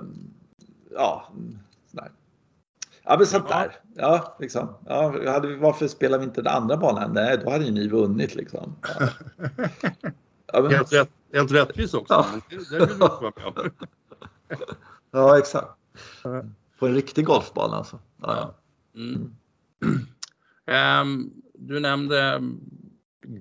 ja, 0.91 1.27
nej. 1.91 2.09
Ja, 3.03 3.15
men 3.17 3.27
sånt 3.27 3.47
där. 3.49 3.75
Ja, 3.95 4.37
liksom. 4.39 4.75
Ja, 4.87 5.31
hade, 5.31 5.55
varför 5.55 5.87
spelar 5.87 6.17
vi 6.17 6.23
inte 6.23 6.41
den 6.41 6.53
andra 6.53 6.77
banan? 6.77 7.11
Nej, 7.13 7.37
då 7.43 7.49
hade 7.51 7.65
ju 7.65 7.71
ni 7.71 7.87
vunnit 7.87 8.35
liksom. 8.35 8.75
Ja. 8.99 9.07
Ja, 10.53 10.61
men... 10.61 10.71
helt, 10.71 10.93
rätt, 10.93 11.09
helt 11.33 11.51
rättvist 11.51 11.93
också. 11.93 12.13
Ja. 12.13 12.25
Det, 12.49 12.77
det 12.79 12.85
vill 12.85 12.97
vara 12.97 13.31
med 13.35 13.45
om. 13.45 13.69
ja, 15.11 15.37
exakt. 15.37 15.67
På 16.83 16.87
en 16.87 16.95
riktig 16.95 17.25
golfbana 17.25 17.77
alltså. 17.77 17.99
Ja. 18.21 18.55
Mm. 18.95 19.35
Um, 21.01 21.33
du 21.53 21.79
nämnde 21.79 22.41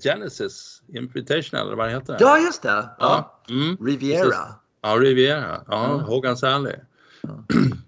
Genesis 0.02 0.82
Invitational 0.88 1.66
eller 1.66 1.76
vad 1.76 1.86
det 1.86 1.92
heter. 1.92 2.16
Ja, 2.20 2.38
just 2.38 2.62
det. 2.62 2.88
Ja. 2.98 3.42
Mm. 3.50 3.76
Riviera. 3.80 4.54
Ja, 4.82 4.88
Riviera. 4.88 5.64
Ja. 5.68 6.04
Hogan's 6.08 6.46
Alley. 6.46 6.76
Ja. 7.22 7.44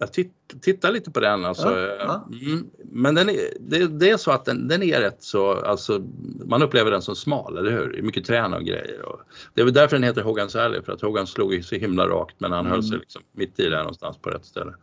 Jag 0.00 0.12
titt, 0.12 0.32
tittar 0.62 0.92
lite 0.92 1.10
på 1.10 1.20
den 1.20 1.44
alltså. 1.44 1.78
Ja, 1.78 1.96
ja. 1.98 2.28
Mm, 2.46 2.70
men 2.84 3.14
den 3.14 3.28
är, 3.28 3.36
det, 3.60 3.86
det, 3.86 4.10
är 4.10 4.16
så 4.16 4.30
att 4.30 4.44
den, 4.44 4.68
den, 4.68 4.82
är 4.82 5.00
rätt 5.00 5.22
så, 5.22 5.52
alltså 5.52 6.02
man 6.44 6.62
upplever 6.62 6.90
den 6.90 7.02
som 7.02 7.16
smal, 7.16 7.58
eller 7.58 7.70
hur? 7.70 8.02
Mycket 8.02 8.24
trän 8.24 8.54
och 8.54 8.64
grejer. 8.64 9.02
Och 9.02 9.20
det 9.54 9.60
är 9.60 9.64
väl 9.64 9.74
därför 9.74 9.96
den 9.96 10.02
heter 10.02 10.22
Hogan's 10.22 10.64
Alley, 10.64 10.82
för 10.82 10.92
att 10.92 11.00
Hogan 11.00 11.26
slog 11.26 11.54
ju 11.54 11.62
så 11.62 11.74
himla 11.74 12.08
rakt 12.08 12.34
men 12.38 12.52
han 12.52 12.60
mm. 12.60 12.72
höll 12.72 12.82
sig 12.82 12.98
liksom 12.98 13.22
mitt 13.32 13.60
i 13.60 13.68
där 13.68 13.78
någonstans 13.78 14.18
på 14.18 14.30
rätt 14.30 14.44
ställe. 14.44 14.74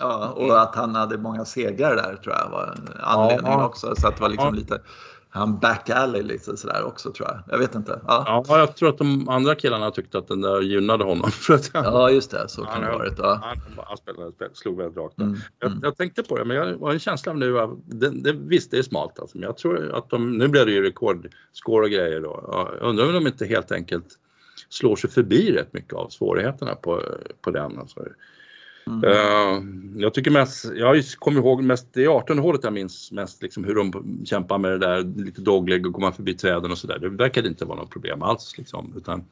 Ja, 0.00 0.28
och 0.28 0.62
att 0.62 0.74
han 0.74 0.94
hade 0.94 1.18
många 1.18 1.44
segrar 1.44 1.96
där 1.96 2.16
tror 2.16 2.34
jag 2.34 2.50
var 2.50 2.74
en 2.76 3.00
anledning 3.00 3.52
ja, 3.52 3.66
också. 3.66 3.94
Så 3.96 4.08
att 4.08 4.16
det 4.16 4.22
var 4.22 4.28
liksom 4.28 4.54
lite 4.54 4.80
han 5.32 5.58
back 5.58 5.90
alley 5.90 6.22
lite 6.22 6.56
sådär 6.56 6.84
också 6.84 7.12
tror 7.12 7.28
jag. 7.28 7.42
Jag 7.48 7.58
vet 7.58 7.74
inte. 7.74 8.00
Ja. 8.06 8.44
ja, 8.48 8.58
jag 8.58 8.76
tror 8.76 8.88
att 8.88 8.98
de 8.98 9.28
andra 9.28 9.54
killarna 9.54 9.90
tyckte 9.90 10.18
att 10.18 10.28
den 10.28 10.40
där 10.40 10.60
gynnade 10.60 11.04
honom. 11.04 11.30
För 11.30 11.54
att 11.54 11.70
ja, 11.74 12.10
just 12.10 12.30
det. 12.30 12.48
Så 12.48 12.64
kan 12.64 12.80
det 12.80 12.86
ha 12.86 12.98
varit. 12.98 13.18
Ja. 13.18 13.40
Han, 13.42 13.84
han 13.86 13.96
spelade, 13.96 14.32
slog 14.52 14.76
väldigt 14.76 14.96
rakt. 14.96 15.18
Mm, 15.18 15.36
jag, 15.58 15.70
mm. 15.70 15.80
jag, 15.82 15.96
tänkte 15.96 16.22
på 16.22 16.38
det, 16.38 16.44
men 16.44 16.56
jag 16.56 16.78
har 16.78 16.92
en 16.92 16.98
känsla 16.98 17.32
nu 17.32 17.58
av, 17.58 17.80
det, 17.86 18.10
det, 18.10 18.32
visst 18.32 18.70
det 18.70 18.78
är 18.78 18.82
smalt 18.82 19.18
alltså, 19.18 19.38
men 19.38 19.46
jag 19.46 19.56
tror 19.56 19.92
att 19.94 20.10
de, 20.10 20.38
nu 20.38 20.48
blir 20.48 20.66
det 20.66 20.72
ju 20.72 20.82
rekordscore 20.82 21.84
och 21.84 21.90
grejer 21.90 22.20
då. 22.20 22.44
Jag 22.52 22.88
undrar 22.88 23.06
om 23.06 23.12
de 23.12 23.26
inte 23.26 23.46
helt 23.46 23.72
enkelt 23.72 24.06
slår 24.68 24.96
sig 24.96 25.10
förbi 25.10 25.52
rätt 25.52 25.72
mycket 25.72 25.94
av 25.94 26.08
svårigheterna 26.08 26.74
på, 26.74 27.02
på 27.40 27.50
den. 27.50 27.78
Alltså. 27.78 28.00
Mm. 28.86 29.04
Uh, 29.04 30.02
jag 30.02 30.14
tycker 30.14 30.30
mest, 30.30 30.64
jag 30.74 31.04
kommer 31.18 31.40
ihåg 31.40 31.62
mest, 31.62 31.88
det 31.92 32.04
är 32.04 32.08
18 32.08 32.38
hålet 32.38 32.64
jag 32.64 32.72
minns 32.72 33.12
mest 33.12 33.42
liksom 33.42 33.64
hur 33.64 33.74
de 33.74 34.20
kämpar 34.24 34.58
med 34.58 34.70
det 34.70 34.78
där 34.78 35.24
lite 35.24 35.40
dogleg 35.40 35.86
och 35.86 35.94
komma 35.94 36.12
förbi 36.12 36.34
träden 36.34 36.70
och 36.70 36.78
sådär. 36.78 36.98
Det 36.98 37.08
verkade 37.08 37.48
inte 37.48 37.64
vara 37.64 37.78
något 37.78 37.90
problem 37.90 38.22
alls 38.22 38.58
liksom, 38.58 38.94
utan 38.96 39.24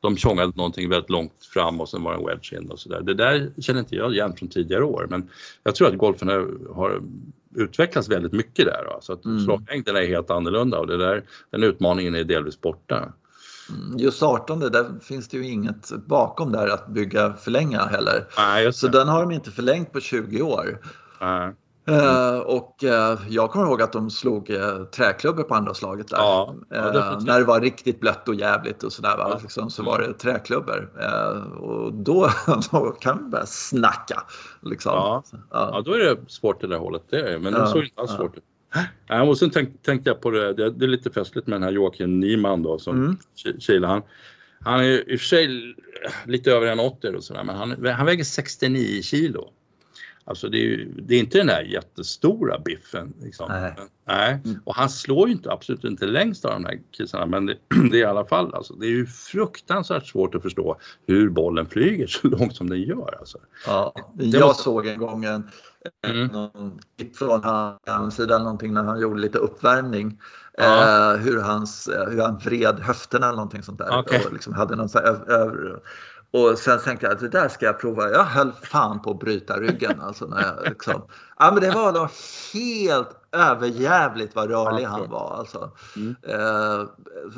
de 0.00 0.16
tjongade 0.16 0.52
någonting 0.56 0.88
väldigt 0.88 1.10
långt 1.10 1.44
fram 1.54 1.80
och 1.80 1.88
sen 1.88 2.02
var 2.02 2.12
det 2.12 2.18
en 2.18 2.26
wedge 2.26 2.52
in 2.52 2.70
och 2.70 2.78
sådär. 2.78 3.00
Det 3.00 3.14
där 3.14 3.50
känner 3.58 3.80
inte 3.80 3.96
jag 3.96 4.12
igen 4.12 4.36
från 4.36 4.48
tidigare 4.48 4.84
år 4.84 5.06
men 5.10 5.30
jag 5.62 5.74
tror 5.74 5.88
att 5.88 5.98
golfen 5.98 6.28
har 6.74 7.02
utvecklats 7.56 8.08
väldigt 8.08 8.32
mycket 8.32 8.64
där. 8.64 8.84
Då, 8.84 8.98
så 9.00 9.12
att 9.12 9.24
mm. 9.24 9.40
slaglängden 9.40 9.96
är 9.96 10.06
helt 10.06 10.30
annorlunda 10.30 10.78
och 10.78 10.86
det 10.86 10.96
där, 10.96 11.22
den 11.50 11.62
utmaningen 11.62 12.14
är 12.14 12.24
delvis 12.24 12.60
borta. 12.60 13.12
Mm, 13.70 13.98
just 13.98 14.22
18, 14.22 14.60
där 14.60 15.00
finns 15.00 15.28
det 15.28 15.36
ju 15.36 15.48
inget 15.48 15.90
bakom 16.06 16.52
där 16.52 16.68
att 16.68 16.86
bygga 16.86 17.32
förlänga 17.32 17.80
heller. 17.80 18.26
Nej, 18.38 18.72
så 18.72 18.88
den 18.88 19.08
har 19.08 19.20
de 19.20 19.30
inte 19.30 19.50
förlängt 19.50 19.92
på 19.92 20.00
20 20.00 20.42
år. 20.42 20.80
Nej. 21.20 21.54
Uh, 21.90 22.38
och 22.38 22.84
uh, 22.84 23.18
jag 23.28 23.50
kommer 23.50 23.66
ihåg 23.66 23.82
att 23.82 23.92
de 23.92 24.10
slog 24.10 24.50
uh, 24.50 24.84
träklubbor 24.84 25.42
på 25.42 25.54
andra 25.54 25.74
slaget 25.74 26.08
där. 26.08 26.16
Ja, 26.16 26.54
ja, 26.70 27.20
när 27.26 27.38
det 27.38 27.44
var 27.44 27.60
riktigt 27.60 28.00
blött 28.00 28.28
och 28.28 28.34
jävligt 28.34 28.82
och 28.82 28.92
sådär. 28.92 29.14
Ja. 29.18 29.38
Liksom, 29.42 29.70
så 29.70 29.82
var 29.82 29.98
det 29.98 30.12
träklubbor. 30.12 30.90
och 31.60 31.92
då, 31.92 32.30
då 32.70 32.90
kan 33.00 33.18
vi 33.18 33.30
börja 33.30 33.46
snacka. 33.46 34.22
Liksom. 34.62 34.92
Ja. 34.92 35.22
Ja. 35.50 35.82
då 35.84 35.92
är 35.92 35.98
det 35.98 36.16
svårt 36.28 36.60
det 36.60 36.66
där 36.66 36.78
hålet. 36.78 37.02
Det 37.10 37.32
är, 37.32 37.38
men 37.38 37.52
det 37.52 37.66
såg 37.66 37.84
inte 37.84 38.00
alls 38.00 38.10
svårt 38.10 38.36
ut. 38.36 38.44
Ja, 39.08 39.22
och 39.22 39.38
sen 39.38 39.50
tänk, 39.50 39.82
tänkte 39.82 40.10
jag 40.10 40.20
på 40.20 40.30
det, 40.30 40.54
det, 40.54 40.70
det, 40.70 40.84
är 40.84 40.88
lite 40.88 41.10
festligt 41.10 41.46
med 41.46 41.54
den 41.54 41.62
här 41.62 41.72
Joakim 41.72 42.20
Nyman 42.20 42.62
då 42.62 42.78
som 42.78 42.96
mm. 42.96 43.16
Chile. 43.58 43.86
Han, 43.86 44.02
han 44.60 44.80
är 44.80 45.12
i 45.12 45.16
och 45.16 45.20
för 45.20 45.26
sig 45.26 45.74
lite 46.26 46.52
över 46.52 46.66
en 46.66 46.80
80 46.80 47.08
och 47.08 47.24
sådär 47.24 47.44
men 47.44 47.56
han, 47.56 47.86
han 47.86 48.06
väger 48.06 48.24
69 48.24 49.02
kilo. 49.02 49.52
Alltså 50.28 50.48
det 50.48 50.58
är, 50.58 50.62
ju, 50.62 50.92
det 50.92 51.14
är 51.14 51.18
inte 51.18 51.38
den 51.38 51.46
där 51.46 51.62
jättestora 51.62 52.58
biffen. 52.58 53.14
Liksom. 53.20 53.46
Nej. 53.48 53.74
Nej. 54.06 54.40
Mm. 54.44 54.60
Och 54.64 54.74
han 54.74 54.90
slår 54.90 55.28
ju 55.28 55.34
inte, 55.34 55.52
absolut 55.52 55.84
inte 55.84 56.06
längst 56.06 56.44
av 56.44 56.50
de 56.50 56.64
här 56.64 56.80
kissarna 56.90 57.26
men 57.26 57.46
det, 57.46 57.56
det, 57.90 57.96
är 57.96 58.00
i 58.00 58.04
alla 58.04 58.24
fall 58.24 58.54
alltså, 58.54 58.74
det 58.74 58.86
är 58.86 58.90
ju 58.90 59.06
fruktansvärt 59.06 60.06
svårt 60.06 60.34
att 60.34 60.42
förstå 60.42 60.76
hur 61.06 61.30
bollen 61.30 61.66
flyger 61.66 62.06
så 62.06 62.28
långt 62.28 62.56
som 62.56 62.70
den 62.70 62.82
gör. 62.82 63.14
Alltså. 63.18 63.38
Ja, 63.66 63.92
jag 64.18 64.40
måste... 64.40 64.62
såg 64.62 64.86
en 64.86 64.98
gång 64.98 65.24
en, 65.24 65.50
mm. 66.06 66.26
någon 66.26 66.80
klipp 66.96 67.16
från 67.16 67.40
hans 67.86 68.16
sida 68.16 68.38
någonting 68.38 68.74
när 68.74 68.82
han 68.82 69.00
gjorde 69.00 69.20
lite 69.20 69.38
uppvärmning. 69.38 70.20
Ja. 70.58 71.14
Eh, 71.14 71.20
hur, 71.20 71.40
hans, 71.40 71.88
hur 72.10 72.22
han 72.22 72.38
vred 72.38 72.80
höfterna 72.80 73.26
eller 73.26 73.36
någonting 73.36 73.62
sånt 73.62 73.78
där. 73.78 73.98
Okay. 73.98 74.24
Och 74.24 74.32
liksom 74.32 74.54
hade 74.54 74.76
någon 74.76 74.88
så 74.88 74.98
här, 74.98 75.30
över, 75.30 75.80
och 76.30 76.58
sen 76.58 76.78
tänkte 76.78 77.06
jag 77.06 77.12
att 77.12 77.20
det 77.20 77.28
där 77.28 77.48
ska 77.48 77.66
jag 77.66 77.80
prova. 77.80 78.10
Jag 78.10 78.24
höll 78.24 78.52
fan 78.52 79.02
på 79.02 79.10
att 79.10 79.18
bryta 79.18 79.60
ryggen. 79.60 80.00
Alltså 80.00 80.26
när 80.26 80.42
jag 80.42 80.68
liksom, 80.68 81.02
ja, 81.38 81.50
men 81.50 81.60
det 81.60 81.70
var 81.70 81.92
då 81.92 82.08
helt 82.52 83.08
överjävligt 83.32 84.36
vad 84.36 84.50
rörlig 84.50 84.84
han 84.84 85.10
var. 85.10 85.36
Alltså. 85.38 85.70
Mm. 85.96 86.16
Eh, 86.22 86.86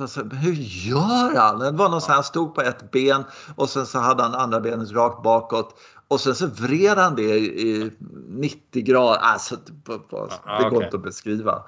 alltså, 0.00 0.22
hur 0.24 0.52
gör 0.52 1.36
han? 1.36 1.58
Det 1.58 1.70
var 1.70 1.88
någon 1.88 2.00
så 2.00 2.12
han 2.12 2.24
stod 2.24 2.54
på 2.54 2.60
ett 2.60 2.90
ben 2.90 3.24
och 3.56 3.68
sen 3.68 3.86
så 3.86 3.98
hade 3.98 4.22
han 4.22 4.34
andra 4.34 4.60
benet 4.60 4.92
rakt 4.92 5.22
bakåt. 5.22 5.74
Och 6.08 6.20
sen 6.20 6.34
så 6.34 6.46
vred 6.46 6.98
han 6.98 7.16
det 7.16 7.38
i 7.38 7.90
90 8.28 8.82
grader. 8.82 9.18
Alltså, 9.18 9.56
det, 9.56 10.70
går 10.70 10.84
inte 10.84 10.96
att 10.96 11.02
beskriva. 11.02 11.64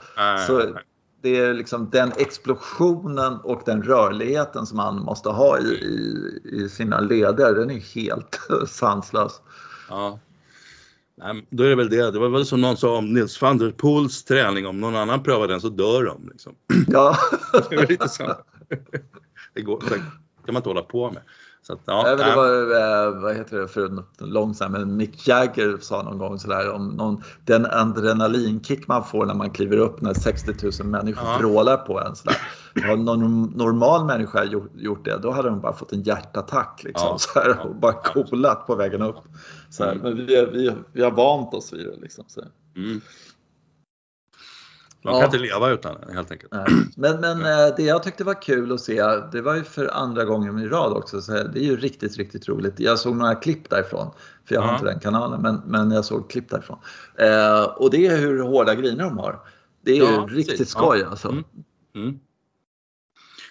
Så, 0.47 0.75
det 1.23 1.37
är 1.37 1.55
liksom 1.55 1.91
den 1.91 2.13
explosionen 2.17 3.37
och 3.37 3.63
den 3.67 3.83
rörligheten 3.83 4.67
som 4.67 4.77
man 4.77 5.03
måste 5.03 5.29
ha 5.29 5.59
i, 5.59 5.63
i, 5.63 6.41
i 6.53 6.69
sina 6.69 7.01
leder, 7.01 7.55
den 7.55 7.71
är 7.71 7.95
helt 7.95 8.41
sanslös. 8.69 9.41
Ja. 9.89 10.19
Nej, 11.15 11.47
då 11.51 11.65
är 11.65 11.69
det 11.69 11.75
väl 11.75 11.91
det. 11.91 12.11
Det 12.11 12.19
var 12.19 12.29
väl 12.29 12.47
som 12.47 12.61
någon 12.61 12.77
sa 12.77 12.97
om 12.97 13.13
Nils 13.13 13.43
van 13.43 13.59
der 13.59 13.71
Poels 13.71 14.25
träning. 14.25 14.67
Om 14.67 14.81
någon 14.81 14.97
annan 14.97 15.23
prövar 15.23 15.49
den 15.49 15.61
så 15.61 15.69
dör 15.69 16.05
de. 16.05 16.29
Liksom. 16.33 16.55
Ja. 16.87 17.17
det 17.71 17.77
är 17.77 17.87
lite 17.87 18.09
så. 18.09 18.35
Det, 19.55 19.63
går, 19.63 19.83
det 19.89 19.95
kan 19.95 20.05
man 20.47 20.57
inte 20.57 20.69
hålla 20.69 20.83
på 20.83 21.11
med. 21.11 21.23
Så 21.63 21.73
att, 21.73 21.81
ja, 21.85 22.17
det 22.17 22.37
var, 22.37 22.63
eh, 22.63 23.21
vad 23.23 23.37
heter 23.37 23.59
det 23.59 23.69
för 23.69 24.05
långsamt, 24.19 24.73
men 24.73 24.97
Mick 24.97 25.29
Jagger 25.29 25.79
sa 25.81 26.03
någon 26.03 26.19
gång 26.19 26.39
sådär 26.39 26.71
om 26.71 26.89
någon, 26.89 27.23
den 27.45 27.67
adrenalinkick 27.67 28.89
man 28.89 29.05
får 29.05 29.27
när 29.27 29.35
man 29.35 29.51
kliver 29.51 29.77
upp 29.77 30.01
när 30.01 30.15
60 30.15 30.53
000 30.83 30.89
människor 30.89 31.29
ja. 31.29 31.39
vrålar 31.39 31.77
på 31.77 32.01
en. 32.01 32.17
Sådär. 32.17 32.37
Har 32.87 32.97
någon 32.97 33.43
normal 33.43 34.05
människa 34.05 34.45
gjort, 34.45 34.71
gjort 34.75 35.05
det, 35.05 35.19
då 35.19 35.31
hade 35.31 35.49
de 35.49 35.61
bara 35.61 35.73
fått 35.73 35.93
en 35.93 36.03
hjärtattack 36.03 36.81
liksom, 36.85 37.09
ja. 37.09 37.19
så 37.19 37.41
här, 37.41 37.67
och 37.67 37.75
bara 37.75 37.93
kolat 37.93 38.67
på 38.67 38.75
vägen 38.75 39.03
upp. 39.03 39.17
Så 39.71 39.85
här. 39.85 39.95
Men 39.95 40.17
vi, 40.17 40.47
vi, 40.53 40.73
vi 40.93 41.03
har 41.03 41.11
vant 41.11 41.55
oss 41.55 41.73
vid 41.73 41.87
det. 41.87 41.97
Liksom, 42.01 42.25
så. 42.29 42.41
Mm. 42.77 43.01
Man 45.03 45.13
kan 45.13 45.21
ja. 45.21 45.27
inte 45.27 45.39
leva 45.39 45.71
utan 45.71 45.97
den 46.01 46.17
helt 46.17 46.31
enkelt. 46.31 46.53
Men, 46.97 47.21
men 47.21 47.41
eh, 47.41 47.75
det 47.77 47.83
jag 47.83 48.03
tyckte 48.03 48.25
var 48.25 48.43
kul 48.43 48.73
att 48.73 48.81
se, 48.81 49.03
det 49.33 49.43
var 49.43 49.55
ju 49.55 49.65
för 49.65 49.87
andra 49.95 50.25
gången 50.25 50.59
i 50.59 50.69
rad 50.69 50.93
också, 50.93 51.23
så 51.23 51.33
det 51.33 51.61
är 51.61 51.65
ju 51.65 51.77
riktigt, 51.77 52.17
riktigt 52.17 52.49
roligt. 52.49 52.81
Jag 52.81 52.99
såg 52.99 53.17
några 53.17 53.35
klipp 53.35 53.71
därifrån, 53.71 54.11
för 54.45 54.55
jag 54.55 54.63
har 54.63 54.69
ja. 54.69 54.75
inte 54.75 54.87
den 54.87 55.01
kanalen, 55.01 55.43
men, 55.43 55.63
men 55.67 55.91
jag 55.91 56.05
såg 56.05 56.31
klipp 56.31 56.51
därifrån. 56.51 56.79
Eh, 57.19 57.63
och 57.63 57.91
det 57.91 58.07
är 58.07 58.17
hur 58.17 58.43
hårda 58.43 58.75
griner 58.75 59.05
de 59.05 59.19
har. 59.19 59.41
Det 59.85 59.93
är 59.93 59.97
ja, 59.97 60.29
ju 60.29 60.37
riktigt 60.37 60.59
precis. 60.59 60.71
skoj 60.71 61.05
alltså. 61.05 61.29
Mm. 61.29 61.45
Mm. 61.95 62.19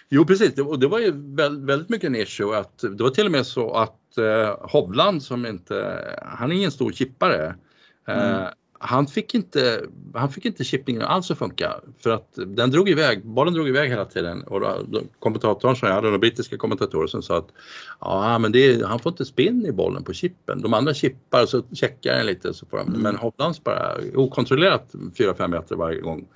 Jo 0.08 0.24
precis, 0.24 0.58
och 0.58 0.78
det 0.78 0.86
var 0.86 0.98
ju 0.98 1.12
väldigt 1.66 1.88
mycket 1.88 2.06
en 2.06 2.16
issue 2.16 2.58
att 2.58 2.78
det 2.78 3.02
var 3.02 3.10
till 3.10 3.26
och 3.26 3.32
med 3.32 3.46
så 3.46 3.72
att 3.72 4.18
eh, 4.18 4.56
Hovland 4.60 5.22
som 5.22 5.46
inte, 5.46 6.04
han 6.22 6.52
är 6.52 6.56
ingen 6.56 6.70
stor 6.70 6.92
chippare. 6.92 7.54
Eh, 8.08 8.38
mm 8.38 8.50
han 8.82 9.06
fick 9.06 9.34
inte, 9.34 9.86
han 10.14 10.30
fick 10.30 10.44
inte 10.44 10.64
chippningen 10.64 11.02
alls 11.02 11.30
att 11.30 11.38
funka 11.38 11.80
för 11.98 12.10
att 12.10 12.32
den 12.46 12.70
drog 12.70 12.88
iväg, 12.88 13.26
bollen 13.26 13.54
drog 13.54 13.68
iväg 13.68 13.90
hela 13.90 14.04
tiden 14.04 14.42
och 14.42 14.60
då, 14.60 15.02
kommentatorn 15.18 15.76
som 15.76 15.88
jag 15.88 15.94
hade, 15.94 16.10
den 16.10 16.20
brittiska 16.20 16.56
kommentatorn 16.56 17.08
som 17.08 17.22
sa 17.22 17.38
att 17.38 17.48
ja 18.00 18.38
men 18.38 18.52
det 18.52 18.58
är, 18.58 18.84
han 18.84 18.98
får 18.98 19.12
inte 19.12 19.24
spinn 19.24 19.66
i 19.66 19.72
bollen 19.72 20.04
på 20.04 20.12
chippen. 20.12 20.62
De 20.62 20.74
andra 20.74 20.94
chippar 20.94 21.46
så 21.46 21.62
checkar 21.72 22.16
den 22.16 22.26
lite 22.26 22.54
så 22.54 22.66
får 22.66 22.76
de, 22.76 22.88
mm. 22.88 23.00
men 23.00 23.16
Hopplands 23.16 23.64
bara 23.64 23.96
okontrollerat 24.14 24.94
4-5 24.94 25.48
meter 25.48 25.76
varje 25.76 26.00
gång. 26.00 26.28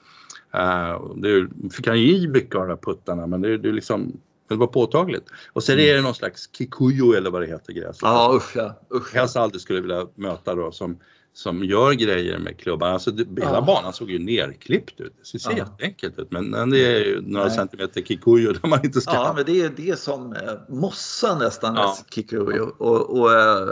Uh, 0.54 1.14
det 1.16 1.48
fick 1.72 1.86
han 1.86 1.96
i 1.96 2.28
mycket 2.28 2.54
av 2.54 2.62
de 2.62 2.68
här 2.68 2.76
puttarna 2.76 3.26
men 3.26 3.42
det, 3.42 3.58
det, 3.58 3.72
liksom, 3.72 4.20
det 4.48 4.54
var 4.54 4.66
påtagligt. 4.66 5.24
Och 5.52 5.62
sen 5.62 5.74
mm. 5.78 5.90
är 5.90 5.94
det 5.94 6.02
någon 6.02 6.14
slags 6.14 6.50
kikuyo 6.52 7.12
eller 7.12 7.30
vad 7.30 7.42
det 7.42 7.46
heter 7.46 7.72
gräset. 7.72 8.02
Ja 8.02 8.32
usch 8.36 8.56
ja. 8.56 8.74
Usch, 8.94 9.36
aldrig 9.36 9.60
skulle 9.60 9.80
vilja 9.80 10.06
möta 10.14 10.54
då 10.54 10.72
som 10.72 10.98
som 11.34 11.64
gör 11.64 11.92
grejer 11.92 12.38
med 12.38 12.58
klubban. 12.58 12.92
Alltså 12.92 13.10
det, 13.10 13.44
hela 13.44 13.62
banan 13.62 13.92
såg 13.92 14.10
ju 14.10 14.18
nerklippt 14.18 15.00
ut. 15.00 15.12
Det 15.32 15.38
ser 15.38 15.50
ja. 15.50 15.56
jätteenkelt 15.56 16.18
ut 16.18 16.30
men, 16.30 16.70
det 16.70 16.78
är 16.78 17.04
ju 17.04 17.20
några 17.20 17.46
Nej. 17.46 17.56
centimeter 17.56 18.02
kikuyo 18.02 18.52
där 18.52 18.68
man 18.68 18.84
inte 18.84 19.00
ska. 19.00 19.14
Ja 19.14 19.32
men 19.36 19.44
det 19.44 19.60
är, 19.60 19.72
det 19.76 19.98
som 19.98 20.32
eh, 20.32 20.52
mossa 20.68 21.38
nästan, 21.38 21.74
ja. 21.74 21.96
kikuyo. 22.10 22.74
Och, 22.78 23.20
och 23.20 23.32
äh, 23.32 23.68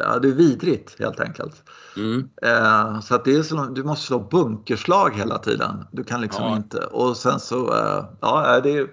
ja, 0.00 0.18
det 0.18 0.28
är 0.28 0.32
vidrigt 0.32 0.96
helt 0.98 1.20
enkelt. 1.20 1.54
Mm. 1.96 2.28
Äh, 2.42 3.00
så 3.00 3.14
att 3.14 3.24
det 3.24 3.36
är 3.36 3.42
så, 3.42 3.64
du 3.64 3.84
måste 3.84 4.06
slå 4.06 4.18
bunkerslag 4.18 5.16
hela 5.16 5.38
tiden. 5.38 5.84
Du 5.92 6.04
kan 6.04 6.20
liksom 6.20 6.44
ja. 6.44 6.56
inte. 6.56 6.78
Och 6.78 7.16
sen 7.16 7.40
så, 7.40 7.74
äh, 7.74 8.04
ja 8.20 8.60
det 8.60 8.70
är 8.70 8.86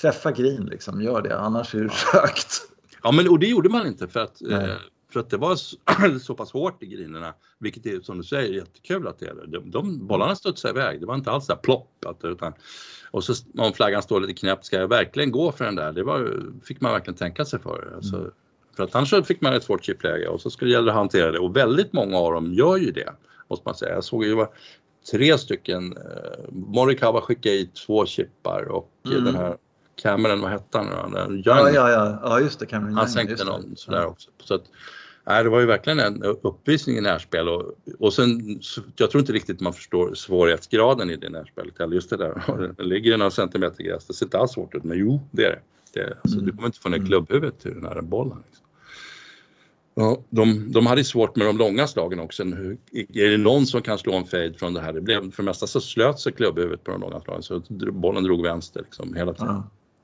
träffa 0.00 0.32
green 0.32 0.64
liksom, 0.64 1.02
gör 1.02 1.22
det. 1.22 1.38
Annars 1.38 1.74
är 1.74 1.80
det 1.80 1.88
skökt. 1.88 2.62
Ja 3.06 3.12
men 3.12 3.28
och 3.28 3.38
det 3.38 3.46
gjorde 3.46 3.68
man 3.68 3.86
inte 3.86 4.08
för 4.08 4.20
att 4.20 4.40
för 5.14 5.20
att 5.20 5.30
det 5.30 5.36
var 5.36 5.56
så 6.18 6.34
pass 6.34 6.52
hårt 6.52 6.82
i 6.82 6.86
grinerna, 6.86 7.34
vilket 7.58 7.86
är 7.86 8.00
som 8.00 8.18
du 8.18 8.24
säger 8.24 8.52
jättekul 8.52 9.06
att 9.06 9.18
det 9.18 9.26
är. 9.26 9.46
De, 9.46 9.70
de 9.70 10.06
bollarna 10.06 10.36
studsade 10.36 10.80
iväg, 10.80 11.00
det 11.00 11.06
var 11.06 11.14
inte 11.14 11.30
alls 11.30 11.46
så 11.46 11.52
här 11.52 11.60
plopp. 11.60 12.04
utan, 12.22 12.52
och 13.10 13.24
så 13.24 13.34
om 13.58 13.72
flaggan 13.72 14.02
står 14.02 14.20
lite 14.20 14.34
knäppt, 14.34 14.64
ska 14.64 14.76
jag 14.76 14.88
verkligen 14.88 15.30
gå 15.30 15.52
för 15.52 15.64
den 15.64 15.74
där? 15.74 15.92
Det 15.92 16.02
var, 16.02 16.42
fick 16.64 16.80
man 16.80 16.92
verkligen 16.92 17.16
tänka 17.16 17.44
sig 17.44 17.58
för. 17.58 17.92
Alltså, 17.96 18.16
mm. 18.16 18.30
För 18.76 18.84
att 18.84 18.94
annars 18.94 19.26
fick 19.26 19.40
man 19.40 19.54
ett 19.54 19.64
svårt 19.64 19.84
chipläge 19.84 20.28
och 20.28 20.40
så 20.40 20.50
skulle 20.50 20.70
det 20.70 20.72
gälla 20.72 20.92
att 20.92 20.98
hantera 20.98 21.32
det 21.32 21.38
och 21.38 21.56
väldigt 21.56 21.92
många 21.92 22.18
av 22.18 22.32
dem 22.32 22.54
gör 22.54 22.76
ju 22.76 22.90
det. 22.90 23.12
Måste 23.50 23.68
man 23.68 23.74
säga. 23.74 23.94
Jag 23.94 24.04
såg 24.04 24.24
ju 24.24 24.46
tre 25.10 25.38
stycken, 25.38 25.96
eh, 25.96 26.52
Morikawa 26.52 27.20
skickade 27.20 27.54
i 27.54 27.66
två 27.66 28.06
chippar 28.06 28.68
och 28.68 28.90
mm. 29.06 29.24
den 29.24 29.34
här 29.34 29.56
Cameron, 30.02 30.40
vad 30.40 30.50
hette 30.50 30.78
han? 30.78 31.42
Ja, 31.44 31.70
ja, 31.70 31.90
ja, 31.90 32.18
ja, 32.22 32.40
just 32.40 32.58
det. 32.58 32.66
Cameron 32.66 32.94
Han 32.94 33.08
sänkte 33.08 33.44
någon 33.44 33.76
sådär 33.76 34.00
ja. 34.00 34.06
också. 34.06 34.30
Så 34.44 34.54
att, 34.54 34.64
Nej, 35.26 35.44
det 35.44 35.50
var 35.50 35.60
ju 35.60 35.66
verkligen 35.66 36.00
en 36.00 36.22
uppvisning 36.22 36.96
i 36.96 37.00
närspel 37.00 37.48
och, 37.48 37.72
och 37.98 38.12
sen, 38.12 38.60
jag 38.96 39.10
tror 39.10 39.20
inte 39.20 39.32
riktigt 39.32 39.60
man 39.60 39.72
förstår 39.72 40.14
svårighetsgraden 40.14 41.10
i 41.10 41.16
det 41.16 41.30
närspelet 41.30 41.78
heller. 41.78 41.94
Just 41.94 42.10
det 42.10 42.16
där, 42.16 42.74
det 42.76 42.82
ligger 42.82 43.16
några 43.16 43.30
centimeter 43.30 43.84
gräs, 43.84 44.06
det 44.06 44.14
ser 44.14 44.26
inte 44.26 44.38
alls 44.38 44.52
svårt 44.52 44.74
ut, 44.74 44.84
men 44.84 44.98
jo, 44.98 45.20
det 45.30 45.44
är 45.44 45.50
det. 45.50 45.60
det 46.00 46.18
alltså, 46.22 46.38
mm. 46.38 46.46
Du 46.46 46.52
kommer 46.52 46.66
inte 46.66 46.80
få 46.80 46.88
ner 46.88 46.96
mm. 46.96 47.08
klubbhuvudet 47.08 47.60
till 47.60 47.74
den 47.74 47.84
här 47.84 48.00
bollen. 48.00 48.42
Liksom. 48.46 48.66
Ja, 49.94 50.18
de, 50.30 50.72
de 50.72 50.86
hade 50.86 51.04
svårt 51.04 51.36
med 51.36 51.46
de 51.46 51.58
långa 51.58 51.86
slagen 51.86 52.20
också. 52.20 52.42
Är 52.42 53.30
det 53.30 53.38
någon 53.38 53.66
som 53.66 53.82
kan 53.82 53.98
slå 53.98 54.14
en 54.14 54.24
fade 54.24 54.54
från 54.54 54.74
det 54.74 54.80
här? 54.80 54.92
Det 54.92 55.00
blev, 55.00 55.30
för 55.30 55.42
det 55.42 55.46
mesta 55.46 55.66
så 55.66 55.80
slöt 55.80 56.20
sig 56.20 56.32
klubbhuvudet 56.32 56.84
på 56.84 56.90
de 56.90 57.00
långa 57.00 57.20
slagen 57.20 57.42
så 57.42 57.62
bollen 57.92 58.24
drog 58.24 58.42
vänster 58.42 58.80
liksom 58.80 59.14
hela 59.14 59.34
tiden. 59.34 59.62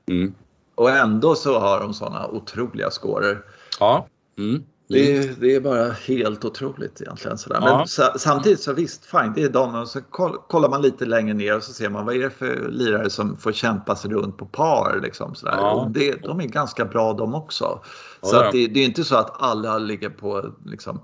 Mm. 0.09 0.33
Och 0.75 0.89
ändå 0.89 1.35
så 1.35 1.59
har 1.59 1.79
de 1.79 1.93
sådana 1.93 2.27
otroliga 2.27 2.89
scorer. 2.89 3.41
Ja. 3.79 4.07
Mm. 4.37 4.63
Det 4.91 5.17
är, 5.17 5.35
det 5.39 5.55
är 5.55 5.61
bara 5.61 5.91
helt 5.91 6.45
otroligt 6.45 7.01
egentligen. 7.01 7.37
Sådär. 7.37 7.59
Ja. 7.61 7.77
Men 7.77 7.87
så, 7.87 8.03
samtidigt 8.15 8.59
så 8.59 8.73
visst, 8.73 9.05
fine, 9.05 9.33
det 9.35 9.43
är. 9.43 9.81
Och 9.81 9.87
så 9.87 10.01
kollar 10.47 10.69
man 10.69 10.81
lite 10.81 11.05
längre 11.05 11.33
ner 11.33 11.57
och 11.57 11.63
så 11.63 11.73
ser 11.73 11.89
man 11.89 12.05
vad 12.05 12.15
är 12.15 12.19
det 12.19 12.29
för 12.29 12.69
lirare 12.69 13.09
som 13.09 13.37
får 13.37 13.51
kämpa 13.51 13.95
sig 13.95 14.11
runt 14.11 14.37
på 14.37 14.45
par. 14.45 14.99
Liksom, 15.03 15.35
sådär. 15.35 15.55
Ja. 15.57 15.87
Det, 15.93 16.11
de 16.11 16.41
är 16.41 16.45
ganska 16.45 16.85
bra 16.85 17.13
de 17.13 17.35
också. 17.35 17.79
Så 18.21 18.35
ja, 18.35 18.45
att 18.45 18.51
det, 18.51 18.67
det, 18.67 18.79
är 18.79 18.85
inte 18.85 19.03
så 19.03 19.15
att 19.15 19.41
alla 19.41 19.77
ligger 19.77 20.09
på 20.09 20.45
liksom, 20.65 21.01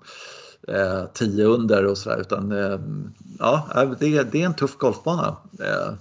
eh, 0.68 1.06
10 1.14 1.46
under 1.46 1.86
och 1.86 1.98
sådär. 1.98 2.18
Utan 2.18 2.52
eh, 2.52 2.80
ja, 3.40 3.68
det, 4.00 4.24
det 4.24 4.42
är 4.42 4.46
en 4.46 4.54
tuff 4.54 4.78
golfbana. 4.78 5.36
Eh, 5.60 5.94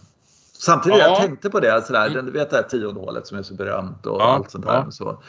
Samtidigt, 0.58 0.98
ja. 0.98 1.08
jag 1.08 1.16
tänkte 1.16 1.50
på 1.50 1.60
det, 1.60 1.86
sådär, 1.86 2.06
mm. 2.06 2.26
du 2.26 2.32
vet 2.32 2.50
det 2.50 2.56
här 2.56 2.62
tionde 2.62 3.00
hålet 3.00 3.26
som 3.26 3.38
är 3.38 3.42
så 3.42 3.54
berömt 3.54 4.06
och 4.06 4.24
allt 4.24 4.50
sånt 4.50 4.66
där. 4.66 4.86
Så, 4.90 5.22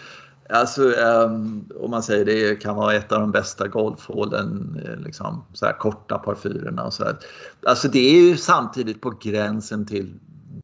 Alltså, 0.50 0.82
um, 0.82 1.70
om 1.80 1.92
man 1.92 2.04
säger 2.04 2.26
det 2.26 2.56
kan 2.56 2.76
vara 2.76 2.94
ett 2.94 3.12
av 3.12 3.20
de 3.20 3.32
bästa 3.32 3.68
golfhålen, 3.68 4.82
eh, 4.86 5.00
liksom, 5.00 5.44
så 5.54 5.66
här 5.66 5.74
korta 5.74 6.18
par 6.18 6.36
fyrorna 6.36 6.84
och 6.84 6.94
så 6.94 7.04
här. 7.04 7.18
Alltså 7.66 7.88
det 7.88 8.00
är 8.00 8.22
ju 8.22 8.38
samtidigt 8.38 9.02
på 9.02 9.14
gränsen 9.22 9.86
till 9.86 10.14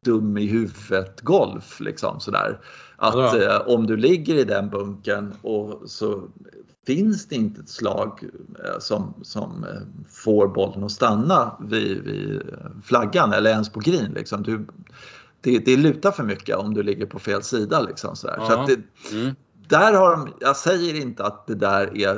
dum 0.04 0.38
i 0.38 0.46
huvudet 0.46 1.22
golf 1.22 1.80
liksom 1.80 2.20
sådär. 2.20 2.60
Att 2.96 3.16
ja. 3.16 3.42
eh, 3.42 3.62
om 3.68 3.88
du 3.88 3.98
ligger 3.98 4.36
i 4.36 4.44
den 4.44 4.70
bunken 4.70 5.34
och 5.42 5.82
så 5.86 6.24
finns 6.88 7.28
det 7.28 7.36
inte 7.36 7.62
ett 7.62 7.70
slag 7.70 8.24
eh, 8.66 8.80
som, 8.80 9.14
som 9.22 9.64
eh, 9.64 9.82
får 10.10 10.48
bollen 10.48 10.84
att 10.84 10.92
stanna 10.92 11.58
vid, 11.60 12.04
vid 12.04 12.42
flaggan 12.84 13.34
eller 13.34 13.50
ens 13.50 13.70
på 13.70 13.80
green. 13.80 14.14
Liksom. 14.14 14.44
Du, 14.44 14.66
det, 15.42 15.60
det 15.60 15.78
lutar 15.78 16.12
för 16.12 16.24
mycket 16.24 16.58
om 16.58 16.74
du 16.74 16.84
ligger 16.84 17.06
på 17.06 17.20
fel 17.20 17.44
sida. 17.44 17.82
Liksom, 17.82 18.16
sådär. 18.16 18.36
Ja. 18.40 18.48
Så 18.48 18.54
att 18.54 18.68
det, 18.68 18.78
mm 19.16 19.36
där 19.74 19.94
har 19.94 20.12
de, 20.12 20.34
jag 20.40 20.58
säger 20.58 20.96
inte 20.96 21.24
att 21.24 21.48
det 21.48 21.56
där 21.56 21.98
är 21.98 22.16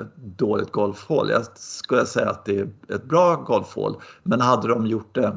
ett 0.00 0.16
dåligt 0.16 0.72
golfhål. 0.72 1.30
Jag 1.30 1.46
skulle 1.54 2.06
säga 2.06 2.30
att 2.30 2.44
det 2.44 2.58
är 2.58 2.68
ett 2.88 3.04
bra 3.04 3.34
golfhål. 3.36 4.02
Men 4.22 4.40
hade 4.40 4.68
de 4.68 4.86
gjort 4.86 5.14
det 5.14 5.36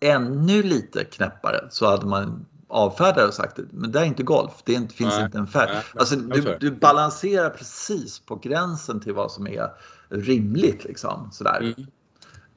ännu 0.00 0.62
lite 0.62 1.04
knäppare 1.04 1.66
så 1.70 1.86
hade 1.86 2.06
man 2.06 2.46
avfärdat 2.68 3.28
och 3.28 3.34
sagt 3.34 3.58
men 3.70 3.92
det 3.92 4.00
är 4.00 4.04
inte 4.04 4.22
golf, 4.22 4.52
det 4.64 4.72
inte, 4.72 4.94
finns 4.94 5.14
nej, 5.14 5.24
inte 5.24 5.38
en 5.38 5.46
färg. 5.46 5.70
Alltså, 5.94 6.16
du, 6.16 6.56
du, 6.60 6.70
balanserar 6.70 7.50
precis 7.50 8.20
på 8.20 8.36
gränsen 8.36 9.00
till 9.00 9.12
vad 9.12 9.32
som 9.32 9.46
är 9.46 9.70
rimligt. 10.08 10.84
Liksom, 10.84 11.28
sådär. 11.32 11.60
Mm. 11.60 11.86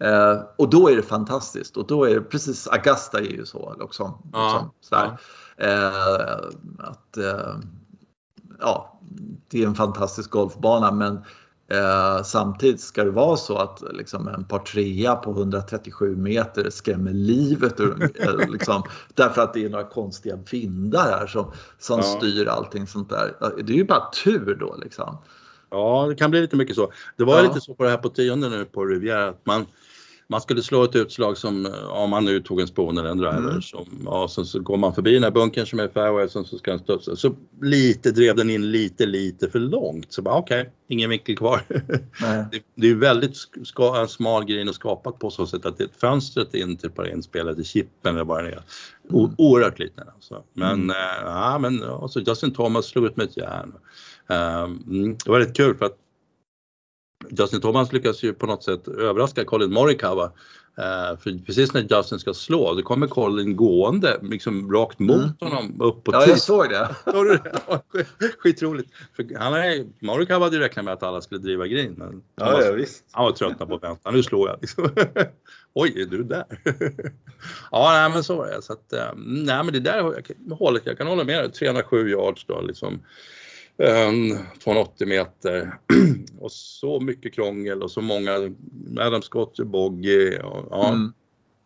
Eh, 0.04 0.42
och 0.56 0.70
då 0.70 0.90
är 0.90 0.96
det 0.96 1.02
fantastiskt 1.02 1.78
och 1.78 1.88
då 1.88 2.04
är 2.04 2.16
det 2.16 2.22
precis, 2.22 2.68
Augusta 2.68 3.20
är 3.20 3.32
ju 3.32 3.46
så. 3.46 3.76
Liksom, 3.80 4.30
ja, 4.34 4.72
liksom. 4.82 4.98
Ja. 5.00 5.18
Eh, 5.58 6.38
att, 6.80 7.18
eh, 7.18 7.56
ja, 8.60 9.00
det 9.50 9.64
är 9.64 9.68
en 9.68 9.76
fantastisk 9.76 10.30
golfbana 10.30 10.92
men 10.92 11.16
eh, 11.68 12.24
samtidigt 12.24 12.82
ska 12.82 13.04
det 13.04 13.12
vara 13.12 13.38
så 13.38 13.58
att 13.58 13.84
liksom, 13.94 14.28
en 14.28 14.44
par 14.44 14.60
trea 14.60 15.16
på 15.16 15.32
137 15.32 16.16
meter 16.16 16.70
skrämmer 16.70 17.14
livet 17.14 17.80
ur 17.80 18.12
eh, 18.22 18.50
liksom, 18.50 18.84
Därför 19.14 19.42
att 19.42 19.54
det 19.54 19.66
är 19.66 19.70
några 19.70 19.90
konstiga 19.90 20.40
vindar 20.52 21.12
här 21.20 21.28
som, 21.28 21.52
som 21.80 22.00
ja. 22.00 22.04
styr 22.04 22.48
allting 22.48 22.88
sånt 22.88 23.10
där. 23.10 23.36
Det 23.64 23.74
är 23.74 23.78
ju 23.78 23.86
bara 23.86 24.10
tur 24.24 24.58
då 24.60 24.76
liksom. 24.82 25.18
Ja, 25.70 26.06
det 26.10 26.16
kan 26.16 26.32
bli 26.32 26.42
lite 26.42 26.56
mycket 26.56 26.76
så. 26.76 26.92
Det 27.18 27.24
var 27.24 27.38
ja. 27.38 27.42
lite 27.42 27.62
så 27.62 27.76
på 27.76 27.84
det 27.84 27.90
här 27.90 27.98
på 27.98 28.10
tionde 28.10 28.50
nu 28.50 28.66
på 28.66 28.86
Riviera 28.86 29.30
att 29.30 29.46
man 29.46 29.66
man 30.28 30.42
skulle 30.42 30.64
slå 30.64 30.84
ett 30.84 30.96
utslag 30.96 31.38
som, 31.38 31.66
eh, 31.66 31.72
om 31.84 32.10
man 32.10 32.26
nu 32.26 32.40
tog 32.40 32.62
en 32.62 32.68
spoon 32.68 32.98
eller 32.98 33.10
en 33.10 33.18
driver, 33.18 33.50
mm. 33.50 33.62
som, 33.62 33.86
ja, 34.06 34.28
sen 34.28 34.46
så 34.46 34.60
går 34.60 34.78
man 34.78 34.96
förbi 34.96 35.14
den 35.14 35.24
här 35.24 35.32
bunkern 35.32 35.66
som 35.66 35.80
är 35.80 35.88
fairway, 35.88 36.30
sen 36.30 36.46
så 36.46 36.58
ska 36.58 36.72
den 36.72 36.80
studsa. 36.80 37.16
Så 37.16 37.36
lite 37.62 38.12
drev 38.12 38.36
den 38.36 38.50
in 38.50 38.72
lite, 38.72 39.06
lite 39.06 39.50
för 39.50 39.60
långt. 39.60 40.14
Så 40.14 40.22
bara 40.22 40.36
okej, 40.36 40.62
okay, 40.62 40.72
ingen 40.88 41.10
vinkel 41.10 41.38
kvar. 41.38 41.62
det, 42.52 42.62
det, 42.76 42.90
är 42.90 42.96
väldigt 42.96 43.38
ska, 43.64 44.02
en 44.02 44.08
smal 44.08 44.46
grej 44.46 44.70
och 44.70 44.76
skapat 44.76 45.20
på 45.20 45.30
så 45.30 45.48
sätt 45.48 45.66
att 45.66 45.78
det 45.78 45.84
är 45.84 45.90
fönstret 46.00 46.54
in 46.54 46.78
till 46.78 46.90
par 46.90 47.14
inspelet 47.14 47.60
i 47.60 47.64
chippen 47.64 48.16
eller 48.16 48.26
vad 48.26 48.44
det 48.44 48.52
är. 48.52 48.64
O, 49.10 49.24
mm. 49.24 49.36
Oerhört 49.38 49.80
liten 49.80 50.08
alltså. 50.16 50.44
Men, 50.54 50.74
mm. 50.74 50.90
äh, 50.90 50.96
ja, 51.26 51.60
men 51.60 51.84
alltså 51.84 52.20
Justin 52.20 52.54
Thomas 52.54 52.86
slog 52.86 53.06
ut 53.06 53.18
med 53.18 53.24
ett 53.24 53.38
järn. 53.38 53.74
Um, 54.28 55.18
det 55.26 55.30
var 55.30 55.40
rätt 55.40 55.58
kul 55.58 55.78
för 55.78 55.86
att 55.86 55.98
Justin 57.30 57.62
Thomas 57.62 57.94
lyckas 57.94 58.24
ju 58.24 58.34
på 58.34 58.46
något 58.46 58.64
sätt 58.64 58.88
överraska 58.88 59.46
Colin 59.46 59.74
Morikawa. 59.74 60.32
Uh, 60.80 61.20
för 61.20 61.46
precis 61.46 61.74
när 61.74 61.98
Justin 61.98 62.20
ska 62.20 62.34
slå, 62.34 62.74
då 62.74 62.82
kommer 62.82 63.08
Colin 63.08 63.56
gående 63.56 64.20
liksom 64.22 64.72
rakt 64.72 65.00
mot 65.00 65.16
mm. 65.16 65.34
honom 65.40 65.82
upp 65.82 66.04
på 66.04 66.12
Ja, 66.14 66.26
jag 66.28 66.40
såg 66.40 66.70
det. 66.70 66.96
Skitroligt. 68.38 68.90
För 69.16 69.40
han 69.40 69.54
är, 69.54 69.86
Morikawa 70.06 70.46
hade 70.46 70.56
ju 70.56 70.62
räknat 70.62 70.86
med 70.86 70.94
att 70.94 71.04
alla 71.04 71.22
skulle 71.22 71.42
driva 71.42 71.68
green. 71.68 71.94
Men 71.94 72.24
ja, 72.36 72.52
var, 72.52 72.62
ja, 72.62 72.72
visst. 72.72 73.06
Han 73.12 73.26
var 73.26 73.32
trött 73.32 73.58
på 73.58 73.76
att 73.76 73.84
vänta, 73.84 74.12
nu 74.12 74.24
slår 74.24 74.50
jag. 74.50 74.58
Liksom. 74.62 74.90
Oj, 75.74 76.02
är 76.02 76.06
du 76.06 76.24
där? 76.24 76.46
ja, 77.72 77.92
nej, 77.92 78.10
men 78.10 78.24
så 78.24 78.36
var 78.36 78.48
det. 78.48 78.62
Så 78.62 78.74
att, 78.74 78.94
um, 79.14 79.44
nej, 79.44 79.64
men 79.64 79.74
det 79.74 79.80
där 79.80 80.56
hålet, 80.56 80.84
jag 80.86 80.98
kan 80.98 81.08
hålla 81.08 81.24
med 81.24 81.44
dig, 81.44 81.52
307 81.52 82.10
yards 82.10 82.46
då 82.46 82.62
liksom 82.62 83.02
280 83.78 85.08
meter 85.08 85.80
och 86.40 86.52
så 86.52 87.00
mycket 87.00 87.34
krångel 87.34 87.84
och 87.84 87.92
så 87.92 88.02
många 88.02 88.54
Adam 89.00 89.22
Scott. 89.22 89.60
Och, 89.60 89.94
ja, 90.70 90.90
mm. 90.90 91.14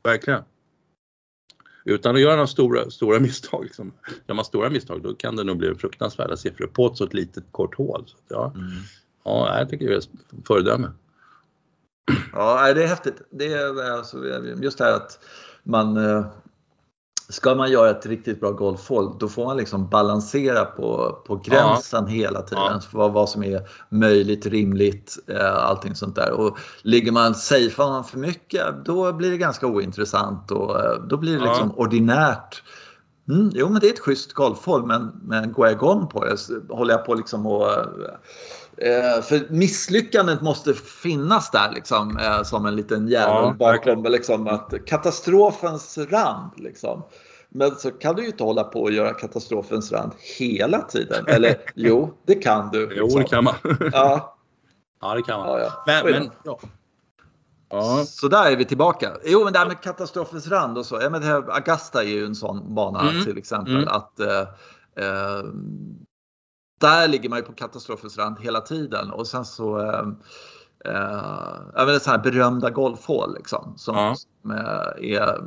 verkligen. 0.04 0.44
Utan 1.86 2.16
att 2.16 2.22
göra 2.22 2.36
några 2.36 2.48
stora, 2.48 2.90
stora 2.90 3.20
misstag. 3.28 3.64
Liksom. 3.64 3.94
Gör 4.28 4.36
man 4.36 4.46
stora 4.46 4.70
misstag 4.70 5.02
då 5.02 5.16
kan 5.16 5.36
det 5.36 5.44
nog 5.44 5.58
bli 5.58 5.76
fruktansvärda 5.76 6.38
siffror 6.38 6.68
på 6.68 6.88
ett 6.88 6.98
så 6.98 7.08
litet 7.12 7.44
kort 7.52 7.76
hål. 7.76 8.04
Så, 8.08 8.18
ja, 8.28 8.52
mm. 8.56 8.68
ja, 9.24 9.60
jag 9.60 9.70
tycker 9.70 9.88
det 9.88 9.94
är 9.94 9.98
ett 9.98 10.10
föredöme. 10.48 10.92
Ja, 12.34 12.74
det 12.74 12.84
är 12.84 12.88
häftigt. 12.88 13.22
Det 13.30 13.54
är 13.54 13.92
alltså, 13.92 14.18
just 14.62 14.78
det 14.78 14.84
här 14.84 14.94
att 14.94 15.20
man 15.64 15.98
eh, 15.98 16.26
ska 17.30 17.56
man 17.56 17.72
göra 17.72 17.90
ett 17.90 18.06
riktigt 18.06 18.40
bra 18.40 18.52
golfhål 18.52 19.16
då 19.20 19.28
får 19.28 19.46
man 19.46 19.58
liksom 19.58 19.90
balansera 19.90 20.66
på, 20.66 21.18
på 21.28 21.36
gränsen 21.36 22.06
ja. 22.08 22.14
hela 22.14 22.42
tiden. 22.42 22.64
Ja. 22.66 22.82
Vad, 22.92 23.14
vad 23.14 23.30
som 23.30 23.44
är 23.44 23.62
möjligt, 23.90 24.46
rimligt, 24.46 25.18
eh, 25.28 25.56
allting 25.56 25.96
sånt 25.96 26.16
där. 26.16 26.32
Och 26.32 26.58
ligger 26.82 27.12
man 27.12 27.36
safear 27.36 27.90
man 27.90 28.04
för 28.04 28.18
mycket 28.18 28.86
då 28.86 29.14
blir 29.14 29.32
det 29.32 29.38
ganska 29.38 29.68
ointressant 29.68 30.52
och 30.52 30.84
eh, 30.84 31.02
då 31.10 31.18
blir 31.18 31.40
det 31.40 31.46
liksom 31.46 31.74
ja. 31.78 31.84
ordinärt 31.84 32.64
Mm, 33.30 33.52
jo, 33.54 33.70
men 33.70 33.82
det 33.82 33.88
är 33.88 33.94
ett 33.94 34.00
schysst 34.00 34.34
golfhål, 34.34 34.86
men, 34.86 35.22
men 35.24 35.54
går 35.54 35.68
jag 35.68 35.76
igång 35.76 36.08
på 36.08 36.26
det 36.26 36.38
så 36.38 36.62
håller 36.70 36.94
jag 36.94 37.06
på 37.06 37.14
liksom 37.14 37.46
och 37.46 37.70
eh, 38.78 39.22
för 39.22 39.54
misslyckandet 39.54 40.42
måste 40.42 40.74
finnas 40.74 41.52
där 41.52 41.72
liksom, 41.72 42.18
eh, 42.18 42.44
som 42.44 42.66
en 42.66 42.76
liten 42.76 43.08
jävel 43.08 43.44
ja, 43.44 43.56
bakom. 43.60 44.04
Liksom, 44.04 44.48
att 44.48 44.74
katastrofens 44.86 45.98
rand. 45.98 46.52
Liksom. 46.58 47.04
Men 47.50 47.76
så 47.76 47.92
kan 47.92 48.16
du 48.16 48.22
ju 48.22 48.28
inte 48.28 48.44
hålla 48.44 48.64
på 48.64 48.82
och 48.82 48.92
göra 48.92 49.14
katastrofens 49.14 49.92
rand 49.92 50.12
hela 50.40 50.82
tiden. 50.82 51.26
Eller 51.28 51.58
jo, 51.76 52.14
det 52.26 52.36
kan 52.36 52.70
du. 52.72 52.90
Liksom. 52.90 53.08
Jo, 53.12 53.20
det 53.20 53.24
kan 53.24 53.44
man. 53.44 53.56
Ja, 53.92 54.38
ja 55.02 55.14
det 55.14 55.22
kan 55.22 55.40
man. 55.40 55.50
Ja, 55.50 55.60
ja. 55.60 55.84
Men, 55.86 56.12
men 56.12 56.32
ja. 56.44 56.60
Ja. 57.70 58.06
Så 58.08 58.28
där 58.28 58.52
är 58.52 58.56
vi 58.56 58.66
tillbaka. 58.66 59.18
Jo, 59.26 59.44
men 59.44 59.54
det 59.54 59.60
här 59.60 59.68
med 59.68 59.82
katastrofens 59.82 60.48
rand 60.48 60.78
och 60.78 60.86
så. 60.86 61.00
Ja, 61.02 61.10
men 61.10 61.22
det 61.22 61.28
här, 61.28 61.50
Augusta 61.50 62.04
är 62.04 62.08
ju 62.08 62.26
en 62.26 62.36
sån 62.36 62.76
bana 62.76 63.10
mm. 63.10 63.24
till 63.24 63.38
exempel. 63.38 63.76
Mm. 63.76 63.88
att 63.88 64.20
eh, 64.20 64.42
eh, 64.96 65.44
Där 66.80 67.08
ligger 67.08 67.30
man 67.30 67.40
ju 67.40 67.46
på 67.46 67.54
katastrofens 67.54 68.18
rand 68.18 68.40
hela 68.40 68.62
tiden 68.62 69.12
och 69.12 69.28
sen 69.28 69.46
så 69.46 69.80
eh, 69.80 70.08
eh, 70.86 71.86
det 71.86 72.00
så 72.00 72.10
här 72.10 72.18
berömda 72.18 72.70
golfhål 72.70 73.36
liksom, 73.36 73.74
som, 73.78 73.96
ja. 73.96 74.16
som 74.16 74.52
eh, 74.52 75.14
är, 75.16 75.42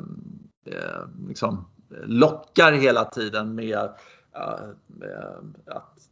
eh, 0.67 1.27
liksom, 1.29 1.69
lockar 2.05 2.73
hela 2.73 3.05
tiden 3.05 3.55
med, 3.55 3.89
att 5.67 6.10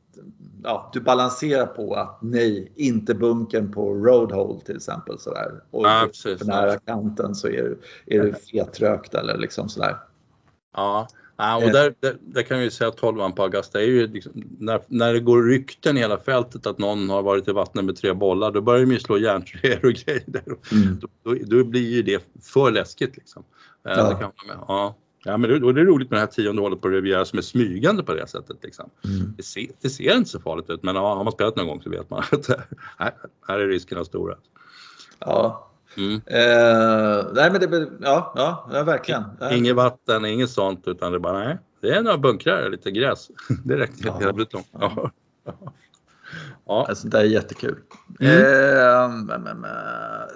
ja, 0.62 0.90
du 0.92 1.00
balanserar 1.00 1.66
på 1.66 1.94
att 1.94 2.18
nej, 2.22 2.72
inte 2.74 3.14
bunkern 3.14 3.72
på 3.72 3.94
roadhole 3.94 4.60
till 4.60 4.76
exempel. 4.76 5.18
Sådär. 5.18 5.52
Och 5.70 5.86
ja, 5.86 6.04
precis, 6.06 6.38
för 6.38 6.46
nära 6.46 6.78
kanten 6.78 7.34
så 7.34 7.48
är, 7.48 7.76
är 8.06 8.22
du 8.22 8.34
fetrökt 8.34 9.14
eller 9.14 9.38
liksom 9.38 9.68
sådär. 9.68 9.96
Ja, 10.76 11.08
ja 11.36 11.56
och 11.56 11.70
där, 11.70 11.94
där, 12.00 12.16
där 12.20 12.42
kan 12.42 12.60
vi 12.60 12.70
säga 12.70 12.88
att 12.88 12.96
12 12.96 13.32
på 13.32 13.42
Augusta 13.42 13.80
är 13.80 13.86
ju 13.86 14.06
liksom, 14.06 14.32
när, 14.58 14.80
när 14.86 15.12
det 15.12 15.20
går 15.20 15.42
rykten 15.42 15.96
i 15.96 16.00
hela 16.00 16.18
fältet 16.18 16.66
att 16.66 16.78
någon 16.78 17.10
har 17.10 17.22
varit 17.22 17.48
i 17.48 17.52
vattnet 17.52 17.84
med 17.84 17.96
tre 17.96 18.12
bollar 18.12 18.50
då 18.50 18.60
börjar 18.60 18.80
de 18.80 18.92
ju 18.92 18.98
slå 18.98 19.18
järntröjor 19.18 19.84
och 19.86 19.92
grejer. 20.06 20.22
Mm. 20.72 20.98
Då, 21.00 21.08
då, 21.22 21.34
då, 21.46 21.64
blir 21.64 21.90
ju 21.90 22.02
det 22.02 22.24
för 22.42 22.70
läskigt 22.70 23.16
liksom. 23.16 23.44
Ja. 23.82 23.90
Det 23.90 24.14
kan 24.14 24.20
man 24.20 24.46
med. 24.46 24.56
Ja. 24.68 24.94
Ja, 25.24 25.36
men 25.36 25.60
då 25.60 25.68
är 25.68 25.72
det 25.72 25.84
roligt 25.84 26.10
med 26.10 26.16
det 26.16 26.20
här 26.20 26.26
tionde 26.26 26.62
hålet 26.62 26.80
på 26.80 26.88
Riviera 26.88 27.24
som 27.24 27.38
är 27.38 27.42
smygande 27.42 28.02
på 28.02 28.14
det 28.14 28.26
sättet. 28.26 28.56
Liksom. 28.62 28.90
Mm. 29.04 29.34
Det, 29.36 29.42
ser, 29.42 29.66
det, 29.80 29.90
ser, 29.90 30.16
inte 30.16 30.30
så 30.30 30.40
farligt 30.40 30.70
ut 30.70 30.82
men 30.82 30.96
har 30.96 31.24
man 31.24 31.32
spelat 31.32 31.56
någon 31.56 31.66
gång 31.66 31.82
så 31.82 31.90
vet 31.90 32.10
man 32.10 32.18
att 32.32 32.48
här, 32.98 33.12
här 33.48 33.58
är 33.58 33.68
riskerna 33.68 34.04
stora. 34.04 34.34
Ja. 35.18 35.64
Mm. 35.96 36.14
Eh, 36.26 37.26
nej 37.32 37.50
men 37.50 37.60
det, 37.60 37.88
ja, 38.00 38.32
ja, 38.36 38.82
verkligen. 38.82 39.24
Inget 39.52 39.76
vatten, 39.76 40.24
inget 40.24 40.50
sånt 40.50 40.88
utan 40.88 41.12
det 41.12 41.18
är 41.18 41.20
bara 41.20 41.38
nej. 41.38 41.58
Det 41.80 41.90
är 41.90 42.02
några 42.02 42.18
bunkrar, 42.18 42.70
lite 42.70 42.90
gräs. 42.90 43.30
Det 43.64 43.76
räcker 43.76 44.06
ja. 44.06 44.18
hela 44.18 44.32
långt. 44.32 44.68
Ja. 44.72 45.10
Ja. 46.66 46.86
Alltså, 46.88 47.08
det 47.08 47.18
är 47.18 47.24
jättekul. 47.24 47.78
Mm. 48.20 48.34
Eh, 48.34 49.08
men, 49.08 49.42
men, 49.42 49.66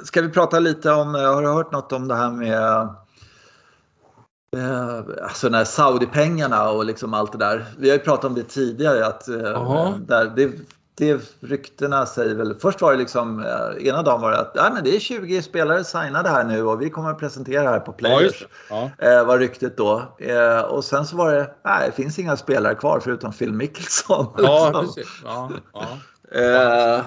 ska 0.05 0.23
vi 0.23 0.29
prata 0.29 0.59
lite 0.59 0.93
om, 0.93 1.15
har 1.15 1.43
du 1.43 1.49
hört 1.49 1.73
något 1.73 1.93
om 1.93 2.09
det 2.09 2.15
här 2.15 2.31
med 2.31 2.89
alltså 5.23 5.49
när 5.49 5.65
Saudi-pengarna 5.65 6.69
och 6.69 6.85
liksom 6.85 7.15
allt 7.15 7.33
det 7.33 7.39
där. 7.39 7.65
Vi 7.79 7.91
har 7.91 7.97
ju 7.97 8.03
pratat 8.03 8.25
om 8.25 8.35
det 8.35 8.43
tidigare 8.43 9.07
att 9.07 9.29
eh, 9.29 9.97
där, 9.99 10.33
det, 10.37 10.53
det 10.95 11.21
ryktena 11.41 12.07
säger 12.07 12.35
väl, 12.35 12.55
först 12.61 12.81
var 12.81 12.93
det 12.93 12.99
liksom, 12.99 13.41
eh, 13.41 13.87
ena 13.87 14.03
dagen 14.03 14.21
var 14.21 14.31
det 14.31 14.41
att 14.41 14.55
nej, 14.55 14.71
men 14.75 14.85
det 14.85 14.97
är 14.97 15.01
20 15.01 15.43
spelare 15.43 15.85
signade 15.85 16.29
här 16.29 16.45
nu 16.45 16.63
och 16.63 16.83
vi 16.83 16.91
kommer 16.91 17.11
att 17.11 17.19
presentera 17.19 17.71
här 17.71 17.81
på 17.81 17.93
Players. 17.93 18.47
Ja, 18.71 18.91
ja. 18.99 19.25
var 19.25 19.39
ryktet 19.39 19.77
då. 19.77 20.03
och 20.69 20.85
sen 20.85 21.07
så 21.07 21.17
var 21.17 21.33
det, 21.33 21.55
nej 21.65 21.87
det 21.87 22.03
finns 22.03 22.19
inga 22.19 22.37
spelare 22.37 22.75
kvar 22.75 23.01
förutom 23.05 23.33
Phil 23.33 23.53
Mickelson. 23.53 24.35
Ja, 24.39 24.65
liksom. 24.67 24.87
precis. 24.87 25.23
Ja, 25.25 25.51
ja. 25.73 27.03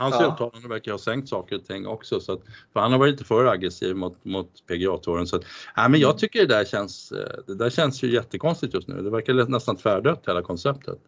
Hans 0.00 0.16
ja. 0.20 0.32
uttalande 0.32 0.68
verkar 0.68 0.92
ha 0.92 0.98
sänkt 0.98 1.28
saker 1.28 1.56
och 1.56 1.64
ting 1.64 1.86
också. 1.86 2.20
Så 2.20 2.32
att, 2.32 2.40
för 2.72 2.80
han 2.80 2.92
har 2.92 2.98
varit 2.98 3.10
lite 3.10 3.24
för 3.24 3.46
aggressiv 3.46 3.96
mot, 3.96 4.24
mot 4.24 4.66
PGA-touren. 4.66 5.26
Så 5.26 5.36
att, 5.36 5.42
ja, 5.76 5.88
men 5.88 6.00
jag 6.00 6.18
tycker 6.18 6.40
det 6.40 6.54
där, 6.54 6.64
känns, 6.64 7.12
eh, 7.12 7.40
det 7.46 7.54
där 7.54 7.70
känns 7.70 8.02
ju 8.02 8.12
jättekonstigt 8.12 8.74
just 8.74 8.88
nu. 8.88 9.02
Det 9.02 9.10
verkar 9.10 9.34
nästan 9.34 9.76
tvärdött 9.76 10.22
hela 10.26 10.42
konceptet. 10.42 10.98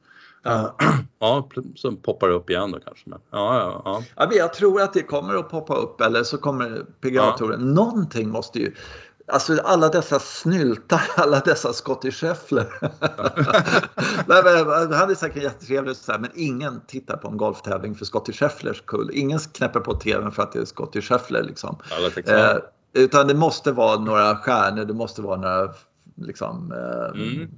Ja. 0.43 0.77
ja, 1.19 1.49
som 1.75 1.97
poppar 1.97 2.29
upp 2.29 2.51
igen 2.51 2.71
då 2.71 2.79
kanske. 2.81 3.11
Men, 3.11 3.19
ja, 3.31 3.59
ja, 3.59 3.83
ja. 3.85 4.03
ja, 4.17 4.37
jag 4.37 4.55
tror 4.55 4.83
att 4.83 4.93
det 4.93 5.03
kommer 5.03 5.35
att 5.35 5.51
poppa 5.51 5.75
upp 5.75 6.01
eller 6.01 6.23
så 6.23 6.39
kommer 6.39 6.87
PGA-touren. 7.01 7.61
Ja. 7.61 7.67
Någonting 7.67 8.29
måste 8.29 8.59
ju 8.59 8.75
Alltså 9.33 9.61
alla 9.65 9.89
dessa 9.89 10.19
snyltar, 10.19 11.03
alla 11.17 11.41
dessa 11.41 11.73
Scottie 11.73 12.11
Scheffler. 12.11 12.67
han 14.95 15.11
är 15.11 15.15
säkert 15.15 15.43
jättetrevlig 15.43 15.97
men 16.07 16.31
ingen 16.35 16.81
tittar 16.87 17.17
på 17.17 17.29
en 17.29 17.37
golftävling 17.37 17.95
för 17.95 18.05
Scottie 18.05 18.35
Schefflers 18.35 18.83
kull. 18.87 19.11
Ingen 19.13 19.39
knäpper 19.39 19.81
på 19.81 19.95
tvn 19.95 20.33
för 20.33 20.43
att 20.43 20.53
det 20.53 20.59
är 20.59 20.65
Scottie 20.65 21.03
Scheffler. 21.03 21.43
Liksom. 21.43 21.77
Eh, 22.27 22.57
utan 22.93 23.27
det 23.27 23.35
måste 23.35 23.73
vara 23.73 24.01
några 24.01 24.37
stjärnor, 24.37 24.85
det 24.85 24.95
måste 24.95 25.23
vara 25.23 25.37
några 25.37 25.73
liksom, 26.17 26.73
eh, 26.73 27.23
mm. 27.23 27.51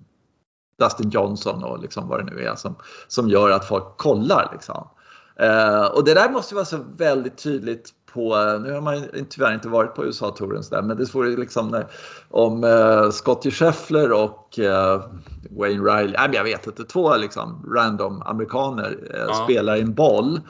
Dustin 0.78 1.10
Johnson 1.10 1.64
och 1.64 1.78
liksom 1.78 2.08
vad 2.08 2.26
det 2.26 2.34
nu 2.34 2.42
är 2.42 2.54
som, 2.54 2.76
som 3.08 3.28
gör 3.28 3.50
att 3.50 3.68
folk 3.68 3.96
kollar. 3.96 4.50
Liksom. 4.52 4.88
Eh, 5.36 5.84
och 5.84 6.04
det 6.04 6.14
där 6.14 6.30
måste 6.30 6.54
vara 6.54 6.64
så 6.64 6.78
väldigt 6.96 7.38
tydligt 7.38 7.92
på, 8.14 8.58
nu 8.62 8.72
har 8.72 8.80
man 8.80 9.08
tyvärr 9.30 9.54
inte 9.54 9.68
varit 9.68 9.94
på 9.94 10.04
USA-touren 10.04 10.86
men 10.86 10.96
det 10.96 11.06
står 11.06 11.24
liksom 11.24 11.68
när, 11.68 11.86
om 12.30 12.64
uh, 12.64 13.10
Scottie 13.10 13.50
Scheffler 13.50 14.12
och 14.12 14.58
uh, 14.58 15.04
Wayne 15.50 15.82
Riley, 15.82 16.14
nej, 16.18 16.30
jag 16.32 16.44
vet 16.44 16.66
inte, 16.66 16.84
två 16.84 17.16
liksom 17.16 17.72
random 17.76 18.22
amerikaner 18.22 18.90
uh, 18.90 19.24
ja. 19.28 19.34
spelar 19.34 19.76
en 19.76 19.94
boll 19.94 20.40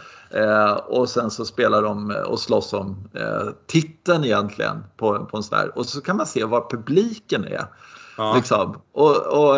och 0.87 1.09
sen 1.09 1.31
så 1.31 1.45
spelar 1.45 1.83
de 1.83 2.17
och 2.27 2.41
slåss 2.41 2.73
om 2.73 3.09
titeln 3.67 4.25
egentligen 4.25 4.85
på, 4.97 5.25
på 5.25 5.37
en 5.37 5.43
sån 5.43 5.59
där 5.59 5.79
och 5.79 5.87
så 5.87 6.01
kan 6.01 6.17
man 6.17 6.27
se 6.27 6.45
var 6.45 6.71
publiken 6.71 7.45
är. 7.45 7.65
Ja. 8.17 8.35
Liksom. 8.37 8.81
Och, 8.93 9.17
och 9.17 9.57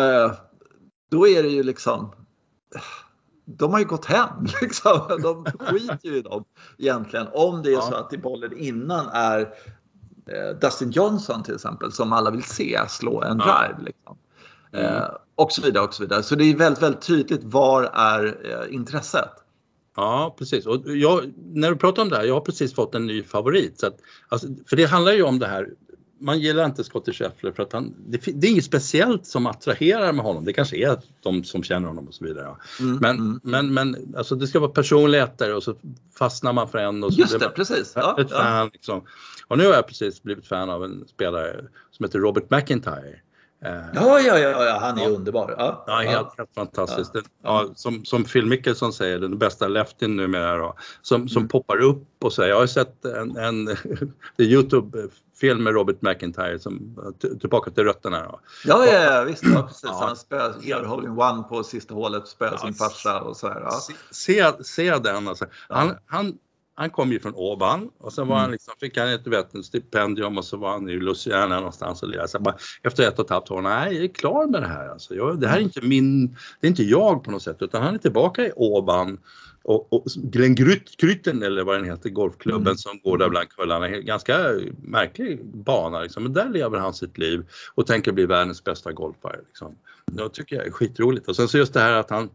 då 1.11 1.27
är 1.27 1.43
det 1.43 1.49
ju 1.49 1.63
liksom 1.63 2.11
de 3.47 3.71
har 3.71 3.79
ju 3.79 3.85
gått 3.85 4.05
hem. 4.05 4.29
Liksom. 4.61 5.01
De 5.21 5.45
skiter 5.59 5.99
ju 6.09 6.17
i 6.17 6.21
dem 6.21 6.43
egentligen. 6.77 7.27
Om 7.33 7.63
det 7.63 7.73
är 7.73 7.81
så 7.81 7.95
att 7.95 8.13
i 8.13 8.17
bollen 8.17 8.57
innan 8.57 9.07
är 9.13 9.39
eh, 10.25 10.59
Dustin 10.61 10.91
Johnson 10.91 11.43
till 11.43 11.55
exempel 11.55 11.91
som 11.91 12.13
alla 12.13 12.31
vill 12.31 12.43
se 12.43 12.79
slå 12.87 13.21
en 13.21 13.37
drive. 13.37 13.75
Liksom. 13.79 14.17
Mm. 14.71 14.95
Eh, 14.95 15.09
och 15.35 15.51
så 15.51 15.61
vidare 15.61 15.83
och 15.83 15.93
så 15.93 16.03
vidare. 16.03 16.23
Så 16.23 16.35
det 16.35 16.43
är 16.43 16.55
väldigt, 16.55 16.83
väldigt 16.83 17.01
tydligt 17.01 17.43
var 17.43 17.83
är 17.93 18.37
eh, 18.43 18.75
intresset. 18.75 19.31
Ja, 19.95 20.35
precis. 20.37 20.65
Och 20.65 20.81
jag, 20.85 21.33
när 21.37 21.69
du 21.69 21.77
pratar 21.77 22.01
om 22.01 22.09
det 22.09 22.17
här, 22.17 22.23
jag 22.23 22.33
har 22.33 22.41
precis 22.41 22.73
fått 22.73 22.95
en 22.95 23.05
ny 23.05 23.23
favorit. 23.23 23.79
Så 23.79 23.87
att, 23.87 23.97
alltså, 24.29 24.47
för 24.69 24.75
det 24.75 24.85
handlar 24.85 25.11
ju 25.11 25.23
om 25.23 25.39
det 25.39 25.47
här 25.47 25.67
man 26.19 26.39
gillar 26.39 26.65
inte 26.65 26.83
Scottie 26.83 27.13
Scheffler 27.13 27.51
för 27.51 27.63
att 27.63 27.73
han, 27.73 27.93
det, 28.07 28.21
det, 28.25 28.47
är 28.47 28.51
inget 28.51 28.65
speciellt 28.65 29.25
som 29.25 29.47
attraherar 29.47 30.13
med 30.13 30.25
honom. 30.25 30.45
Det 30.45 30.53
kanske 30.53 30.77
är 30.77 30.97
de 31.21 31.43
som 31.43 31.63
känner 31.63 31.87
honom 31.87 32.07
och 32.07 32.13
så 32.13 32.25
vidare. 32.25 32.45
Ja. 32.45 32.59
Mm, 32.79 32.97
men, 32.97 33.17
mm. 33.17 33.39
men, 33.43 33.73
men 33.73 34.15
alltså 34.17 34.35
det 34.35 34.47
ska 34.47 34.59
vara 34.59 34.71
personligheter 34.71 35.55
och 35.55 35.63
så 35.63 35.75
fastnar 36.17 36.53
man 36.53 36.69
för 36.69 36.77
en. 36.77 37.03
Och 37.03 37.13
så 37.13 37.19
Just 37.19 37.39
det, 37.39 37.49
precis. 37.49 37.93
Ja, 37.95 38.19
fan, 38.29 38.69
liksom. 38.73 39.01
Och 39.47 39.57
nu 39.57 39.65
har 39.65 39.73
jag 39.73 39.87
precis 39.87 40.23
blivit 40.23 40.47
fan 40.47 40.69
av 40.69 40.83
en 40.83 41.07
spelare 41.07 41.65
som 41.91 42.03
heter 42.03 42.19
Robert 42.19 42.49
McIntyre. 42.49 43.19
Ja, 43.59 44.19
ja, 44.19 44.39
ja, 44.39 44.65
ja, 44.65 44.77
han 44.81 44.97
är 44.97 45.03
ja. 45.03 45.09
underbar. 45.09 45.55
Ja, 45.57 45.83
ja 45.87 45.93
helt, 45.93 46.37
helt 46.37 46.53
fantastiskt. 46.55 47.11
Ja. 47.15 47.21
Ja, 47.43 47.69
som, 47.75 48.05
som 48.05 48.23
Phil 48.23 48.45
Mickelson 48.45 48.93
säger, 48.93 49.19
den 49.19 49.37
bästa 49.37 49.67
leftin 49.67 50.15
numera 50.15 50.57
då, 50.57 50.75
som, 51.01 51.27
som 51.27 51.39
mm. 51.39 51.49
poppar 51.49 51.81
upp 51.81 52.23
och 52.23 52.33
så. 52.33 52.41
Jag 52.41 52.59
har 52.59 52.67
sett 52.67 53.05
en, 53.05 53.37
en 53.37 53.77
Youtube-film 54.37 55.63
med 55.63 55.73
Robert 55.73 56.01
McIntyre, 56.01 56.59
som, 56.59 56.97
tillbaka 57.39 57.71
till 57.71 57.83
rötterna. 57.83 58.23
Då. 58.23 58.39
Ja, 58.65 58.85
ja, 58.85 59.03
ja 59.03 59.23
visst. 59.23 59.43
Ja, 59.43 59.63
precis. 59.63 59.89
Han 59.89 60.15
spöar 60.15 60.85
hole-in-one 60.85 61.43
på 61.43 61.63
sista 61.63 61.93
hålet, 61.93 62.27
spöar 62.27 62.57
sin 62.57 62.73
farsa 62.73 63.21
och 63.21 63.37
så 63.37 63.47
här. 63.47 63.61
Ja. 63.61 63.81
Se, 64.11 64.63
se 64.63 64.97
den 64.97 65.27
alltså. 65.27 65.45
Han, 65.69 65.97
han, 66.05 66.37
han 66.79 66.89
kom 66.89 67.11
ju 67.11 67.19
från 67.19 67.35
Åban 67.35 67.89
och 67.97 68.13
sen 68.13 68.27
var 68.27 68.35
han 68.35 68.45
mm. 68.45 68.51
liksom, 68.51 68.73
fick 68.79 68.97
han 68.97 69.09
ett 69.09 69.27
vet, 69.27 69.53
en 69.53 69.63
stipendium 69.63 70.37
och 70.37 70.45
så 70.45 70.57
var 70.57 70.69
han 70.69 70.89
i 70.89 70.99
Louisiana 70.99 71.55
någonstans 71.55 72.03
och 72.03 72.09
lirade. 72.09 72.39
bara, 72.39 72.57
efter 72.83 73.07
ett 73.07 73.19
och 73.19 73.25
ett 73.25 73.31
halvt 73.31 73.51
år, 73.51 73.61
nej 73.61 73.95
jag 73.95 74.03
är 74.03 74.13
klar 74.13 74.47
med 74.47 74.61
det 74.61 74.67
här 74.67 74.89
alltså. 74.89 75.15
Jag, 75.15 75.39
det 75.39 75.47
här 75.47 75.57
är 75.57 75.61
inte 75.61 75.81
min, 75.81 76.27
det 76.27 76.67
är 76.67 76.69
inte 76.69 76.83
jag 76.83 77.23
på 77.23 77.31
något 77.31 77.43
sätt 77.43 77.57
utan 77.59 77.83
han 77.83 77.95
är 77.95 77.97
tillbaka 77.97 78.45
i 78.45 78.51
Åban 78.55 79.19
och, 79.63 79.93
och 79.93 80.03
Glenn 80.15 80.55
Grytten 80.55 81.43
eller 81.43 81.63
vad 81.63 81.75
den 81.75 81.85
heter, 81.85 82.09
golfklubben 82.09 82.61
mm. 82.61 82.77
som 82.77 82.99
går 83.03 83.17
där 83.17 83.29
bland 83.29 83.49
kullarna, 83.49 83.89
ganska 83.89 84.37
märklig 84.83 85.45
bana 85.45 86.01
liksom. 86.01 86.23
Men 86.23 86.33
där 86.33 86.49
lever 86.49 86.77
han 86.77 86.93
sitt 86.93 87.17
liv 87.17 87.45
och 87.75 87.87
tänker 87.87 88.11
bli 88.11 88.25
världens 88.25 88.63
bästa 88.63 88.91
golfare. 88.91 89.39
Liksom. 89.47 89.75
Jag 90.15 90.33
tycker 90.33 90.55
jag 90.55 90.67
är 90.67 90.71
skitroligt 90.71 91.27
och 91.27 91.35
sen 91.35 91.47
så 91.47 91.57
just 91.57 91.73
det 91.73 91.79
här 91.79 91.93
att 91.93 92.09
han 92.09 92.29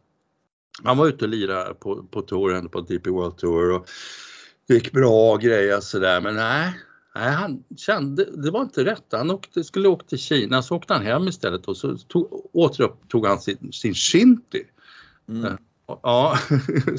han 0.84 0.96
var 0.96 1.06
ute 1.06 1.24
och 1.24 1.28
lirade 1.28 1.74
på, 1.74 2.04
på 2.10 2.22
touren, 2.22 2.68
på 2.68 2.80
DP 2.80 3.10
World 3.10 3.36
Tour 3.36 3.72
och 3.72 3.88
gick 4.74 4.92
bra 4.92 5.36
grejer 5.36 5.80
sådär 5.80 6.20
men 6.20 6.34
nej. 6.34 6.72
Nej, 7.14 7.30
han 7.30 7.64
kände, 7.76 8.24
det 8.24 8.50
var 8.50 8.62
inte 8.62 8.84
rätt. 8.84 9.04
Han 9.10 9.30
åkte, 9.30 9.64
skulle 9.64 9.88
åka 9.88 10.06
till 10.06 10.18
Kina, 10.18 10.62
så 10.62 10.76
åkte 10.76 10.94
han 10.94 11.02
hem 11.02 11.28
istället 11.28 11.68
och 11.68 11.76
så 11.76 11.96
tog, 11.96 12.50
återupptog 12.52 13.26
han 13.26 13.38
sin, 13.40 13.72
sin 13.72 13.94
shinty. 13.94 14.64
Mm. 15.28 15.56
Ja, 15.86 16.38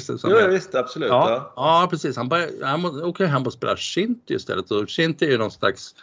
jo, 0.08 0.30
jag 0.30 0.48
visst, 0.48 0.74
absolut. 0.74 1.08
Ja, 1.08 1.30
ja. 1.30 1.52
ja 1.56 1.86
precis. 1.90 2.16
Han, 2.16 2.28
började, 2.28 2.66
han 2.66 3.02
åker 3.02 3.26
hem 3.26 3.42
och 3.42 3.52
spelar 3.52 3.76
shinty 3.76 4.34
istället. 4.34 4.70
Och 4.70 4.90
shinty 4.90 5.26
är 5.26 5.30
ju 5.30 5.38
någon 5.38 5.50
slags 5.50 5.94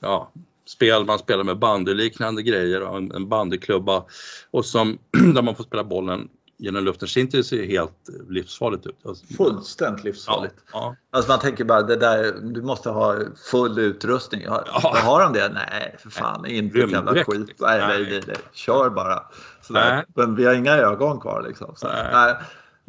ja, 0.00 0.32
spel 0.66 1.04
man 1.04 1.18
spelar 1.18 1.44
med 1.44 1.58
bandyliknande 1.58 2.42
grejer 2.42 2.82
och 2.82 2.98
en 2.98 3.28
bandyklubba 3.28 4.04
och 4.50 4.64
som, 4.64 4.98
där 5.34 5.42
man 5.42 5.56
får 5.56 5.64
spela 5.64 5.84
bollen 5.84 6.28
genom 6.58 6.84
luften. 6.84 7.08
Shinty 7.08 7.42
ser 7.42 7.66
helt 7.66 8.08
livsfarligt 8.28 8.86
ut. 8.86 8.98
Alltså, 9.04 9.26
Fullständigt 9.26 10.04
livsfarligt. 10.04 10.54
Ja, 10.58 10.64
ja. 10.72 10.96
Alltså 11.10 11.30
man 11.30 11.40
tänker 11.40 11.64
bara, 11.64 11.82
det 11.82 11.96
där, 11.96 12.32
du 12.42 12.62
måste 12.62 12.90
ha 12.90 13.18
full 13.50 13.78
utrustning. 13.78 14.48
Har, 14.48 14.64
ja. 14.66 14.96
har 15.04 15.20
de 15.20 15.32
det? 15.32 15.48
Nej, 15.48 15.96
för 15.98 16.10
fan, 16.10 16.42
nej. 16.42 16.56
inte 16.56 16.78
ett 16.78 16.90
jävla 16.90 17.24
skit. 17.24 17.54
Nej, 17.60 17.80
nej, 17.80 18.06
nej, 18.10 18.22
nej. 18.26 18.36
Kör 18.52 18.90
bara. 18.90 19.22
Sådär. 19.62 20.04
Men 20.14 20.36
vi 20.36 20.44
har 20.44 20.54
inga 20.54 20.72
ögon 20.76 21.20
kvar 21.20 21.44
liksom. 21.48 21.74
Så, 21.76 21.86
nej. 22.12 22.34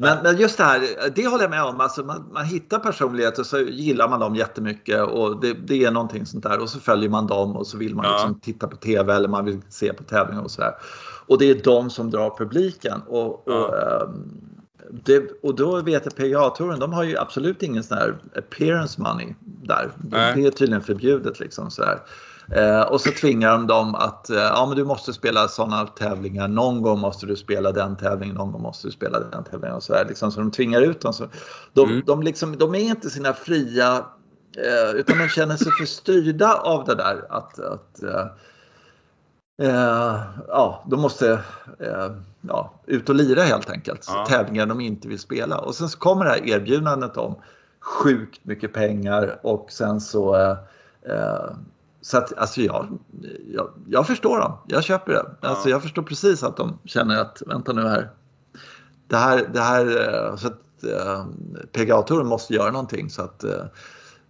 Men, 0.02 0.24
men, 0.24 0.38
just 0.38 0.58
det 0.58 0.64
här, 0.64 0.82
det 1.16 1.28
håller 1.28 1.44
jag 1.44 1.50
med 1.50 1.64
om. 1.64 1.80
Alltså 1.80 2.04
man, 2.04 2.30
man 2.34 2.46
hittar 2.46 2.80
personligheter 2.80 3.44
så 3.44 3.60
gillar 3.60 4.10
man 4.10 4.20
dem 4.20 4.36
jättemycket 4.36 5.02
och 5.02 5.42
det, 5.42 5.54
det, 5.54 5.86
är 5.86 5.92
någonting 5.92 6.26
sånt 6.26 6.44
där 6.44 6.60
och 6.62 6.70
så 6.70 6.80
följer 6.80 7.10
man 7.10 7.28
dem 7.28 7.56
och 7.56 7.68
så 7.68 7.78
vill 7.78 7.96
man 7.96 8.06
ja. 8.06 8.12
liksom 8.12 8.40
titta 8.40 8.68
på 8.68 8.76
TV 8.76 9.14
eller 9.14 9.28
man 9.28 9.46
vill 9.46 9.62
se 9.70 9.94
på 9.94 10.04
tävlingar 10.04 10.44
och 10.44 10.52
sådär. 10.52 10.74
Och 11.30 11.38
det 11.38 11.50
är 11.50 11.64
de 11.64 11.90
som 11.90 12.12
drar 12.12 12.38
publiken. 12.38 13.02
Och, 13.08 13.48
och, 13.48 13.74
um, 14.04 14.50
det, 15.06 15.24
och 15.44 15.56
då 15.56 15.82
vet 15.82 16.06
jag 16.06 16.16
PGA-touren, 16.16 16.80
de 16.80 16.94
har 16.94 17.04
ju 17.04 17.18
absolut 17.18 17.64
ingen 17.64 17.84
sån 17.84 17.98
här 17.98 18.18
appearance 18.36 19.02
money 19.02 19.36
där. 19.44 19.92
Nej. 19.98 20.34
Det 20.36 20.48
är 20.48 20.52
tydligen 20.52 20.82
förbjudet 20.82 21.40
liksom 21.40 21.72
sådär. 21.72 22.00
Eh, 22.56 22.82
och 22.82 23.02
så 23.02 23.12
tvingar 23.12 23.52
de 23.52 23.68
dem 23.68 23.96
att 23.96 24.30
eh, 24.30 24.38
ja, 24.38 24.66
men 24.68 24.78
du 24.78 24.84
måste 24.84 25.14
spela 25.14 25.48
sådana 25.48 25.88
tävlingar. 25.88 26.48
Någon 26.48 26.82
gång 26.82 27.00
måste 27.00 27.26
du 27.26 27.36
spela 27.36 27.72
den 27.72 27.98
tävlingen, 27.98 28.36
någon 28.36 28.52
gång 28.52 28.62
måste 28.62 28.88
du 28.88 28.92
spela 28.92 29.20
den 29.20 29.44
tävlingen. 29.44 29.76
Och 29.76 29.84
så, 29.84 29.94
där, 29.94 30.06
liksom, 30.08 30.32
så 30.32 30.40
de 30.40 30.52
tvingar 30.52 30.82
ut 30.82 31.02
dem. 31.02 31.14
Så 31.14 31.28
de, 31.74 31.90
mm. 31.90 32.04
de, 32.06 32.24
liksom, 32.24 32.58
de 32.58 32.76
är 32.76 32.80
inte 32.80 33.10
sina 33.10 33.34
fria, 33.34 34.06
eh, 34.58 34.96
utan 34.96 35.18
de 35.18 35.28
känner 35.28 35.58
sig 35.58 35.72
för 35.72 35.86
styrda 35.86 36.54
av 36.54 36.86
det 36.86 36.96
där. 36.96 37.26
Att, 37.30 37.60
att 37.60 38.04
eh, 39.60 40.16
eh, 40.16 40.22
ja, 40.48 40.84
de 40.88 41.02
måste 41.02 41.32
eh, 41.80 42.12
ja, 42.42 42.74
ut 42.86 43.10
och 43.10 43.16
lira 43.16 43.42
helt 43.42 43.70
enkelt. 43.70 44.06
Ja. 44.08 44.26
Tävlingar 44.26 44.66
de 44.66 44.82
inte 44.82 45.08
vill 45.08 45.20
spela. 45.20 45.58
Och 45.58 45.76
sen 45.76 45.90
så 45.90 45.98
kommer 45.98 46.26
det 46.26 46.32
här 46.32 46.48
erbjudandet 46.48 47.18
om 47.18 47.36
sjukt 47.80 48.46
mycket 48.46 48.74
pengar 48.74 49.40
och 49.44 49.72
sen 49.72 50.02
så 50.02 50.36
eh, 51.02 51.50
så 52.02 52.18
att 52.18 52.38
alltså 52.38 52.62
jag, 52.62 53.00
jag, 53.54 53.70
jag, 53.88 54.08
förstår 54.08 54.40
dem. 54.40 54.58
Jag 54.68 54.84
köper 54.84 55.12
det. 55.12 55.26
Ja. 55.42 55.50
Alltså 55.50 55.70
jag 55.70 55.82
förstår 55.82 56.04
precis 56.04 56.44
att 56.44 56.58
de 56.58 56.80
känner 56.86 57.22
att 57.22 57.42
vänta 57.48 57.74
nu 57.74 57.82
här. 57.82 58.10
Det 59.08 59.18
här, 59.18 59.50
det 59.54 59.60
här 59.60 59.86
eh, 59.86 60.36
så 60.36 60.48
att 60.48 60.84
eh, 60.84 61.26
PGA-touren 61.72 62.28
måste 62.28 62.54
göra 62.54 62.72
någonting 62.72 63.10
så 63.10 63.22
att 63.22 63.44
eh, 63.44 63.66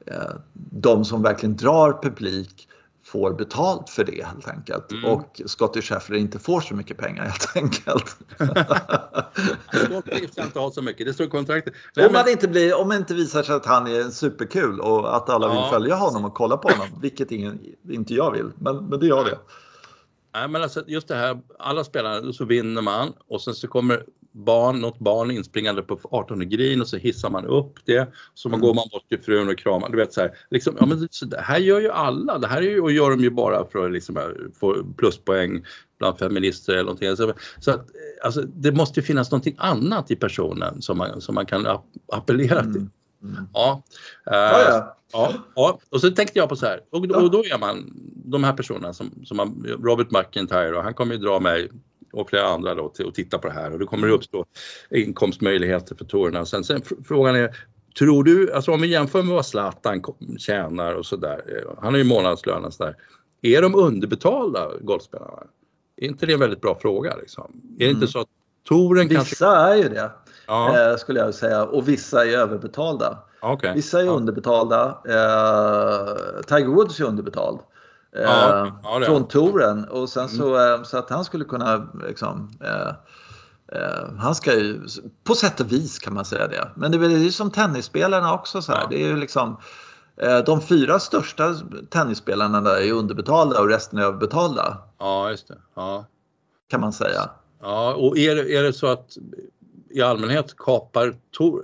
eh, 0.06 0.32
de 0.54 1.06
som 1.06 1.22
verkligen 1.22 1.56
drar 1.56 2.00
publik 2.02 2.69
får 3.12 3.34
betalt 3.34 3.90
för 3.90 4.04
det 4.04 4.26
helt 4.26 4.48
enkelt. 4.48 4.92
Mm. 4.92 5.06
Och 5.06 5.42
Scottie 5.46 5.82
Scheffler 5.82 6.18
inte 6.18 6.40
får 6.40 6.62
så 6.62 6.76
mycket 6.76 6.98
pengar 6.98 7.24
helt 7.24 7.56
enkelt. 7.56 8.18
Scottie 9.86 10.28
ska 10.32 10.44
inte 10.44 10.60
ha 10.60 10.72
så 10.72 10.82
mycket, 10.82 11.08
det 11.08 11.14
står 11.14 11.26
i 11.26 11.30
kontraktet. 11.30 11.74
Om, 11.98 12.14
man 12.14 12.30
inte 12.30 12.48
blir, 12.48 12.82
om 12.82 12.90
det 12.90 12.96
inte 12.96 13.14
visar 13.14 13.44
sig 13.44 13.56
att 13.56 13.66
han 13.66 13.88
är 13.88 14.04
superkul 14.04 14.80
och 14.80 15.16
att 15.16 15.30
alla 15.30 15.48
ja. 15.48 15.54
vill 15.54 15.70
följa 15.70 15.96
honom 15.96 16.26
och 16.26 16.34
kolla 16.34 16.58
på 16.58 16.70
honom, 16.70 16.88
vilket 17.02 17.32
ingen, 17.32 17.60
inte 17.90 18.14
jag 18.14 18.32
vill, 18.32 18.52
men, 18.58 18.86
men 18.86 19.00
det 19.00 19.08
gör 19.08 19.26
det. 19.26 19.40
Nej 20.34 20.48
men 20.48 20.64
alltså 20.64 20.84
just 20.88 21.08
det 21.08 21.16
här, 21.16 21.42
alla 21.60 21.84
spelare 21.84 22.34
så 22.34 22.46
vinner 22.46 22.82
man 22.82 23.14
och 23.28 23.42
sen 23.42 23.54
så 23.54 23.68
kommer 23.68 24.06
barn, 24.32 24.82
något 24.82 25.00
barn 25.00 25.32
inspringande 25.32 25.82
på 25.82 26.00
18 26.04 26.50
green 26.50 26.82
och 26.82 26.88
så 26.88 26.98
hissar 26.98 27.30
man 27.30 27.46
upp 27.46 27.74
det. 27.86 28.14
Så 28.34 28.50
man 28.50 28.60
mm. 28.60 28.68
går 28.68 28.74
man 28.74 28.86
bort 28.92 29.10
till 29.10 29.22
frun 29.22 29.50
och 29.50 29.58
kramar. 29.58 29.90
Du 29.90 29.98
vet 29.98 30.14
så 30.14 30.22
här, 30.22 30.32
liksom, 30.50 30.76
ja, 30.80 30.86
men 30.86 31.08
det 31.30 31.42
här 31.42 31.60
gör 31.60 31.80
ju 31.80 31.90
alla. 31.90 32.38
Det 32.38 32.48
här 32.48 32.58
är 32.58 32.70
ju, 32.70 32.82
och 32.82 32.92
gör 32.92 33.10
de 33.10 33.20
ju 33.20 33.30
bara 33.30 33.66
för 33.66 33.86
att 33.86 33.92
liksom, 33.92 34.34
få 34.60 34.84
pluspoäng 34.98 35.66
bland 36.00 36.18
feminister 36.20 36.74
eller 36.74 36.84
någonting. 36.84 37.16
Så, 37.16 37.34
så 37.60 37.72
att, 37.72 37.88
alltså, 38.24 38.42
det 38.42 38.72
måste 38.72 39.00
ju 39.00 39.04
finnas 39.04 39.32
någonting 39.32 39.56
annat 39.58 40.12
i 40.12 40.16
personen 40.16 40.82
som 40.82 40.98
man, 40.98 41.22
som 41.22 41.36
man 41.36 41.46
kan 41.46 41.68
appellera 42.12 42.62
till. 42.62 42.76
Mm. 42.76 42.90
Mm. 43.24 43.48
Ja. 43.54 43.84
Uh, 44.28 44.34
ja, 44.34 44.64
ja. 44.70 44.96
Ja, 45.12 45.34
ja, 45.56 45.80
och 45.90 46.02
så 46.02 46.12
tänkte 46.12 46.40
jag 46.40 46.50
på 46.50 46.56
så 46.56 46.66
här, 46.66 46.80
och, 46.92 47.12
och 47.12 47.32
då 47.32 47.46
är 47.46 47.60
man 47.60 47.94
de 48.26 48.44
här 48.44 48.54
personerna 48.54 48.94
som, 48.94 49.12
som 49.26 49.38
man, 49.38 49.66
Robert 49.84 50.12
McIntyre 50.12 50.78
och 50.78 50.84
han 50.84 50.94
kommer 50.94 51.16
ju 51.16 51.22
dra 51.22 51.40
mig 51.40 51.70
och 52.14 52.30
flera 52.30 52.48
andra 52.48 52.76
då 52.76 52.90
till 52.90 53.08
att 53.08 53.16
titta 53.16 53.38
på 53.38 53.48
det 53.48 53.54
här 53.54 53.74
och 53.74 53.80
det 53.80 53.86
kommer 53.86 54.10
uppstå 54.10 54.46
inkomstmöjligheter 54.90 55.96
för 55.96 56.06
tourerna. 56.06 56.46
Sen, 56.46 56.64
sen 56.64 56.82
frågan 57.08 57.36
är, 57.36 57.56
tror 58.00 58.24
du, 58.24 58.54
alltså 58.54 58.72
om 58.72 58.82
vi 58.82 58.88
jämför 58.88 59.24
med 59.24 59.36
vad 59.36 59.46
Zlatan 59.46 60.04
tjänar 60.38 60.94
och 60.94 61.06
sådär, 61.06 61.42
eh, 61.48 61.74
han 61.82 61.94
har 61.94 61.98
ju 61.98 62.04
månadslön 62.04 62.66
och 62.66 62.74
sådär. 62.74 62.96
Är 63.42 63.62
de 63.62 63.76
underbetalda 63.76 64.72
golfspelarna? 64.82 65.44
Är 65.98 66.08
inte 66.08 66.26
det 66.26 66.34
en 66.34 66.40
väldigt 66.40 66.62
bra 66.62 66.78
fråga 66.82 67.16
liksom? 67.16 67.62
Är 67.76 67.80
det 67.80 67.86
mm. 67.86 67.96
inte 67.96 68.08
så 68.08 68.20
att 68.20 68.28
touren 68.68 69.08
vissa 69.08 69.16
kanske... 69.16 69.36
Vissa 69.36 69.74
är 69.74 69.76
ju 69.76 69.90
det, 69.90 70.12
ja. 70.48 70.92
eh, 70.92 70.98
skulle 70.98 71.20
jag 71.20 71.36
säga, 71.36 71.66
och 71.66 71.88
vissa 71.88 72.26
är 72.26 72.38
överbetalda. 72.38 73.18
Okay. 73.42 73.76
Vissa 73.76 74.00
är 74.00 74.06
ja. 74.06 74.12
underbetalda. 74.12 75.02
Eh, 75.06 76.42
Tiger 76.48 76.68
Woods 76.68 77.00
är 77.00 77.04
underbetald. 77.04 77.60
Ja, 78.12 78.66
eh, 78.66 78.74
ja, 78.84 79.02
från 79.06 79.28
touren 79.28 79.86
och 79.86 80.10
sen 80.10 80.30
så, 80.30 80.56
mm. 80.56 80.74
Eh, 80.74 80.84
så 80.84 80.98
att 80.98 81.10
han 81.10 81.26
skulle 81.26 81.46
kunna 81.46 81.90
liksom, 82.08 82.52
eh, 82.64 82.92
han 84.18 84.36
ska 84.36 84.54
ju, 84.54 84.82
på 85.24 85.36
sätt 85.36 85.60
och 85.60 85.72
vis 85.72 86.00
kan 86.00 86.14
man 86.14 86.26
säga 86.26 86.48
det. 86.48 86.70
Men 86.76 86.92
det 86.92 86.98
är 86.98 87.00
väl 87.00 87.34
som 87.34 87.52
tennisspelarna 87.52 88.34
också 88.34 88.62
så 88.62 88.72
här. 88.72 88.88
Det 88.90 89.04
är 89.04 89.08
ju 89.08 89.18
liksom 89.18 89.58
de 90.46 90.62
fyra 90.62 91.00
största 91.00 91.56
tennisspelarna 91.90 92.62
där 92.62 92.82
är 92.82 92.92
underbetalda 92.92 93.62
och 93.62 93.68
resten 93.68 94.00
är 94.00 94.04
överbetalda. 94.04 94.78
Ja, 95.00 95.30
just 95.30 95.48
det. 95.48 95.58
Ja. 95.76 96.06
Kan 96.70 96.82
man 96.82 96.94
säga. 96.94 97.30
Ja, 97.62 97.94
och 97.94 98.18
är 98.18 98.50
är 98.50 98.64
det 98.64 98.74
så 98.74 98.88
att 98.88 99.18
i 99.90 100.02
allmänhet 100.02 100.58
kapar 100.58 101.14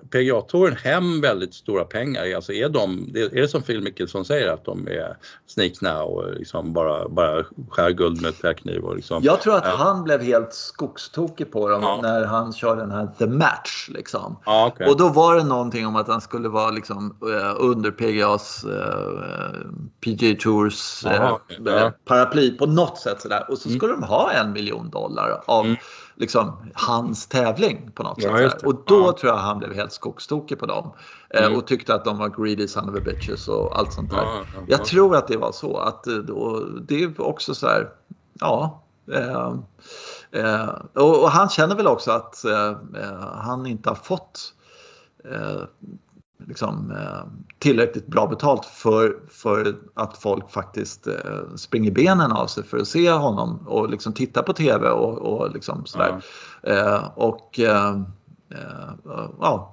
PGA-touren 0.09 0.76
hem 0.76 1.21
väldigt 1.21 1.53
stora 1.53 1.86
pengar. 1.86 2.36
Alltså 2.36 2.53
är, 2.53 2.69
de, 2.69 3.11
är 3.15 3.41
det 3.41 3.47
som 3.47 3.61
Phil 3.61 3.82
Mickelson 3.82 4.26
säger 4.26 4.49
att 4.49 4.65
de 4.65 4.88
är 4.88 5.17
snikna 5.47 6.03
och 6.03 6.34
liksom 6.34 6.73
bara, 6.73 7.09
bara 7.09 7.43
skär 7.69 7.89
guld 7.89 8.21
med 8.21 8.38
träkniv? 8.41 8.84
Och 8.84 8.95
liksom, 8.95 9.23
Jag 9.23 9.41
tror 9.41 9.55
att 9.55 9.65
han 9.65 10.03
blev 10.03 10.21
helt 10.21 10.53
skogstokig 10.53 11.51
på 11.51 11.69
dem 11.69 11.82
ja. 11.84 11.99
när 12.01 12.26
han 12.26 12.53
körde 12.53 12.82
den 12.82 12.91
här 12.91 13.07
The 13.17 13.28
Match. 13.28 13.89
Liksom. 13.93 14.39
Ja, 14.45 14.67
okay. 14.67 14.88
Och 14.88 14.97
då 14.97 15.09
var 15.09 15.36
det 15.36 15.43
någonting 15.43 15.88
om 15.88 15.95
att 15.95 16.07
han 16.07 16.21
skulle 16.21 16.49
vara 16.49 16.71
liksom, 16.71 17.17
uh, 17.23 17.55
under 17.57 17.91
PGAs 17.91 18.65
uh, 18.65 18.71
eh, 18.71 19.61
PGA 20.01 20.36
Tours 20.39 21.05
uh, 21.05 21.34
okay. 21.34 21.91
paraply 22.05 22.57
på 22.57 22.65
något 22.65 22.97
sätt. 22.97 23.21
Sådär. 23.21 23.45
Och 23.49 23.57
så 23.57 23.69
mm. 23.69 23.80
skulle 23.80 23.93
mm. 23.93 24.01
de 24.01 24.07
ha 24.07 24.32
en 24.32 24.53
miljon 24.53 24.89
dollar 24.89 25.41
av 25.45 25.65
mm 25.65 25.78
liksom, 26.16 26.72
hans 26.74 27.28
tävling 27.28 27.91
på 27.95 28.03
något 28.03 28.24
ja, 28.24 28.38
sätt. 28.38 28.63
Och 28.63 28.76
då 28.86 29.05
ja. 29.07 29.18
tror 29.20 29.34
jag 29.34 29.39
han 29.39 29.59
blev 29.59 29.74
helt 29.74 29.91
skogstokig 29.91 30.59
på 30.59 30.66
dem. 30.66 30.91
Eh, 31.30 31.45
mm. 31.45 31.57
Och 31.57 31.68
tyckte 31.68 31.95
att 31.95 32.05
de 32.05 32.18
var 32.18 32.43
greedy 32.43 32.68
son 32.68 32.89
of 32.89 32.95
a 32.95 33.01
bitches 33.05 33.47
och 33.47 33.80
allt 33.80 33.93
sånt 33.93 34.11
där. 34.11 34.18
Ja, 34.18 34.43
jag 34.68 34.86
tror 34.86 35.16
att 35.16 35.28
det 35.28 35.38
var 35.38 35.51
så. 35.51 35.78
Att, 35.78 36.07
eh, 36.07 36.18
det 36.82 37.03
är 37.03 37.22
också 37.22 37.55
så 37.55 37.68
här, 37.68 37.89
ja. 38.39 38.82
Eh, 39.11 39.53
eh, 40.32 40.70
och, 40.93 41.24
och, 41.24 41.32
han 41.32 41.49
känner 41.49 41.76
väl 41.76 41.88
också 41.88 42.11
att 42.11 42.45
eh, 42.45 42.70
eh, 42.70 43.20
han 43.20 43.66
inte 43.66 43.89
har 43.89 43.95
fått 43.95 44.51
liksom, 46.38 46.91
eh, 46.91 47.27
tillräckligt 47.59 48.07
bra 48.07 48.27
betalt 48.27 48.65
för, 48.65 49.19
för 49.29 49.75
att 49.93 50.17
folk 50.17 50.51
faktiskt 50.51 51.07
eh, 51.07 51.55
springer 51.55 51.91
benen 51.91 52.31
av 52.31 52.47
sig 52.47 52.63
för 52.63 52.77
att 52.77 52.88
se 52.88 53.11
honom 53.11 53.67
och 53.67 53.89
liksom 53.89 54.13
titta 54.13 54.43
på 54.43 54.53
TV 54.53 54.89
och, 54.89 55.17
och 55.17 55.53
liksom 55.53 55.86
sådär. 55.86 56.21
Mm. 56.63 57.03
och 57.15 57.59
ja. 59.39 59.71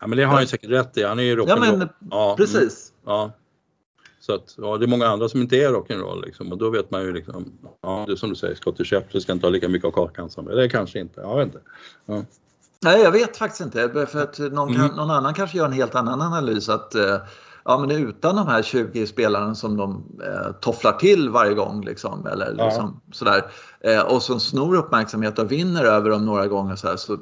Ja 0.00 0.06
men 0.06 0.18
det 0.18 0.24
har 0.24 0.32
han 0.32 0.42
ju 0.42 0.46
säkert 0.46 0.70
rätt 0.70 0.96
i. 0.96 1.02
Han 1.02 1.18
är 1.18 1.22
ju 1.22 1.36
rock'n'roll. 1.36 1.48
Ja 1.48 1.76
men 1.76 1.88
ja, 2.10 2.34
precis. 2.38 2.92
Ja. 3.04 3.32
Så 4.20 4.34
att, 4.34 4.54
ja, 4.58 4.76
det 4.76 4.84
är 4.84 4.88
många 4.88 5.06
andra 5.06 5.28
som 5.28 5.40
inte 5.40 5.56
är 5.56 5.72
rock'n'roll 5.72 6.24
liksom, 6.24 6.52
och 6.52 6.58
då 6.58 6.70
vet 6.70 6.90
man 6.90 7.02
ju 7.02 7.12
liksom, 7.12 7.52
ja 7.82 8.04
det 8.08 8.16
som 8.16 8.28
du 8.28 8.34
säger, 8.34 8.54
Scottie 8.54 8.84
Scheffler 8.84 9.20
ska 9.20 9.32
inte 9.32 9.46
ha 9.46 9.50
lika 9.50 9.68
mycket 9.68 9.86
av 9.86 9.90
kakan 9.90 10.30
som, 10.30 10.48
eller 10.48 10.68
kanske 10.68 10.98
inte, 11.00 11.20
jag 11.20 11.36
vet 11.36 11.46
inte. 11.46 11.60
Ja. 12.06 12.24
Nej, 12.80 13.02
jag 13.02 13.10
vet 13.10 13.36
faktiskt 13.36 13.60
inte. 13.60 14.06
För 14.06 14.22
att 14.22 14.38
någon, 14.38 14.74
kan, 14.74 14.84
mm. 14.84 14.96
någon 14.96 15.10
annan 15.10 15.34
kanske 15.34 15.58
gör 15.58 15.66
en 15.66 15.72
helt 15.72 15.94
annan 15.94 16.22
analys. 16.22 16.68
Att, 16.68 16.94
eh, 16.94 17.16
ja, 17.64 17.78
men 17.78 17.90
utan 17.90 18.36
de 18.36 18.46
här 18.46 18.62
20 18.62 19.06
spelarna 19.06 19.54
som 19.54 19.76
de 19.76 20.04
eh, 20.24 20.52
tofflar 20.60 20.92
till 20.92 21.30
varje 21.30 21.54
gång. 21.54 21.84
Liksom, 21.84 22.26
eller 22.26 22.54
ja. 22.58 22.64
liksom, 22.64 23.00
sådär, 23.12 23.44
eh, 23.80 24.00
och 24.00 24.22
som 24.22 24.40
snor 24.40 24.76
uppmärksamhet 24.76 25.38
och 25.38 25.52
vinner 25.52 25.84
över 25.84 26.10
dem 26.10 26.26
några 26.26 26.46
gånger. 26.46 26.76
Så, 26.76 26.88
här, 26.88 26.96
så 26.96 27.18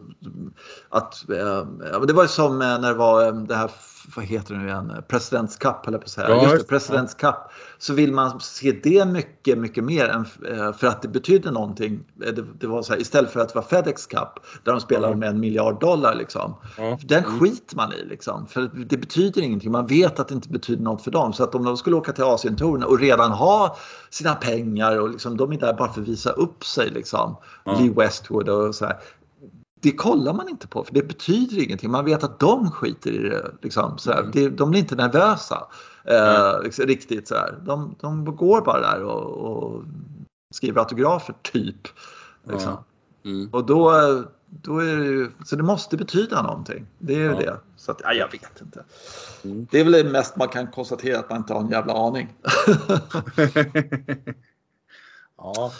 att, 0.88 1.30
eh, 1.30 2.00
det 2.06 2.12
var 2.12 2.22
ju 2.22 2.28
som 2.28 2.62
eh, 2.62 2.78
när 2.78 2.88
det 2.88 2.98
var 2.98 3.26
eh, 3.26 3.34
det 3.34 3.54
här 3.54 3.70
vad 4.16 4.24
heter 4.24 4.54
det 4.54 4.60
nu 4.60 4.66
igen, 4.66 5.02
Presidents 5.08 5.56
Cup 5.56 5.86
eller 5.86 5.98
på 5.98 6.04
att 6.04 6.10
säga. 6.10 6.28
Ja, 6.28 6.42
just 6.42 6.58
det, 6.58 6.64
Presidents 6.64 7.16
ja. 7.20 7.32
Cup. 7.32 7.52
Så 7.78 7.94
vill 7.94 8.12
man 8.12 8.40
se 8.40 8.72
det 8.82 9.04
mycket, 9.04 9.58
mycket 9.58 9.84
mer 9.84 10.08
än 10.08 10.26
eh, 10.50 10.72
för 10.72 10.86
att 10.86 11.02
det 11.02 11.08
betyder 11.08 11.50
någonting. 11.50 12.04
Det, 12.14 12.60
det 12.60 12.66
var 12.66 12.82
så 12.82 12.92
här, 12.92 13.00
istället 13.00 13.30
för 13.30 13.40
att 13.40 13.48
det 13.48 13.54
var 13.54 13.62
Fedex 13.62 14.06
Cup 14.06 14.28
där 14.64 14.72
de 14.72 14.80
spelar 14.80 15.08
mm. 15.08 15.18
med 15.18 15.28
en 15.28 15.40
miljard 15.40 15.80
dollar 15.80 16.14
liksom. 16.14 16.54
Mm. 16.78 16.98
Den 17.02 17.22
skiter 17.22 17.76
man 17.76 17.92
i 17.92 18.04
liksom. 18.04 18.46
För 18.46 18.70
det 18.86 18.96
betyder 18.96 19.42
ingenting. 19.42 19.72
Man 19.72 19.86
vet 19.86 20.20
att 20.20 20.28
det 20.28 20.34
inte 20.34 20.48
betyder 20.48 20.82
något 20.82 21.02
för 21.02 21.10
dem. 21.10 21.32
Så 21.32 21.44
att 21.44 21.54
om 21.54 21.64
de 21.64 21.76
skulle 21.76 21.96
åka 21.96 22.12
till 22.12 22.24
Asientouren 22.24 22.84
och 22.84 23.00
redan 23.00 23.30
ha 23.30 23.76
sina 24.10 24.34
pengar 24.34 25.00
och 25.00 25.10
liksom, 25.10 25.36
de 25.36 25.52
är 25.52 25.58
där 25.58 25.74
bara 25.74 25.92
för 25.92 26.00
att 26.00 26.08
visa 26.08 26.30
upp 26.30 26.64
sig 26.64 26.90
liksom. 26.90 27.36
Mm. 27.64 27.82
Lee 27.82 27.92
Westwood 27.92 28.48
och 28.48 28.74
så 28.74 28.84
här 28.84 28.96
det 29.84 29.92
kollar 29.92 30.32
man 30.32 30.48
inte 30.48 30.66
på 30.66 30.84
för 30.84 30.94
det 30.94 31.02
betyder 31.02 31.62
ingenting. 31.62 31.90
Man 31.90 32.04
vet 32.04 32.24
att 32.24 32.40
de 32.40 32.70
skiter 32.70 33.10
i 33.10 33.18
det. 33.18 33.54
Liksom, 33.62 33.98
så 33.98 34.12
mm. 34.12 34.30
det, 34.32 34.48
de 34.48 34.70
blir 34.70 34.80
inte 34.80 34.96
nervösa 34.96 35.66
eh, 36.04 36.62
liksom, 36.62 36.86
riktigt. 36.86 37.28
Så. 37.28 37.34
De, 37.66 37.94
de 38.00 38.36
går 38.36 38.60
bara 38.60 38.80
där 38.80 39.02
och, 39.02 39.22
och 39.22 39.84
skriver 40.54 40.80
autografer 40.80 41.34
typ. 41.42 41.88
Liksom. 42.44 42.76
Mm. 43.24 43.48
Och 43.52 43.66
då, 43.66 43.92
då 44.46 44.78
är 44.78 44.96
det 44.96 45.04
ju, 45.04 45.30
så 45.44 45.56
det 45.56 45.62
måste 45.62 45.96
betyda 45.96 46.42
någonting. 46.42 46.86
Det 46.98 47.14
är 47.14 47.18
ju 47.18 47.24
ja. 47.24 47.38
det. 47.38 47.60
Så 47.76 47.92
att, 47.92 48.00
ja, 48.04 48.12
jag 48.12 48.32
vet 48.32 48.60
inte. 48.60 48.84
Mm. 49.44 49.66
Det 49.70 49.80
är 49.80 49.84
väl 49.84 49.92
det 49.92 50.04
mest 50.04 50.36
man 50.36 50.48
kan 50.48 50.66
konstatera 50.66 51.18
att 51.18 51.30
man 51.30 51.38
inte 51.38 51.52
har 51.52 51.60
en 51.60 51.70
jävla 51.70 51.92
aning. 51.92 52.34
ja. 55.36 55.72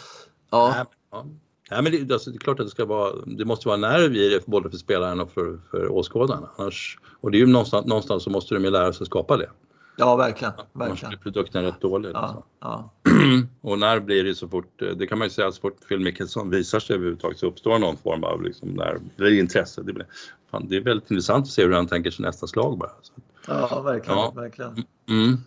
ja. 0.49 0.85
Ja, 1.11 1.25
men 1.69 1.85
det, 1.85 2.13
alltså, 2.13 2.29
det, 2.31 2.37
är 2.37 2.39
klart 2.39 2.59
att 2.59 2.65
det 2.65 2.71
ska 2.71 2.85
vara, 2.85 3.11
det 3.25 3.45
måste 3.45 3.67
vara 3.67 3.77
nerv 3.77 4.15
i 4.15 4.29
det 4.29 4.45
både 4.45 4.69
för 4.69 4.77
spelaren 4.77 5.19
och 5.19 5.31
för, 5.31 5.59
för 5.71 5.91
åskådarna. 5.91 6.49
Annars, 6.57 6.99
och 7.21 7.31
det 7.31 7.37
är 7.37 7.39
ju 7.39 7.47
någonstans, 7.47 7.85
någonstans 7.85 8.23
så 8.23 8.29
måste 8.29 8.55
de 8.55 8.63
ju 8.63 8.69
lära 8.69 8.93
sig 8.93 9.05
skapa 9.05 9.37
det. 9.37 9.49
Ja, 9.97 10.15
verkligen. 10.15 10.53
verkligen. 10.53 10.89
Annars 10.89 11.07
blir 11.07 11.17
produkten 11.17 11.63
rätt 11.63 11.81
dålig. 11.81 12.11
Ja, 12.13 12.17
alltså. 12.17 12.43
ja. 12.59 12.91
och 13.61 13.79
när 13.79 13.99
blir 13.99 14.23
det 14.23 14.35
så 14.35 14.47
fort, 14.47 14.81
det 14.97 15.07
kan 15.07 15.17
man 15.17 15.25
ju 15.25 15.29
säga 15.29 15.51
så 15.51 15.61
fort 15.61 15.87
Phil 15.87 15.99
Mickelson 15.99 16.49
visar 16.49 16.79
sig 16.79 16.95
överhuvudtaget 16.95 17.39
så 17.39 17.47
uppstår 17.47 17.79
någon 17.79 17.97
form 17.97 18.23
av 18.23 18.43
liksom, 18.43 18.69
när, 18.69 18.99
det 19.17 19.35
intresse. 19.35 19.81
Det, 19.81 19.93
blir, 19.93 20.07
fan, 20.51 20.67
det 20.67 20.75
är 20.75 20.81
väldigt 20.81 21.11
intressant 21.11 21.43
att 21.43 21.51
se 21.51 21.63
hur 21.63 21.71
han 21.71 21.87
tänker 21.87 22.11
sig 22.11 22.25
nästa 22.25 22.47
slag 22.47 22.77
bara. 22.77 22.91
Så. 23.01 23.13
Ja, 23.47 23.81
verkligen. 23.81 24.19
Ja. 24.19 24.33
verkligen. 24.35 24.83
Mm. 25.09 25.37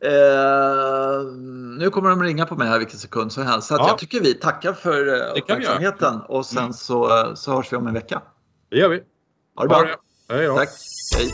Eh, 0.00 1.32
nu 1.78 1.90
kommer 1.90 2.10
de 2.10 2.22
ringa 2.22 2.46
på 2.46 2.56
mig 2.56 2.68
här 2.68 2.78
vilken 2.78 2.98
sekund 2.98 3.32
som 3.32 3.46
helst. 3.46 3.68
Så 3.68 3.74
ja. 3.74 3.88
jag 3.88 3.98
tycker 3.98 4.20
vi 4.20 4.34
tackar 4.34 4.72
för 4.72 5.14
eh, 5.14 5.42
uppmärksamheten 5.42 6.20
och 6.28 6.46
sen 6.46 6.58
mm. 6.58 6.72
så, 6.72 7.32
så 7.36 7.56
hörs 7.56 7.72
vi 7.72 7.76
om 7.76 7.86
en 7.86 7.94
vecka. 7.94 8.22
Det 8.70 8.76
gör 8.76 8.88
vi. 8.88 9.02
Ha 9.56 9.62
det 9.62 9.68
bra. 9.68 9.86
Hej 10.28 10.46
då. 10.46 10.56
Tack. 10.56 10.68
Hej. 11.16 11.30